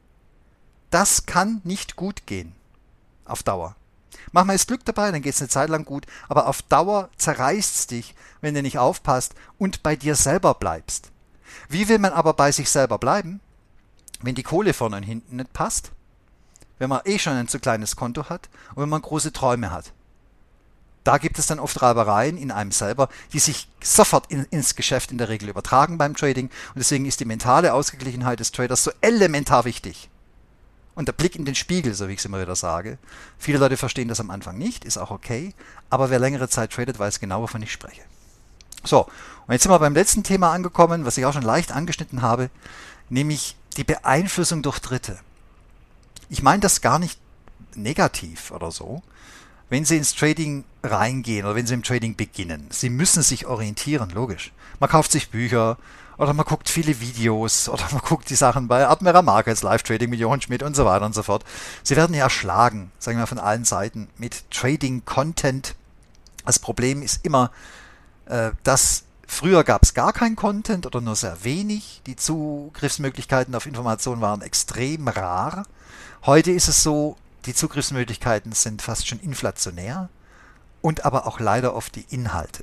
Das 0.91 1.27
kann 1.27 1.61
nicht 1.65 1.97
gut 1.97 2.27
gehen. 2.27 2.55
Auf 3.25 3.43
Dauer. 3.43 3.77
Mach 4.33 4.45
mal 4.45 4.55
jetzt 4.55 4.69
Glück 4.69 4.85
dabei, 4.85 5.11
dann 5.11 5.23
geht 5.23 5.35
es 5.35 5.41
eine 5.41 5.49
Zeit 5.49 5.69
lang 5.69 5.85
gut, 5.85 6.07
aber 6.29 6.49
auf 6.49 6.62
Dauer 6.62 7.09
zerreißt 7.17 7.75
es 7.77 7.87
dich, 7.87 8.15
wenn 8.41 8.55
du 8.55 8.62
nicht 8.62 8.79
aufpasst 8.79 9.35
und 9.59 9.83
bei 9.83 9.97
dir 9.97 10.17
selber 10.17 10.55
bleibst. 10.55 11.11
Wie 11.69 11.89
will 11.89 11.99
man 11.99 12.12
aber 12.12 12.35
bei 12.35 12.51
sich 12.53 12.69
selber 12.69 12.99
bleiben? 12.99 13.41
Wenn 14.23 14.35
die 14.35 14.43
Kohle 14.43 14.73
vorne 14.73 14.97
und 14.97 15.03
hinten 15.03 15.37
nicht 15.37 15.53
passt, 15.53 15.93
wenn 16.79 16.89
man 16.89 17.03
eh 17.05 17.19
schon 17.19 17.35
ein 17.35 17.49
zu 17.49 17.59
kleines 17.59 17.97
Konto 17.97 18.29
hat 18.29 18.49
und 18.75 18.83
wenn 18.83 18.89
man 18.89 19.03
große 19.03 19.33
Träume 19.33 19.71
hat. 19.71 19.93
Da 21.05 21.19
gibt 21.19 21.39
es 21.39 21.47
dann 21.47 21.61
oft 21.61 21.83
Reibereien 21.83 22.39
in 22.39 22.51
einem 22.51 22.73
selber, 22.73 23.11
die 23.33 23.39
sich 23.39 23.69
sofort 23.83 24.31
in, 24.31 24.45
ins 24.45 24.75
Geschäft 24.75 25.12
in 25.12 25.19
der 25.19 25.29
Regel 25.29 25.51
übertragen 25.51 25.99
beim 25.99 26.17
Trading. 26.17 26.47
Und 26.47 26.79
deswegen 26.79 27.05
ist 27.05 27.21
die 27.21 27.27
mentale 27.27 27.75
Ausgeglichenheit 27.75 28.41
des 28.41 28.53
Traders 28.53 28.85
so 28.85 28.91
elementar 29.03 29.67
wichtig. 29.67 30.09
Und 30.95 31.09
der 31.09 31.12
Blick 31.12 31.37
in 31.37 31.45
den 31.45 31.55
Spiegel, 31.55 31.93
so 31.93 32.09
wie 32.09 32.12
ich 32.12 32.21
es 32.21 32.25
immer 32.25 32.41
wieder 32.41 32.57
sage. 32.57 32.99
Viele 33.37 33.59
Leute 33.59 33.77
verstehen 33.77 34.09
das 34.09 34.21
am 34.21 34.31
Anfang 34.31 34.57
nicht, 34.57 34.85
ist 34.85 34.97
auch 34.97 35.11
okay. 35.11 35.53
Aber 35.91 36.09
wer 36.09 36.19
längere 36.19 36.49
Zeit 36.49 36.73
tradet, 36.73 36.99
weiß 36.99 37.21
genau, 37.21 37.43
wovon 37.43 37.62
ich 37.62 37.73
spreche. 37.73 38.03
So, 38.83 39.03
und 39.47 39.53
jetzt 39.53 39.62
sind 39.62 39.73
wir 39.73 39.79
beim 39.79 39.95
letzten 39.95 40.23
Thema 40.23 40.53
angekommen, 40.53 41.05
was 41.05 41.19
ich 41.19 41.27
auch 41.27 41.33
schon 41.33 41.43
leicht 41.43 41.73
angeschnitten 41.73 42.23
habe, 42.23 42.49
nämlich 43.11 43.57
die 43.75 43.85
Beeinflussung 43.85 44.62
durch 44.62 44.79
Dritte. 44.79 45.18
Ich 46.29 46.43
meine 46.43 46.61
das 46.61 46.81
gar 46.81 46.99
nicht 46.99 47.18
negativ 47.75 48.51
oder 48.51 48.70
so. 48.70 49.03
Wenn 49.68 49.85
Sie 49.85 49.97
ins 49.97 50.14
Trading 50.14 50.64
reingehen 50.83 51.45
oder 51.45 51.55
wenn 51.55 51.66
Sie 51.66 51.75
im 51.75 51.83
Trading 51.83 52.16
beginnen, 52.16 52.68
Sie 52.70 52.91
müssen 52.91 53.22
sich 53.22 53.47
orientieren, 53.47 54.11
logisch. 54.11 54.53
Man 54.79 54.91
kauft 54.91 55.11
sich 55.12 55.31
Bücher 55.31 55.79
oder 56.16 56.33
man 56.33 56.45
guckt 56.45 56.68
viele 56.68 57.01
Videos 57.01 57.68
oder 57.68 57.85
man 57.93 58.01
guckt 58.01 58.31
die 58.31 58.37
Sachen 58.37 58.68
bei 58.68 58.87
Admiral 58.87 59.22
Markets, 59.22 59.62
Live 59.62 59.83
Trading 59.83 60.11
mit 60.11 60.20
Johann 60.20 60.41
Schmidt 60.41 60.62
und 60.62 60.77
so 60.77 60.85
weiter 60.85 61.07
und 61.07 61.14
so 61.14 61.22
fort. 61.22 61.45
Sie 61.83 61.97
werden 61.97 62.14
ja 62.14 62.25
erschlagen, 62.25 62.93
sagen 62.99 63.18
wir 63.18 63.27
von 63.27 63.39
allen 63.39 63.64
Seiten, 63.64 64.09
mit 64.16 64.51
Trading-Content. 64.51 65.75
Das 66.45 66.59
Problem 66.59 67.03
ist 67.03 67.25
immer, 67.25 67.51
äh, 68.27 68.51
dass 68.62 69.05
Früher 69.35 69.64
gab 69.64 69.82
es 69.82 69.95
gar 69.95 70.12
kein 70.12 70.37
Content 70.37 70.87
oder 70.87 71.01
nur 71.01 71.16
sehr 71.16 71.43
wenig. 71.43 72.03
Die 72.07 72.14
Zugriffsmöglichkeiten 72.14 73.53
auf 73.57 73.66
Informationen 73.66 74.20
waren 74.20 74.43
extrem 74.43 75.09
rar. 75.09 75.66
Heute 76.24 76.53
ist 76.53 76.68
es 76.68 76.85
so, 76.85 77.16
die 77.45 77.53
Zugriffsmöglichkeiten 77.53 78.53
sind 78.53 78.80
fast 78.80 79.09
schon 79.09 79.18
inflationär 79.18 80.09
und 80.82 81.05
aber 81.05 81.26
auch 81.26 81.41
leider 81.41 81.74
oft 81.74 81.97
die 81.97 82.07
Inhalte. 82.11 82.62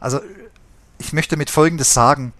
Also 0.00 0.22
ich 0.96 1.12
möchte 1.12 1.36
mit 1.36 1.50
Folgendes 1.50 1.92
sagen. 1.92 2.32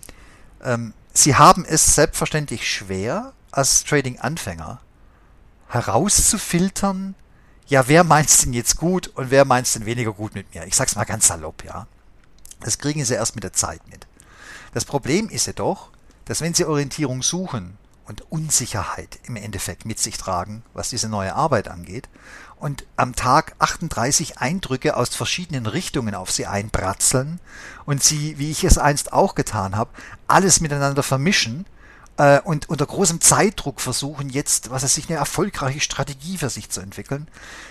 Ähm, 0.65 0.95
Sie 1.13 1.35
haben 1.35 1.67
es 1.67 1.95
selbstverständlich 1.95 2.73
schwer, 2.73 3.35
als 3.51 3.85
Trading-Anfänger 3.85 4.81
herauszufiltern, 5.69 7.15
ja, 7.67 7.87
wer 7.87 8.03
meint 8.03 8.31
es 8.31 8.39
denn 8.39 8.55
jetzt 8.55 8.79
gut 8.79 9.09
und 9.09 9.31
wer 9.31 9.45
meint 9.45 9.67
es 9.67 9.75
denn 9.75 9.85
weniger 9.85 10.15
gut 10.15 10.35
mit 10.35 10.55
mir? 10.55 10.65
Ich 10.67 10.75
sag's 10.75 10.97
mal 10.97 11.05
ganz 11.05 11.27
salopp, 11.27 11.65
ja. 11.65 11.87
Das 12.61 12.79
kriegen 12.79 13.05
sie 13.05 13.15
erst 13.15 13.35
mit 13.35 13.45
der 13.45 13.53
Zeit 13.53 13.81
mit. 13.91 14.07
Das 14.73 14.85
Problem 14.85 15.29
ist 15.29 15.47
jedoch, 15.47 15.91
dass 16.27 16.41
wenn 16.41 16.55
sie 16.55 16.65
Orientierung 16.65 17.23
suchen 17.23 17.77
und 18.05 18.31
Unsicherheit 18.31 19.19
im 19.25 19.37
Endeffekt 19.37 19.85
mit 19.85 19.99
sich 19.99 20.17
tragen, 20.17 20.63
was 20.75 20.91
diese 20.91 21.09
neue 21.09 21.35
Arbeit 21.35 21.69
angeht, 21.69 22.09
und 22.57 22.85
am 22.97 23.17
Tag 23.17 23.55
38 23.59 24.39
Eindrücke 24.39 24.97
aus 24.97 25.09
verschiedenen 25.09 25.67
Richtungen 25.67 26.15
auf 26.15 26.31
sie 26.31 26.47
einbratzeln 26.47 27.41
und 27.87 28.03
sie, 28.03 28.39
wie 28.39 28.51
ich 28.51 28.65
es 28.65 28.79
einst 28.79 29.13
auch 29.13 29.35
getan 29.35 29.77
habe, 29.77 29.91
alles 30.29 30.61
miteinander 30.61 31.03
vermischen 31.03 31.65
äh, 32.19 32.41
und 32.41 32.69
unter 32.69 32.85
großem 32.85 33.21
Zeitdruck 33.21 33.81
versuchen 33.81 34.29
jetzt, 34.29 34.71
was 34.71 34.83
es 34.83 34.95
sich 34.95 35.09
eine 35.09 35.19
erfolgreiche 35.19 35.81
Strategie 35.81 36.37
für 36.37 36.51
sich 36.51 36.69
zu 36.69 36.81
entwickeln, 36.81 37.29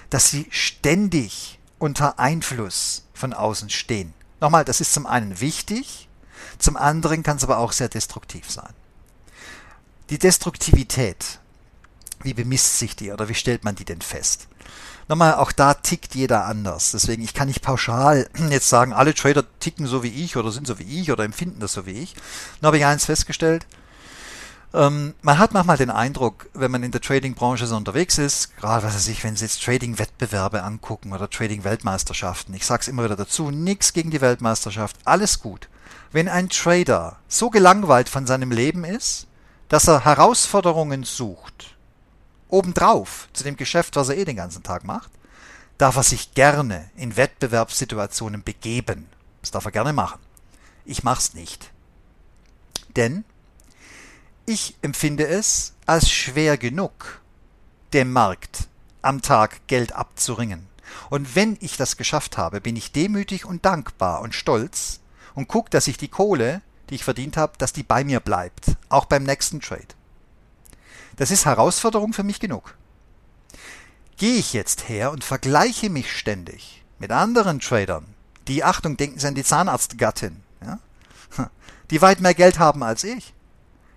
dass 0.10 0.32
sie 0.32 0.48
ständig 0.50 1.60
unter 1.78 2.18
Einfluss 2.18 3.06
von 3.14 3.34
außen 3.34 3.70
stehen. 3.70 4.14
Nochmal, 4.42 4.66
das 4.66 4.82
ist 4.82 4.94
zum 4.94 5.06
einen 5.06 5.40
wichtig, 5.42 6.08
zum 6.58 6.78
anderen 6.78 7.24
kann 7.24 7.38
es 7.38 7.44
aber 7.44 7.58
auch 7.58 7.72
sehr 7.72 7.90
destruktiv 7.90 8.50
sein. 8.50 8.74
Die 10.10 10.20
Destruktivität, 10.20 11.40
wie 12.24 12.34
bemisst 12.34 12.80
sich 12.80 12.96
die 12.96 13.12
oder 13.12 13.30
wie 13.30 13.36
stellt 13.36 13.64
man 13.64 13.76
die 13.76 13.86
denn 13.86 14.02
fest? 14.02 14.48
Nochmal, 15.08 15.36
auch 15.36 15.52
da 15.52 15.74
tickt 15.74 16.16
jeder 16.16 16.46
anders. 16.46 16.92
Deswegen, 16.92 17.24
ich 17.24 17.34
kann 17.34 17.48
nicht 17.48 17.62
pauschal 17.62 18.30
jetzt 18.50 18.70
sagen, 18.70 18.94
alle 18.94 19.14
Trader 19.14 19.44
ticken 19.60 19.88
so 19.88 20.04
wie 20.04 20.24
ich 20.24 20.38
oder 20.38 20.52
sind 20.52 20.68
so 20.68 20.80
wie 20.80 21.02
ich 21.02 21.12
oder 21.12 21.24
empfinden 21.24 21.60
das 21.60 21.74
so 21.74 21.86
wie 21.86 22.00
ich. 22.00 22.16
Nur 22.62 22.68
habe 22.68 22.78
ich 22.78 22.86
eins 22.86 23.06
festgestellt, 23.06 23.66
man 24.72 25.16
hat 25.24 25.54
manchmal 25.54 25.78
den 25.78 25.90
Eindruck, 25.90 26.48
wenn 26.54 26.70
man 26.70 26.84
in 26.84 26.92
der 26.92 27.02
Trading-Branche 27.02 27.66
so 27.66 27.76
unterwegs 27.76 28.20
ist, 28.20 28.56
gerade 28.58 28.86
was 28.86 28.94
weiß 28.94 29.08
ich, 29.08 29.24
wenn 29.24 29.36
Sie 29.36 29.46
jetzt 29.46 29.64
Trading-Wettbewerbe 29.64 30.64
angucken 30.64 31.12
oder 31.12 31.30
Trading-Weltmeisterschaften, 31.30 32.54
ich 32.54 32.66
sage 32.66 32.82
es 32.82 32.88
immer 32.88 33.04
wieder 33.04 33.16
dazu, 33.16 33.50
nichts 33.50 33.94
gegen 33.94 34.12
die 34.12 34.22
Weltmeisterschaft, 34.22 34.98
alles 35.06 35.40
gut. 35.40 35.70
Wenn 36.12 36.28
ein 36.28 36.50
Trader 36.50 37.18
so 37.28 37.50
gelangweilt 37.50 38.10
von 38.10 38.28
seinem 38.28 38.52
Leben 38.52 38.84
ist, 38.84 39.28
dass 39.70 39.88
er 39.88 40.06
Herausforderungen 40.06 41.04
sucht, 41.04 41.76
obendrauf 42.48 43.28
zu 43.34 43.44
dem 43.44 43.56
Geschäft, 43.56 43.96
was 43.96 44.10
er 44.10 44.18
eh 44.18 44.26
den 44.26 44.36
ganzen 44.36 44.64
Tag 44.64 44.84
macht, 44.84 45.12
darf 45.78 45.96
er 45.96 46.04
sich 46.04 46.34
gerne 46.34 46.90
in 46.96 47.16
Wettbewerbssituationen 47.16 48.44
begeben. 48.44 49.08
Das 49.42 49.52
darf 49.52 49.66
er 49.66 49.72
gerne 49.72 49.94
machen. 49.94 50.20
Ich 50.86 51.04
mach's 51.04 51.34
nicht. 51.34 51.72
Denn 52.96 53.24
ich 54.50 54.76
empfinde 54.82 55.28
es 55.28 55.74
als 55.86 56.10
schwer 56.10 56.58
genug, 56.58 57.22
dem 57.94 58.12
Markt 58.12 58.68
am 59.04 59.22
Tag 59.22 59.68
Geld 59.68 59.92
abzuringen. 59.92 60.68
Und 61.12 61.36
wenn 61.36 61.56
ich 61.62 61.78
das 61.78 61.98
geschafft 61.98 62.38
habe, 62.38 62.60
bin 62.60 62.76
ich 62.76 62.92
demütig 62.92 63.46
und 63.46 63.64
dankbar 63.64 64.22
und 64.22 64.34
stolz 64.34 65.02
und 65.36 65.48
guck, 65.48 65.70
dass 65.70 65.88
ich 65.88 65.98
die 65.98 66.08
Kohle, 66.08 66.64
die 66.90 66.96
ich 66.96 67.04
verdient 67.04 67.38
habe, 67.38 67.54
dass 67.60 67.74
die 67.74 67.84
bei 67.84 68.04
mir 68.04 68.20
bleibt, 68.20 68.72
auch 68.90 69.06
beim 69.06 69.24
nächsten 69.24 69.62
Trade. 69.62 69.94
Das 71.16 71.30
ist 71.30 71.46
Herausforderung 71.46 72.14
für 72.14 72.24
mich 72.24 72.40
genug. 72.40 72.76
Gehe 74.18 74.36
ich 74.36 74.54
jetzt 74.54 74.90
her 74.90 75.12
und 75.12 75.24
vergleiche 75.24 75.92
mich 75.92 76.12
ständig 76.12 76.84
mit 76.98 77.12
anderen 77.12 77.60
Tradern, 77.60 78.16
die, 78.48 78.64
Achtung, 78.64 78.98
denken 78.98 79.20
Sie 79.20 79.28
an 79.28 79.36
die 79.36 79.44
Zahnarztgattin, 79.44 80.42
ja? 80.66 80.80
die 81.92 82.02
weit 82.02 82.20
mehr 82.20 82.34
Geld 82.34 82.58
haben 82.58 82.82
als 82.82 83.04
ich, 83.04 83.34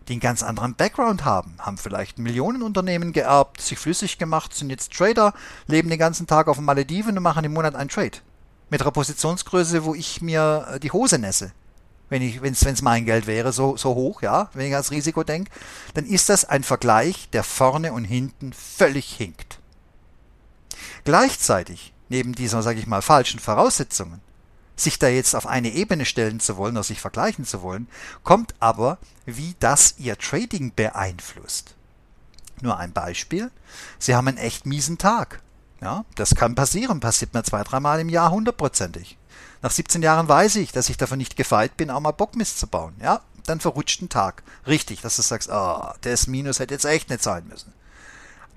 die 0.09 0.15
einen 0.15 0.21
ganz 0.21 0.43
anderen 0.43 0.75
Background 0.75 1.25
haben, 1.25 1.55
haben 1.59 1.79
vielleicht 1.79 2.19
Millionenunternehmen 2.19 3.13
geerbt, 3.13 3.61
sich 3.61 3.79
flüssig 3.79 4.19
gemacht, 4.19 4.55
sind 4.55 4.71
jetzt 4.71 4.93
Trader, 4.93 5.35
leben 5.67 5.91
den 5.91 5.99
ganzen 5.99 6.27
Tag 6.27 6.49
auf 6.49 6.57
den 6.57 6.65
Malediven 6.65 7.17
und 7.17 7.23
machen 7.23 7.45
im 7.45 7.53
Monat 7.53 7.75
einen 7.75 7.91
Trade. 7.91 8.19
Mit 8.71 8.81
einer 8.81 8.91
Positionsgröße, 8.91 9.85
wo 9.85 9.95
ich 9.95 10.23
mir 10.23 10.67
äh, 10.73 10.81
die 10.81 10.93
Hose 10.93 11.19
nässe. 11.19 11.53
Wenn 12.09 12.53
es 12.53 12.83
mein 12.83 13.07
Geld 13.07 13.27
wäre, 13.27 13.53
so, 13.53 13.79
so 13.79 13.95
hoch, 13.95 14.21
ja, 14.21 14.51
wenn 14.53 14.67
ich 14.67 14.75
ans 14.75 14.91
Risiko 14.91 15.25
denke, 15.25 15.51
dann 15.95 16.05
ist 16.05 16.29
das 16.29 16.45
ein 16.45 16.63
Vergleich, 16.63 17.31
der 17.31 17.43
vorne 17.43 17.95
und 17.95 18.05
hinten 18.05 18.53
völlig 18.53 19.11
hinkt. 19.15 19.61
Gleichzeitig, 21.05 21.95
neben 22.11 22.35
dieser, 22.35 22.63
sage 22.63 22.81
ich 22.81 22.87
mal, 22.87 23.01
falschen 23.01 23.41
Voraussetzungen, 23.41 24.21
sich 24.77 24.99
da 24.99 25.09
jetzt 25.09 25.35
auf 25.35 25.47
eine 25.47 25.71
Ebene 25.71 26.05
stellen 26.05 26.41
zu 26.41 26.57
wollen 26.57 26.77
oder 26.77 26.85
sich 26.85 27.01
vergleichen 27.01 27.45
zu 27.45 27.63
wollen, 27.63 27.89
kommt 28.23 28.55
aber, 28.61 28.99
wie 29.27 29.55
das 29.61 29.95
ihr 29.99 30.19
Trading 30.19 30.73
beeinflusst. 30.75 31.75
Nur 32.61 32.79
ein 32.79 32.93
Beispiel. 32.93 33.51
Sie 33.99 34.15
haben 34.15 34.29
einen 34.29 34.39
echt 34.39 34.67
miesen 34.67 34.99
Tag. 34.99 35.41
Ja, 35.81 36.05
das 36.15 36.37
kann 36.37 36.55
passieren, 36.55 37.01
passiert 37.01 37.35
mir 37.35 37.43
zwei, 37.43 37.65
dreimal 37.65 37.99
im 38.01 38.09
Jahr 38.09 38.31
hundertprozentig. 38.31 39.19
Nach 39.63 39.71
17 39.71 40.03
Jahren 40.03 40.29
weiß 40.29 40.57
ich, 40.57 40.73
dass 40.73 40.89
ich 40.89 40.97
davon 40.97 41.19
nicht 41.19 41.37
gefeit 41.37 41.77
bin, 41.77 41.91
auch 41.91 42.01
mal 42.01 42.13
Bockmist 42.13 42.59
zu 42.59 42.69
bauen. 42.69 42.95
Ja, 43.01 43.21
dann 43.47 43.61
verrutscht 43.61 44.01
ein 44.01 44.09
Tag. 44.09 44.45
Richtig, 44.67 45.01
dass 45.01 45.17
du 45.17 45.23
sagst, 45.23 45.51
ah, 45.51 45.91
oh, 45.91 45.99
das 46.03 46.29
Minus 46.29 46.61
hätte 46.61 46.75
jetzt 46.75 46.85
echt 46.85 47.11
nicht 47.11 47.23
sein 47.23 47.47
müssen. 47.49 47.73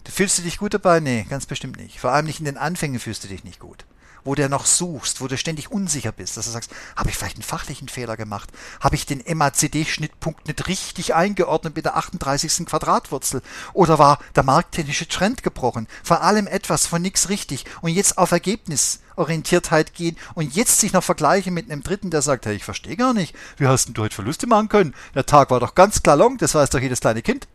Fühlst 0.07 0.37
du 0.37 0.43
dich 0.43 0.59
gut 0.59 0.75
dabei? 0.75 0.99
Nee, 0.99 1.25
ganz 1.27 1.47
bestimmt 1.47 1.77
nicht. 1.77 1.99
Vor 1.99 2.11
allem 2.11 2.27
nicht 2.27 2.39
in 2.39 2.45
den 2.45 2.57
Anfängen 2.57 2.99
fühlst 2.99 3.23
du 3.23 3.27
dich 3.27 3.43
nicht 3.43 3.59
gut 3.59 3.85
wo 4.25 4.35
du 4.35 4.49
noch 4.49 4.65
suchst, 4.65 5.21
wo 5.21 5.27
du 5.27 5.37
ständig 5.37 5.71
unsicher 5.71 6.11
bist, 6.11 6.35
dass 6.35 6.45
du 6.45 6.51
sagst, 6.51 6.71
habe 6.95 7.09
ich 7.09 7.15
vielleicht 7.15 7.37
einen 7.37 7.43
fachlichen 7.43 7.87
Fehler 7.87 8.17
gemacht? 8.17 8.49
Habe 8.81 8.95
ich 8.95 9.05
den 9.05 9.23
MACD-Schnittpunkt 9.25 10.47
nicht 10.47 10.67
richtig 10.67 11.13
eingeordnet 11.13 11.75
mit 11.75 11.85
der 11.85 11.95
38. 11.95 12.65
Quadratwurzel? 12.65 13.41
Oder 13.73 13.99
war 13.99 14.19
der 14.35 14.43
markttechnische 14.43 15.07
Trend 15.07 15.43
gebrochen? 15.43 15.87
Vor 16.03 16.21
allem 16.21 16.47
etwas 16.47 16.87
von 16.87 17.03
nichts 17.03 17.29
richtig 17.29 17.65
und 17.81 17.91
jetzt 17.91 18.17
auf 18.17 18.31
Ergebnisorientiertheit 18.31 19.93
gehen 19.93 20.17
und 20.33 20.55
jetzt 20.55 20.79
sich 20.79 20.91
noch 20.91 21.03
vergleichen 21.03 21.53
mit 21.53 21.69
einem 21.69 21.83
Dritten, 21.83 22.09
der 22.09 22.23
sagt, 22.23 22.47
hey, 22.47 22.55
ich 22.55 22.65
verstehe 22.65 22.97
gar 22.97 23.13
nicht, 23.13 23.35
wie 23.57 23.67
hast 23.67 23.85
denn 23.85 23.93
du 23.93 24.01
heute 24.01 24.15
Verluste 24.15 24.47
machen 24.47 24.69
können? 24.69 24.95
Der 25.13 25.27
Tag 25.27 25.51
war 25.51 25.59
doch 25.59 25.75
ganz 25.75 26.01
klar 26.01 26.17
long, 26.17 26.37
das 26.39 26.55
weiß 26.55 26.71
doch 26.71 26.79
jedes 26.79 26.99
kleine 26.99 27.21
Kind. 27.21 27.47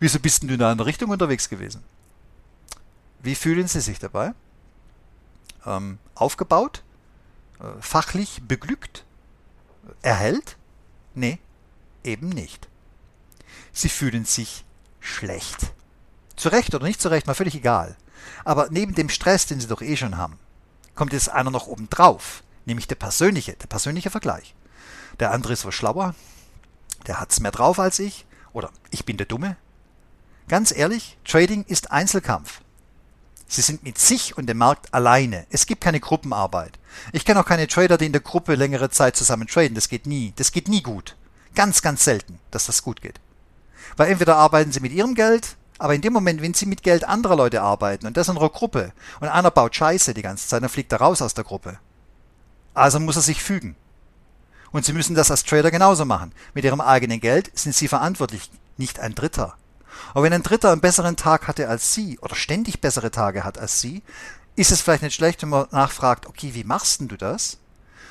Wieso 0.00 0.18
bist 0.18 0.42
denn 0.42 0.48
du 0.48 0.54
in 0.54 0.62
einer 0.62 0.70
andere 0.70 0.88
Richtung 0.88 1.10
unterwegs 1.10 1.50
gewesen? 1.50 1.84
Wie 3.22 3.34
fühlen 3.34 3.68
Sie 3.68 3.80
sich 3.80 3.98
dabei? 3.98 4.32
Ähm, 5.66 5.98
aufgebaut, 6.14 6.82
äh, 7.60 7.80
fachlich 7.80 8.42
beglückt, 8.46 9.04
erhält? 10.02 10.56
Nee, 11.14 11.38
eben 12.04 12.28
nicht. 12.28 12.68
Sie 13.72 13.88
fühlen 13.88 14.24
sich 14.24 14.64
schlecht. 15.00 15.72
Zu 16.36 16.48
Recht 16.48 16.74
oder 16.74 16.86
nicht 16.86 17.00
zu 17.00 17.08
Recht, 17.08 17.26
mal 17.26 17.34
völlig 17.34 17.54
egal. 17.54 17.96
Aber 18.44 18.68
neben 18.70 18.94
dem 18.94 19.08
Stress, 19.08 19.46
den 19.46 19.60
sie 19.60 19.66
doch 19.66 19.82
eh 19.82 19.96
schon 19.96 20.16
haben, 20.16 20.38
kommt 20.94 21.12
jetzt 21.12 21.28
einer 21.28 21.50
noch 21.50 21.66
oben 21.66 21.88
drauf, 21.90 22.42
nämlich 22.64 22.88
der 22.88 22.94
persönliche, 22.96 23.54
der 23.54 23.66
persönliche 23.66 24.10
Vergleich. 24.10 24.54
Der 25.20 25.30
andere 25.32 25.52
ist 25.52 25.64
was 25.64 25.74
schlauer, 25.74 26.14
der 27.06 27.20
hat's 27.20 27.40
mehr 27.40 27.52
drauf 27.52 27.78
als 27.78 27.98
ich, 27.98 28.26
oder 28.52 28.70
ich 28.90 29.04
bin 29.04 29.16
der 29.16 29.26
Dumme. 29.26 29.56
Ganz 30.48 30.72
ehrlich, 30.72 31.18
Trading 31.24 31.64
ist 31.64 31.90
Einzelkampf. 31.90 32.60
Sie 33.48 33.62
sind 33.62 33.84
mit 33.84 33.98
sich 33.98 34.36
und 34.36 34.46
dem 34.46 34.58
Markt 34.58 34.92
alleine. 34.92 35.46
Es 35.50 35.66
gibt 35.66 35.80
keine 35.80 36.00
Gruppenarbeit. 36.00 36.78
Ich 37.12 37.24
kenne 37.24 37.40
auch 37.40 37.46
keine 37.46 37.68
Trader, 37.68 37.96
die 37.96 38.06
in 38.06 38.12
der 38.12 38.20
Gruppe 38.20 38.54
längere 38.54 38.90
Zeit 38.90 39.16
zusammen 39.16 39.46
traden. 39.46 39.74
Das 39.74 39.88
geht 39.88 40.06
nie. 40.06 40.32
Das 40.36 40.50
geht 40.50 40.68
nie 40.68 40.82
gut. 40.82 41.16
Ganz, 41.54 41.80
ganz 41.80 42.04
selten, 42.04 42.38
dass 42.50 42.66
das 42.66 42.82
gut 42.82 43.00
geht. 43.00 43.20
Weil 43.96 44.10
entweder 44.10 44.36
arbeiten 44.36 44.72
sie 44.72 44.80
mit 44.80 44.92
ihrem 44.92 45.14
Geld, 45.14 45.56
aber 45.78 45.94
in 45.94 46.02
dem 46.02 46.12
Moment, 46.12 46.42
wenn 46.42 46.54
sie 46.54 46.66
mit 46.66 46.82
Geld 46.82 47.04
anderer 47.04 47.36
Leute 47.36 47.62
arbeiten 47.62 48.06
und 48.06 48.16
das 48.16 48.28
in 48.28 48.36
einer 48.36 48.48
Gruppe 48.48 48.92
und 49.20 49.28
einer 49.28 49.50
baut 49.50 49.74
Scheiße 49.76 50.12
die 50.14 50.22
ganze 50.22 50.48
Zeit, 50.48 50.62
dann 50.62 50.68
fliegt 50.68 50.92
er 50.92 51.00
raus 51.00 51.22
aus 51.22 51.34
der 51.34 51.44
Gruppe. 51.44 51.78
Also 52.74 52.98
muss 52.98 53.16
er 53.16 53.22
sich 53.22 53.42
fügen. 53.42 53.76
Und 54.72 54.84
sie 54.84 54.92
müssen 54.92 55.14
das 55.14 55.30
als 55.30 55.44
Trader 55.44 55.70
genauso 55.70 56.04
machen. 56.04 56.32
Mit 56.52 56.64
ihrem 56.64 56.80
eigenen 56.80 57.20
Geld 57.20 57.56
sind 57.56 57.74
sie 57.74 57.88
verantwortlich, 57.88 58.50
nicht 58.76 59.00
ein 59.00 59.14
Dritter. 59.14 59.56
Aber 60.14 60.22
wenn 60.22 60.32
ein 60.32 60.42
Dritter 60.42 60.72
einen 60.72 60.80
besseren 60.80 61.16
Tag 61.16 61.48
hatte 61.48 61.68
als 61.68 61.94
Sie 61.94 62.18
oder 62.20 62.34
ständig 62.34 62.80
bessere 62.80 63.10
Tage 63.10 63.44
hat 63.44 63.58
als 63.58 63.80
Sie, 63.80 64.02
ist 64.56 64.72
es 64.72 64.80
vielleicht 64.80 65.02
nicht 65.02 65.14
schlecht, 65.14 65.42
wenn 65.42 65.50
man 65.50 65.66
nachfragt, 65.70 66.26
okay, 66.26 66.54
wie 66.54 66.64
machst 66.64 67.00
denn 67.00 67.08
du 67.08 67.16
das? 67.16 67.58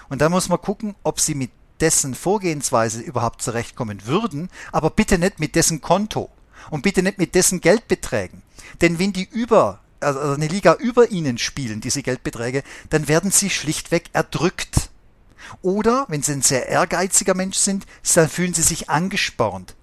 Und 0.10 0.22
dann 0.22 0.32
muss 0.32 0.50
man 0.50 0.62
gucken, 0.62 0.96
ob 1.04 1.20
Sie 1.20 1.36
mit 1.36 1.52
dessen 1.82 2.16
Vorgehensweise 2.16 3.02
überhaupt 3.02 3.42
zurechtkommen 3.42 4.06
würden, 4.06 4.50
aber 4.72 4.90
bitte 4.90 5.18
nicht 5.18 5.40
mit 5.40 5.56
dessen 5.56 5.82
Konto 5.82 6.30
und 6.70 6.84
bitte 6.84 7.04
nicht 7.04 7.18
mit 7.18 7.36
dessen 7.36 7.62
Geldbeträgen. 7.62 8.42
Denn 8.82 9.00
wenn 9.00 9.14
die 9.14 9.28
über, 9.30 9.80
also 10.00 10.20
eine 10.20 10.48
Liga 10.48 10.74
über 10.76 11.12
ihnen 11.12 11.38
spielen, 11.38 11.82
diese 11.82 12.04
Geldbeträge, 12.04 12.64
dann 12.90 13.08
werden 13.08 13.32
sie 13.32 13.50
schlichtweg 13.50 14.10
erdrückt. 14.14 14.90
Oder, 15.62 16.06
wenn 16.08 16.24
sie 16.24 16.34
ein 16.34 16.42
sehr 16.42 16.68
ehrgeiziger 16.70 17.34
Mensch 17.34 17.58
sind, 17.58 17.86
dann 18.16 18.30
fühlen 18.30 18.54
sie 18.54 18.64
sich 18.64 18.90
angespornt 18.90 19.76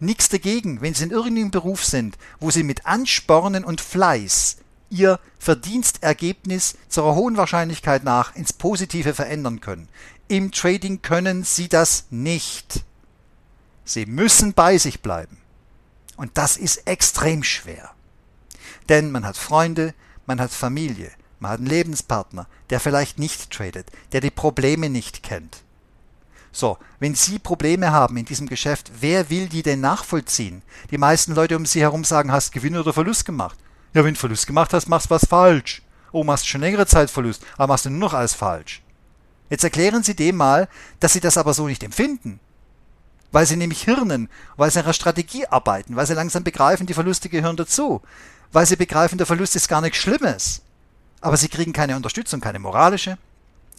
nichts 0.00 0.28
dagegen, 0.28 0.80
wenn 0.80 0.94
Sie 0.94 1.04
in 1.04 1.10
irgendeinem 1.10 1.50
Beruf 1.50 1.84
sind, 1.84 2.16
wo 2.40 2.50
Sie 2.50 2.62
mit 2.62 2.86
Anspornen 2.86 3.64
und 3.64 3.80
Fleiß 3.80 4.58
Ihr 4.88 5.18
Verdienstergebnis 5.38 6.76
zu 6.88 7.02
einer 7.02 7.14
hohen 7.14 7.36
Wahrscheinlichkeit 7.36 8.04
nach 8.04 8.34
ins 8.36 8.52
Positive 8.52 9.14
verändern 9.14 9.60
können. 9.60 9.88
Im 10.28 10.52
Trading 10.52 11.02
können 11.02 11.44
Sie 11.44 11.68
das 11.68 12.06
nicht. 12.10 12.84
Sie 13.84 14.06
müssen 14.06 14.52
bei 14.52 14.78
sich 14.78 15.00
bleiben. 15.02 15.38
Und 16.16 16.38
das 16.38 16.56
ist 16.56 16.86
extrem 16.86 17.42
schwer. 17.42 17.90
Denn 18.88 19.10
man 19.10 19.26
hat 19.26 19.36
Freunde, 19.36 19.94
man 20.26 20.40
hat 20.40 20.50
Familie, 20.50 21.10
man 21.40 21.50
hat 21.52 21.58
einen 21.58 21.68
Lebenspartner, 21.68 22.48
der 22.70 22.80
vielleicht 22.80 23.18
nicht 23.18 23.50
tradet, 23.50 23.90
der 24.12 24.20
die 24.20 24.30
Probleme 24.30 24.88
nicht 24.88 25.22
kennt. 25.22 25.62
So, 26.56 26.78
wenn 27.00 27.14
Sie 27.14 27.38
Probleme 27.38 27.92
haben 27.92 28.16
in 28.16 28.24
diesem 28.24 28.46
Geschäft, 28.46 28.90
wer 29.00 29.28
will 29.28 29.46
die 29.46 29.62
denn 29.62 29.82
nachvollziehen? 29.82 30.62
Die 30.90 30.96
meisten 30.96 31.34
Leute 31.34 31.54
um 31.54 31.66
Sie 31.66 31.82
herum 31.82 32.02
sagen, 32.02 32.32
hast 32.32 32.50
Gewinn 32.50 32.78
oder 32.78 32.94
Verlust 32.94 33.26
gemacht. 33.26 33.58
Ja, 33.92 34.02
wenn 34.02 34.14
du 34.14 34.20
Verlust 34.20 34.46
gemacht 34.46 34.72
hast, 34.72 34.88
machst 34.88 35.10
du 35.10 35.10
was 35.10 35.26
falsch. 35.26 35.82
Oh, 36.12 36.24
machst 36.24 36.48
schon 36.48 36.62
längere 36.62 36.86
Zeit 36.86 37.10
Verlust, 37.10 37.44
aber 37.58 37.74
machst 37.74 37.84
du 37.84 37.90
nur 37.90 37.98
noch 37.98 38.14
alles 38.14 38.32
falsch. 38.32 38.80
Jetzt 39.50 39.64
erklären 39.64 40.02
Sie 40.02 40.16
dem 40.16 40.36
mal, 40.36 40.66
dass 40.98 41.12
Sie 41.12 41.20
das 41.20 41.36
aber 41.36 41.52
so 41.52 41.66
nicht 41.66 41.82
empfinden. 41.82 42.40
Weil 43.32 43.44
Sie 43.44 43.56
nämlich 43.56 43.82
hirnen, 43.82 44.30
weil 44.56 44.70
Sie 44.70 44.78
in 44.78 44.86
ihrer 44.86 44.94
Strategie 44.94 45.46
arbeiten, 45.46 45.94
weil 45.94 46.06
Sie 46.06 46.14
langsam 46.14 46.42
begreifen, 46.42 46.86
die 46.86 46.94
Verluste 46.94 47.28
gehören 47.28 47.58
dazu. 47.58 48.00
Weil 48.50 48.64
Sie 48.64 48.76
begreifen, 48.76 49.18
der 49.18 49.26
Verlust 49.26 49.56
ist 49.56 49.68
gar 49.68 49.82
nichts 49.82 49.98
Schlimmes. 49.98 50.62
Aber 51.20 51.36
Sie 51.36 51.48
kriegen 51.48 51.74
keine 51.74 51.96
Unterstützung, 51.96 52.40
keine 52.40 52.60
moralische, 52.60 53.18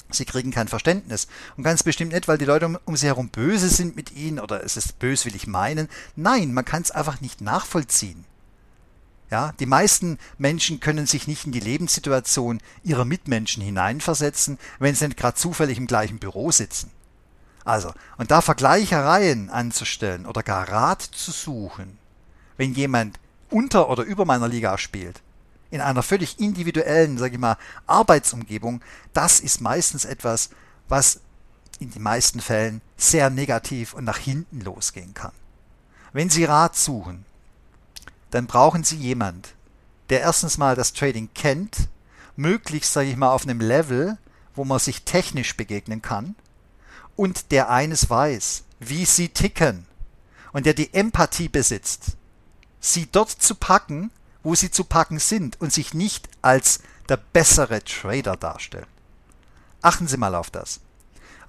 Sie 0.09 0.25
kriegen 0.25 0.51
kein 0.51 0.67
Verständnis. 0.67 1.27
Und 1.57 1.63
ganz 1.63 1.83
bestimmt 1.83 2.13
nicht, 2.13 2.27
weil 2.27 2.37
die 2.37 2.45
Leute 2.45 2.65
um, 2.65 2.77
um 2.85 2.95
sie 2.95 3.07
herum 3.07 3.29
böse 3.29 3.69
sind 3.69 3.95
mit 3.95 4.11
ihnen 4.11 4.39
oder 4.39 4.63
es 4.63 4.77
ist 4.77 4.99
böswillig 4.99 5.47
meinen. 5.47 5.89
Nein, 6.15 6.53
man 6.53 6.65
kann 6.65 6.81
es 6.81 6.91
einfach 6.91 7.19
nicht 7.19 7.41
nachvollziehen. 7.41 8.25
Ja, 9.29 9.51
die 9.59 9.65
meisten 9.65 10.19
Menschen 10.37 10.79
können 10.79 11.05
sich 11.05 11.27
nicht 11.27 11.45
in 11.45 11.51
die 11.51 11.59
Lebenssituation 11.59 12.61
ihrer 12.83 13.03
Mitmenschen 13.03 13.61
hineinversetzen, 13.61 14.57
wenn 14.79 14.95
sie 14.95 15.07
nicht 15.07 15.17
gerade 15.17 15.35
zufällig 15.35 15.77
im 15.77 15.87
gleichen 15.87 16.19
Büro 16.19 16.51
sitzen. 16.51 16.91
Also, 17.65 17.91
und 18.17 18.31
da 18.31 18.39
Vergleichereien 18.39 19.49
anzustellen 19.49 20.25
oder 20.25 20.43
gar 20.43 20.69
Rat 20.69 21.01
zu 21.01 21.31
suchen, 21.31 21.97
wenn 22.55 22.73
jemand 22.73 23.19
unter 23.49 23.89
oder 23.89 24.03
über 24.03 24.23
meiner 24.23 24.47
Liga 24.47 24.77
spielt, 24.77 25.21
in 25.69 25.81
einer 25.81 26.03
völlig 26.03 26.39
individuellen, 26.39 27.17
sage 27.17 27.35
ich 27.35 27.39
mal, 27.39 27.57
Arbeitsumgebung, 27.85 28.81
das 29.13 29.39
ist 29.39 29.61
meistens 29.61 30.05
etwas, 30.05 30.49
was 30.87 31.19
in 31.79 31.91
den 31.91 32.01
meisten 32.01 32.39
Fällen 32.39 32.81
sehr 32.95 33.29
negativ 33.29 33.93
und 33.93 34.03
nach 34.03 34.17
hinten 34.17 34.61
losgehen 34.61 35.13
kann. 35.13 35.33
Wenn 36.13 36.29
Sie 36.29 36.45
Rat 36.45 36.75
suchen, 36.75 37.25
dann 38.31 38.47
brauchen 38.47 38.83
Sie 38.83 38.95
jemand, 38.95 39.53
der 40.09 40.21
erstens 40.21 40.57
mal 40.57 40.75
das 40.75 40.93
Trading 40.93 41.29
kennt, 41.33 41.89
möglichst, 42.35 42.93
sage 42.93 43.09
ich 43.09 43.17
mal, 43.17 43.31
auf 43.31 43.43
einem 43.43 43.59
Level, 43.59 44.17
wo 44.55 44.65
man 44.65 44.79
sich 44.79 45.03
technisch 45.03 45.55
begegnen 45.55 46.01
kann 46.01 46.35
und 47.15 47.51
der 47.51 47.69
eines 47.69 48.09
weiß, 48.09 48.63
wie 48.79 49.05
Sie 49.05 49.29
ticken 49.29 49.85
und 50.53 50.65
der 50.65 50.73
die 50.73 50.93
Empathie 50.93 51.49
besitzt, 51.49 52.17
Sie 52.79 53.07
dort 53.11 53.29
zu 53.29 53.55
packen, 53.55 54.11
wo 54.47 54.55
Sie 54.55 54.71
zu 54.71 54.85
packen 54.85 55.19
sind 55.19 55.59
und 55.59 55.73
sich 55.73 55.93
nicht 55.93 56.29
als 56.41 56.79
der 57.09 57.17
bessere 57.17 57.83
Trader 57.83 58.37
darstellen. 58.37 58.85
Achten 59.81 60.07
Sie 60.07 60.15
mal 60.15 60.35
auf 60.35 60.49
das. 60.49 60.79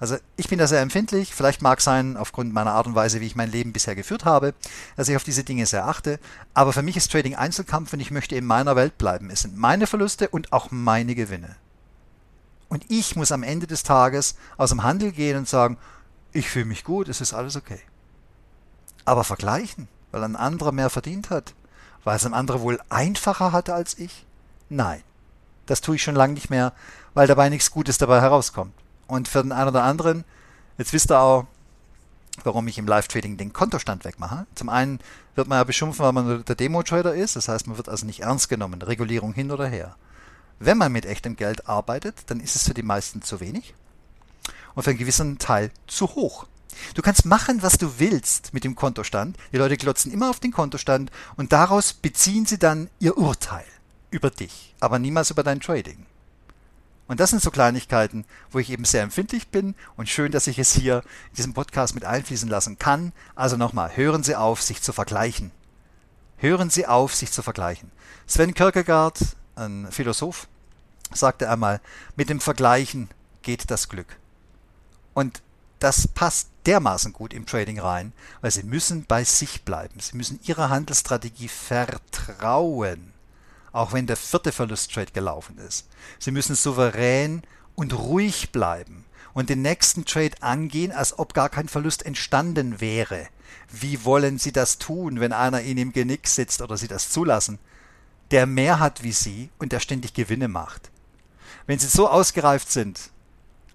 Also 0.01 0.17
ich 0.35 0.49
bin 0.49 0.59
da 0.59 0.67
sehr 0.67 0.81
empfindlich. 0.81 1.33
Vielleicht 1.33 1.61
mag 1.61 1.79
sein, 1.79 2.17
aufgrund 2.17 2.53
meiner 2.53 2.73
Art 2.73 2.87
und 2.87 2.95
Weise, 2.95 3.21
wie 3.21 3.25
ich 3.25 3.37
mein 3.37 3.53
Leben 3.53 3.71
bisher 3.71 3.95
geführt 3.95 4.25
habe, 4.25 4.53
dass 4.97 5.07
ich 5.07 5.15
auf 5.15 5.23
diese 5.23 5.45
Dinge 5.45 5.65
sehr 5.65 5.87
achte. 5.87 6.19
Aber 6.53 6.73
für 6.73 6.81
mich 6.81 6.97
ist 6.97 7.09
Trading 7.09 7.35
Einzelkampf 7.35 7.93
und 7.93 8.01
ich 8.01 8.11
möchte 8.11 8.35
in 8.35 8.45
meiner 8.45 8.75
Welt 8.75 8.97
bleiben. 8.97 9.29
Es 9.29 9.43
sind 9.43 9.55
meine 9.55 9.87
Verluste 9.87 10.27
und 10.27 10.51
auch 10.51 10.69
meine 10.69 11.15
Gewinne. 11.15 11.55
Und 12.67 12.83
ich 12.89 13.15
muss 13.15 13.31
am 13.31 13.43
Ende 13.43 13.65
des 13.65 13.83
Tages 13.83 14.35
aus 14.57 14.71
dem 14.71 14.83
Handel 14.83 15.13
gehen 15.13 15.37
und 15.37 15.47
sagen, 15.47 15.77
ich 16.33 16.49
fühle 16.49 16.65
mich 16.65 16.83
gut, 16.83 17.07
es 17.07 17.21
ist 17.21 17.31
alles 17.31 17.55
okay. 17.55 17.79
Aber 19.05 19.23
vergleichen, 19.23 19.87
weil 20.11 20.25
ein 20.25 20.35
anderer 20.35 20.73
mehr 20.73 20.89
verdient 20.89 21.29
hat, 21.29 21.53
weil 22.03 22.15
es 22.15 22.25
ein 22.25 22.33
anderer 22.33 22.61
wohl 22.61 22.79
einfacher 22.89 23.51
hatte 23.51 23.73
als 23.73 23.97
ich? 23.97 24.25
Nein, 24.69 25.01
das 25.65 25.81
tue 25.81 25.95
ich 25.95 26.03
schon 26.03 26.15
lange 26.15 26.33
nicht 26.33 26.49
mehr, 26.49 26.73
weil 27.13 27.27
dabei 27.27 27.49
nichts 27.49 27.71
Gutes 27.71 27.97
dabei 27.97 28.21
herauskommt. 28.21 28.73
Und 29.07 29.27
für 29.27 29.41
den 29.41 29.51
einen 29.51 29.69
oder 29.69 29.83
anderen, 29.83 30.23
jetzt 30.77 30.93
wisst 30.93 31.11
ihr 31.11 31.19
auch, 31.19 31.45
warum 32.43 32.67
ich 32.67 32.77
im 32.77 32.87
Live-Trading 32.87 33.37
den 33.37 33.53
Kontostand 33.53 34.05
wegmache. 34.05 34.45
Zum 34.55 34.69
einen 34.69 34.99
wird 35.35 35.47
man 35.47 35.57
ja 35.57 35.63
beschimpfen, 35.63 36.05
weil 36.05 36.13
man 36.13 36.43
der 36.45 36.55
Demo-Trader 36.55 37.13
ist, 37.13 37.35
das 37.35 37.47
heißt, 37.47 37.67
man 37.67 37.77
wird 37.77 37.89
also 37.89 38.05
nicht 38.05 38.21
ernst 38.21 38.49
genommen, 38.49 38.81
Regulierung 38.81 39.33
hin 39.33 39.51
oder 39.51 39.67
her. 39.67 39.95
Wenn 40.59 40.77
man 40.77 40.91
mit 40.91 41.05
echtem 41.05 41.35
Geld 41.35 41.67
arbeitet, 41.67 42.23
dann 42.27 42.39
ist 42.39 42.55
es 42.55 42.67
für 42.67 42.73
die 42.73 42.83
meisten 42.83 43.21
zu 43.21 43.39
wenig 43.39 43.73
und 44.75 44.83
für 44.83 44.91
einen 44.91 44.99
gewissen 44.99 45.39
Teil 45.39 45.71
zu 45.87 46.07
hoch. 46.15 46.47
Du 46.93 47.01
kannst 47.01 47.25
machen, 47.25 47.61
was 47.61 47.77
du 47.77 47.99
willst 47.99 48.53
mit 48.53 48.63
dem 48.63 48.75
Kontostand. 48.75 49.37
Die 49.51 49.57
Leute 49.57 49.77
glotzen 49.77 50.11
immer 50.11 50.29
auf 50.29 50.39
den 50.39 50.51
Kontostand 50.51 51.11
und 51.35 51.51
daraus 51.51 51.93
beziehen 51.93 52.45
sie 52.45 52.59
dann 52.59 52.89
ihr 52.99 53.17
Urteil 53.17 53.65
über 54.11 54.29
dich, 54.29 54.75
aber 54.79 54.99
niemals 54.99 55.31
über 55.31 55.43
dein 55.43 55.59
Trading. 55.59 56.05
Und 57.07 57.19
das 57.19 57.31
sind 57.31 57.41
so 57.41 57.49
Kleinigkeiten, 57.49 58.23
wo 58.51 58.59
ich 58.59 58.69
eben 58.69 58.85
sehr 58.85 59.01
empfindlich 59.01 59.47
bin 59.47 59.73
und 59.97 60.09
schön, 60.09 60.31
dass 60.31 60.45
ich 60.45 60.59
es 60.59 60.73
hier 60.73 61.01
in 61.31 61.35
diesem 61.37 61.53
Podcast 61.55 61.95
mit 61.95 62.05
einfließen 62.05 62.47
lassen 62.47 62.77
kann. 62.77 63.13
Also 63.35 63.57
nochmal, 63.57 63.97
hören 63.97 64.21
Sie 64.21 64.35
auf, 64.35 64.61
sich 64.61 64.83
zu 64.83 64.93
vergleichen. 64.93 65.49
Hören 66.37 66.69
Sie 66.69 66.85
auf, 66.85 67.15
sich 67.15 67.31
zu 67.31 67.41
vergleichen. 67.41 67.91
Sven 68.27 68.53
Kierkegaard, 68.53 69.19
ein 69.55 69.87
Philosoph, 69.89 70.47
sagte 71.11 71.49
einmal, 71.49 71.81
mit 72.15 72.29
dem 72.29 72.39
Vergleichen 72.39 73.09
geht 73.41 73.71
das 73.71 73.89
Glück. 73.89 74.17
Und 75.15 75.41
das 75.79 76.07
passt 76.07 76.49
dermaßen 76.65 77.13
gut 77.13 77.33
im 77.33 77.45
Trading 77.45 77.79
rein, 77.79 78.13
weil 78.41 78.51
Sie 78.51 78.63
müssen 78.63 79.05
bei 79.05 79.23
sich 79.23 79.63
bleiben. 79.63 79.99
Sie 79.99 80.17
müssen 80.17 80.39
Ihrer 80.43 80.69
Handelsstrategie 80.69 81.47
vertrauen 81.47 83.13
auch 83.71 83.93
wenn 83.93 84.07
der 84.07 84.17
vierte 84.17 84.51
Verlusttrade 84.51 85.11
gelaufen 85.11 85.57
ist. 85.57 85.87
Sie 86.17 86.31
müssen 86.31 86.55
souverän 86.55 87.43
und 87.75 87.93
ruhig 87.93 88.51
bleiben 88.51 89.05
und 89.33 89.49
den 89.49 89.61
nächsten 89.61 90.05
Trade 90.05 90.41
angehen, 90.41 90.91
als 90.91 91.17
ob 91.17 91.33
gar 91.33 91.49
kein 91.49 91.67
Verlust 91.67 92.05
entstanden 92.05 92.81
wäre. 92.81 93.27
Wie 93.71 94.03
wollen 94.03 94.37
Sie 94.37 94.51
das 94.51 94.77
tun, 94.77 95.19
wenn 95.19 95.33
einer 95.33 95.61
Ihnen 95.61 95.79
im 95.79 95.93
Genick 95.93 96.27
sitzt 96.27 96.61
oder 96.61 96.77
Sie 96.77 96.87
das 96.87 97.09
zulassen? 97.09 97.59
Der 98.31 98.45
mehr 98.45 98.79
hat 98.79 99.03
wie 99.03 99.11
Sie 99.11 99.49
und 99.59 99.71
der 99.71 99.79
ständig 99.79 100.13
Gewinne 100.13 100.47
macht. 100.47 100.91
Wenn 101.65 101.79
Sie 101.79 101.87
so 101.87 102.09
ausgereift 102.09 102.71
sind, 102.71 103.11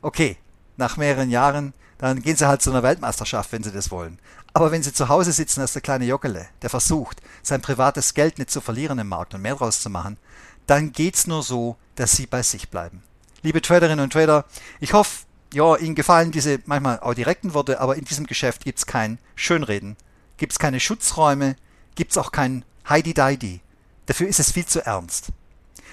okay, 0.02 0.36
nach 0.76 0.96
mehreren 0.96 1.30
Jahren, 1.30 1.72
dann 2.04 2.20
gehen 2.20 2.36
Sie 2.36 2.46
halt 2.46 2.60
zu 2.60 2.70
einer 2.70 2.82
Weltmeisterschaft, 2.82 3.50
wenn 3.52 3.62
Sie 3.62 3.72
das 3.72 3.90
wollen. 3.90 4.18
Aber 4.52 4.70
wenn 4.70 4.82
Sie 4.82 4.92
zu 4.92 5.08
Hause 5.08 5.32
sitzen 5.32 5.62
als 5.62 5.72
der 5.72 5.82
kleine 5.82 6.04
Joggele, 6.04 6.46
der 6.60 6.70
versucht, 6.70 7.22
sein 7.42 7.62
privates 7.62 8.12
Geld 8.12 8.38
nicht 8.38 8.50
zu 8.50 8.60
verlieren 8.60 8.98
im 8.98 9.08
Markt 9.08 9.34
und 9.34 9.42
mehr 9.42 9.56
draus 9.56 9.80
zu 9.80 9.88
machen, 9.88 10.18
dann 10.66 10.92
geht's 10.92 11.26
nur 11.26 11.42
so, 11.42 11.76
dass 11.96 12.12
Sie 12.12 12.26
bei 12.26 12.42
sich 12.42 12.68
bleiben. 12.68 13.02
Liebe 13.42 13.62
Traderinnen 13.62 14.04
und 14.04 14.12
Trader, 14.12 14.44
ich 14.80 14.92
hoffe, 14.92 15.24
ja, 15.54 15.76
Ihnen 15.76 15.94
gefallen 15.94 16.30
diese 16.30 16.58
manchmal 16.66 17.00
auch 17.00 17.14
direkten 17.14 17.54
Worte, 17.54 17.80
aber 17.80 17.96
in 17.96 18.04
diesem 18.04 18.26
Geschäft 18.26 18.64
gibt's 18.64 18.86
kein 18.86 19.18
Schönreden, 19.34 19.96
gibt's 20.36 20.58
keine 20.58 20.80
Schutzräume, 20.80 21.56
gibt's 21.94 22.18
auch 22.18 22.32
kein 22.32 22.64
Heidi-Deidi. 22.88 23.60
Dafür 24.06 24.28
ist 24.28 24.40
es 24.40 24.52
viel 24.52 24.66
zu 24.66 24.84
ernst. 24.84 25.28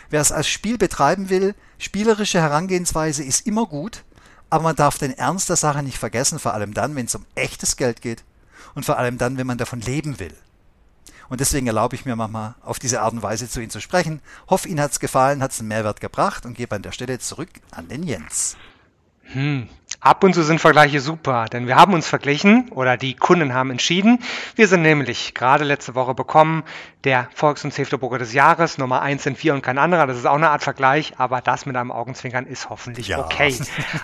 Wer 0.10 0.20
es 0.20 0.34
als 0.34 0.50
Spiel 0.50 0.78
betreiben 0.78 1.30
will, 1.30 1.56
spielerische 1.78 2.42
Herangehensweise 2.42 3.24
ist 3.24 3.48
immer 3.48 3.66
gut, 3.66 4.04
aber 4.52 4.64
man 4.64 4.76
darf 4.76 4.98
den 4.98 5.18
Ernst 5.18 5.50
der 5.50 5.56
Sache 5.56 5.82
nicht 5.82 5.98
vergessen, 5.98 6.38
vor 6.38 6.54
allem 6.54 6.74
dann, 6.74 6.96
wenn 6.96 7.06
es 7.06 7.16
um 7.16 7.26
echtes 7.36 7.78
Geld 7.78 8.02
geht 8.02 8.24
und 8.76 8.86
vor 8.86 8.98
allem 8.98 9.18
dann, 9.18 9.38
wenn 9.38 9.48
man 9.48 9.58
davon 9.58 9.80
leben 9.80 10.20
will. 10.20 10.36
Und 11.30 11.40
deswegen 11.40 11.68
erlaube 11.68 11.96
ich 11.96 12.06
mir 12.06 12.18
manchmal 12.18 12.56
auf 12.62 12.78
diese 12.78 13.02
Art 13.02 13.14
und 13.14 13.24
Weise 13.24 13.50
zu 13.50 13.62
Ihnen 13.62 13.70
zu 13.70 13.80
sprechen. 13.80 14.22
Hoffe, 14.50 14.68
Ihnen 14.68 14.82
hat 14.82 14.92
es 14.92 15.00
gefallen, 15.00 15.42
hat 15.42 15.52
es 15.52 15.60
einen 15.60 15.70
Mehrwert 15.70 16.02
gebracht 16.02 16.46
und 16.46 16.56
gebe 16.56 16.76
an 16.76 16.82
der 16.82 16.92
Stelle 16.92 17.18
zurück 17.20 17.50
an 17.72 17.88
den 17.88 18.04
Jens. 18.04 18.58
Hm. 19.24 19.70
Ab 20.04 20.24
und 20.24 20.34
zu 20.34 20.42
sind 20.42 20.58
Vergleiche 20.58 21.00
super, 21.00 21.46
denn 21.46 21.68
wir 21.68 21.76
haben 21.76 21.94
uns 21.94 22.08
verglichen 22.08 22.70
oder 22.70 22.98
die 22.98 23.16
Kunden 23.16 23.54
haben 23.54 23.70
entschieden. 23.70 24.18
Wir 24.56 24.68
sind 24.68 24.82
nämlich 24.82 25.36
gerade 25.36 25.64
letzte 25.64 25.94
Woche 25.94 26.16
bekommen, 26.16 26.64
der 27.04 27.30
Volks- 27.36 27.64
und 27.64 27.72
Safety-Broker 27.72 28.18
des 28.18 28.34
Jahres, 28.34 28.80
Nummer 28.80 29.04
1 29.04 29.22
sind 29.22 29.38
4 29.38 29.54
und 29.54 29.62
kein 29.62 29.78
anderer. 29.78 30.08
Das 30.08 30.18
ist 30.18 30.26
auch 30.26 30.36
eine 30.36 30.50
Art 30.50 30.64
Vergleich, 30.64 31.14
aber 31.18 31.42
das 31.42 31.68
mit 31.68 31.76
einem 31.76 31.92
Augenzwinkern 31.92 32.48
ist 32.48 32.72
hoffentlich 32.72 33.10
ja. 33.10 33.20
okay. 33.24 33.56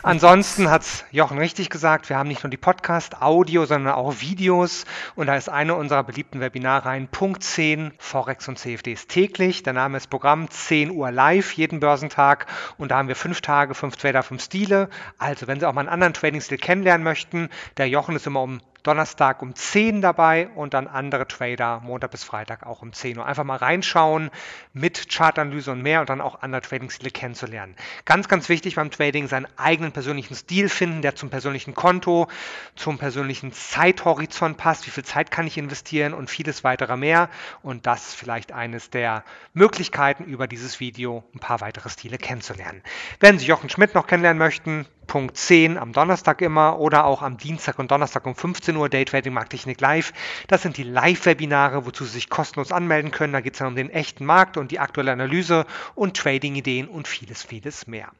Ansonsten 0.03 0.69
hat's 0.69 1.03
Jochen 1.11 1.39
richtig 1.39 1.71
gesagt, 1.71 2.09
wir 2.09 2.17
haben 2.17 2.27
nicht 2.27 2.43
nur 2.43 2.51
die 2.51 2.57
Podcast-Audio, 2.57 3.65
sondern 3.65 3.95
auch 3.95 4.21
Videos 4.21 4.85
und 5.15 5.25
da 5.25 5.35
ist 5.35 5.49
eine 5.49 5.73
unserer 5.73 6.03
beliebten 6.03 6.41
Webinarreihen 6.41 7.07
Punkt 7.07 7.43
10 7.43 7.91
Forex 7.97 8.47
und 8.47 8.59
CFDs 8.59 9.07
täglich. 9.07 9.63
Der 9.63 9.73
Name 9.73 9.97
ist 9.97 10.11
Programm 10.11 10.47
10 10.47 10.91
Uhr 10.91 11.09
live, 11.09 11.53
jeden 11.53 11.79
Börsentag 11.79 12.45
und 12.77 12.91
da 12.91 12.97
haben 12.97 13.07
wir 13.07 13.15
fünf 13.15 13.41
Tage, 13.41 13.73
fünf 13.73 13.97
Trader, 13.97 14.21
fünf 14.21 14.43
Stile. 14.43 14.89
Also 15.17 15.47
wenn 15.47 15.59
Sie 15.59 15.67
auch 15.67 15.73
mal 15.73 15.86
einen 15.87 15.93
anderen 15.93 16.13
Trading-Stil 16.13 16.57
kennenlernen 16.57 17.03
möchten, 17.03 17.49
der 17.77 17.87
Jochen 17.87 18.15
ist 18.15 18.27
immer 18.27 18.41
um 18.41 18.61
Donnerstag 18.87 19.41
um 19.41 19.53
10 19.53 20.01
dabei 20.01 20.47
und 20.55 20.73
dann 20.73 20.87
andere 20.87 21.27
Trader 21.27 21.81
Montag 21.81 22.11
bis 22.11 22.23
Freitag 22.23 22.65
auch 22.65 22.81
um 22.81 22.93
10 22.93 23.17
Uhr. 23.17 23.25
Einfach 23.25 23.43
mal 23.43 23.57
reinschauen 23.57 24.31
mit 24.71 25.09
Chartanalyse 25.09 25.73
und 25.73 25.81
mehr 25.81 25.99
und 25.99 26.09
dann 26.09 26.21
auch 26.21 26.41
andere 26.41 26.61
Trading-Stile 26.61 27.11
kennenzulernen. 27.11 27.75
Ganz, 28.05 28.29
ganz 28.29 28.47
wichtig 28.47 28.75
beim 28.75 28.89
Trading 28.89 29.27
seinen 29.27 29.47
eigenen 29.57 29.91
persönlichen 29.91 30.35
Stil 30.35 30.69
finden, 30.69 31.01
der 31.01 31.15
zum 31.15 31.29
persönlichen 31.29 31.75
Konto, 31.75 32.27
zum 32.75 32.97
persönlichen 32.97 33.51
Zeithorizont 33.51 34.55
passt. 34.55 34.87
Wie 34.87 34.91
viel 34.91 35.03
Zeit 35.03 35.31
kann 35.31 35.47
ich 35.47 35.57
investieren 35.57 36.13
und 36.13 36.29
vieles 36.29 36.63
weitere 36.63 36.95
mehr. 36.95 37.29
Und 37.61 37.87
das 37.87 38.07
ist 38.07 38.15
vielleicht 38.15 38.53
eines 38.53 38.89
der 38.89 39.25
Möglichkeiten, 39.53 40.23
über 40.23 40.47
dieses 40.47 40.79
Video 40.79 41.25
ein 41.35 41.39
paar 41.39 41.59
weitere 41.59 41.89
Stile 41.89 42.17
kennenzulernen. 42.17 42.81
Wenn 43.19 43.37
Sie 43.37 43.47
Jochen 43.47 43.69
Schmidt 43.69 43.95
noch 43.95 44.07
kennenlernen 44.07 44.39
möchten, 44.39 44.85
Punkt 45.07 45.37
10 45.37 45.77
am 45.77 45.93
Donnerstag 45.93 46.41
immer 46.41 46.79
oder 46.79 47.05
auch 47.05 47.21
am 47.21 47.37
Dienstag 47.37 47.79
und 47.79 47.91
Donnerstag 47.91 48.25
um 48.25 48.35
15 48.35 48.75
Uhr 48.75 48.76
Day 48.85 49.03
Trading 49.03 49.33
Markttechnik 49.33 49.81
Live. 49.81 50.13
Das 50.47 50.61
sind 50.61 50.77
die 50.77 50.83
Live-Webinare, 50.83 51.87
wozu 51.87 52.05
Sie 52.05 52.11
sich 52.11 52.29
kostenlos 52.29 52.71
anmelden 52.71 53.09
können. 53.09 53.33
Da 53.33 53.41
geht 53.41 53.53
es 53.53 53.59
dann 53.59 53.69
um 53.69 53.75
den 53.75 53.89
echten 53.89 54.25
Markt 54.25 54.57
und 54.57 54.69
die 54.69 54.77
aktuelle 54.77 55.11
Analyse 55.11 55.65
und 55.95 56.15
Trading-Ideen 56.15 56.87
und 56.87 57.07
vieles, 57.07 57.41
vieles 57.41 57.87
mehr. 57.87 58.11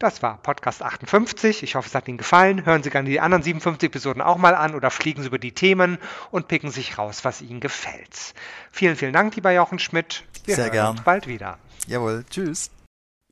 Das 0.00 0.22
war 0.22 0.38
Podcast 0.42 0.82
58. 0.82 1.62
Ich 1.62 1.76
hoffe, 1.76 1.86
es 1.88 1.94
hat 1.94 2.08
Ihnen 2.08 2.18
gefallen. 2.18 2.66
Hören 2.66 2.82
Sie 2.82 2.90
gerne 2.90 3.08
die 3.08 3.20
anderen 3.20 3.44
57 3.44 3.86
Episoden 3.86 4.22
auch 4.22 4.38
mal 4.38 4.56
an 4.56 4.74
oder 4.74 4.90
fliegen 4.90 5.22
Sie 5.22 5.28
über 5.28 5.38
die 5.38 5.52
Themen 5.52 5.98
und 6.32 6.48
picken 6.48 6.70
sich 6.70 6.98
raus, 6.98 7.24
was 7.24 7.40
Ihnen 7.40 7.60
gefällt. 7.60 8.34
Vielen, 8.72 8.96
vielen 8.96 9.12
Dank, 9.12 9.36
lieber 9.36 9.52
Jochen 9.52 9.78
Schmidt. 9.78 10.24
Wir 10.44 10.56
Sehr 10.56 10.72
hören 10.72 10.90
uns 10.90 11.02
bald 11.02 11.28
wieder. 11.28 11.58
Jawohl, 11.86 12.24
tschüss. 12.28 12.70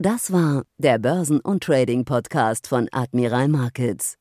Das 0.01 0.33
war 0.33 0.63
der 0.77 0.99
Börsen- 0.99 1.41
und 1.41 1.65
Trading-Podcast 1.65 2.69
von 2.69 2.89
Admiral 2.93 3.49
Markets. 3.49 4.17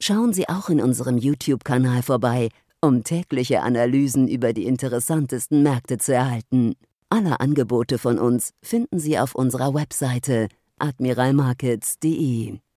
Schauen 0.00 0.32
Sie 0.32 0.48
auch 0.48 0.68
in 0.68 0.80
unserem 0.80 1.18
YouTube-Kanal 1.18 2.02
vorbei, 2.02 2.48
um 2.80 3.04
tägliche 3.04 3.62
Analysen 3.62 4.28
über 4.28 4.52
die 4.52 4.66
interessantesten 4.66 5.62
Märkte 5.62 5.98
zu 5.98 6.14
erhalten. 6.14 6.74
Alle 7.08 7.40
Angebote 7.40 7.98
von 7.98 8.18
uns 8.18 8.50
finden 8.62 8.98
Sie 8.98 9.18
auf 9.18 9.34
unserer 9.34 9.72
Webseite 9.72 10.48
admiralmarkets.de. 10.78 12.58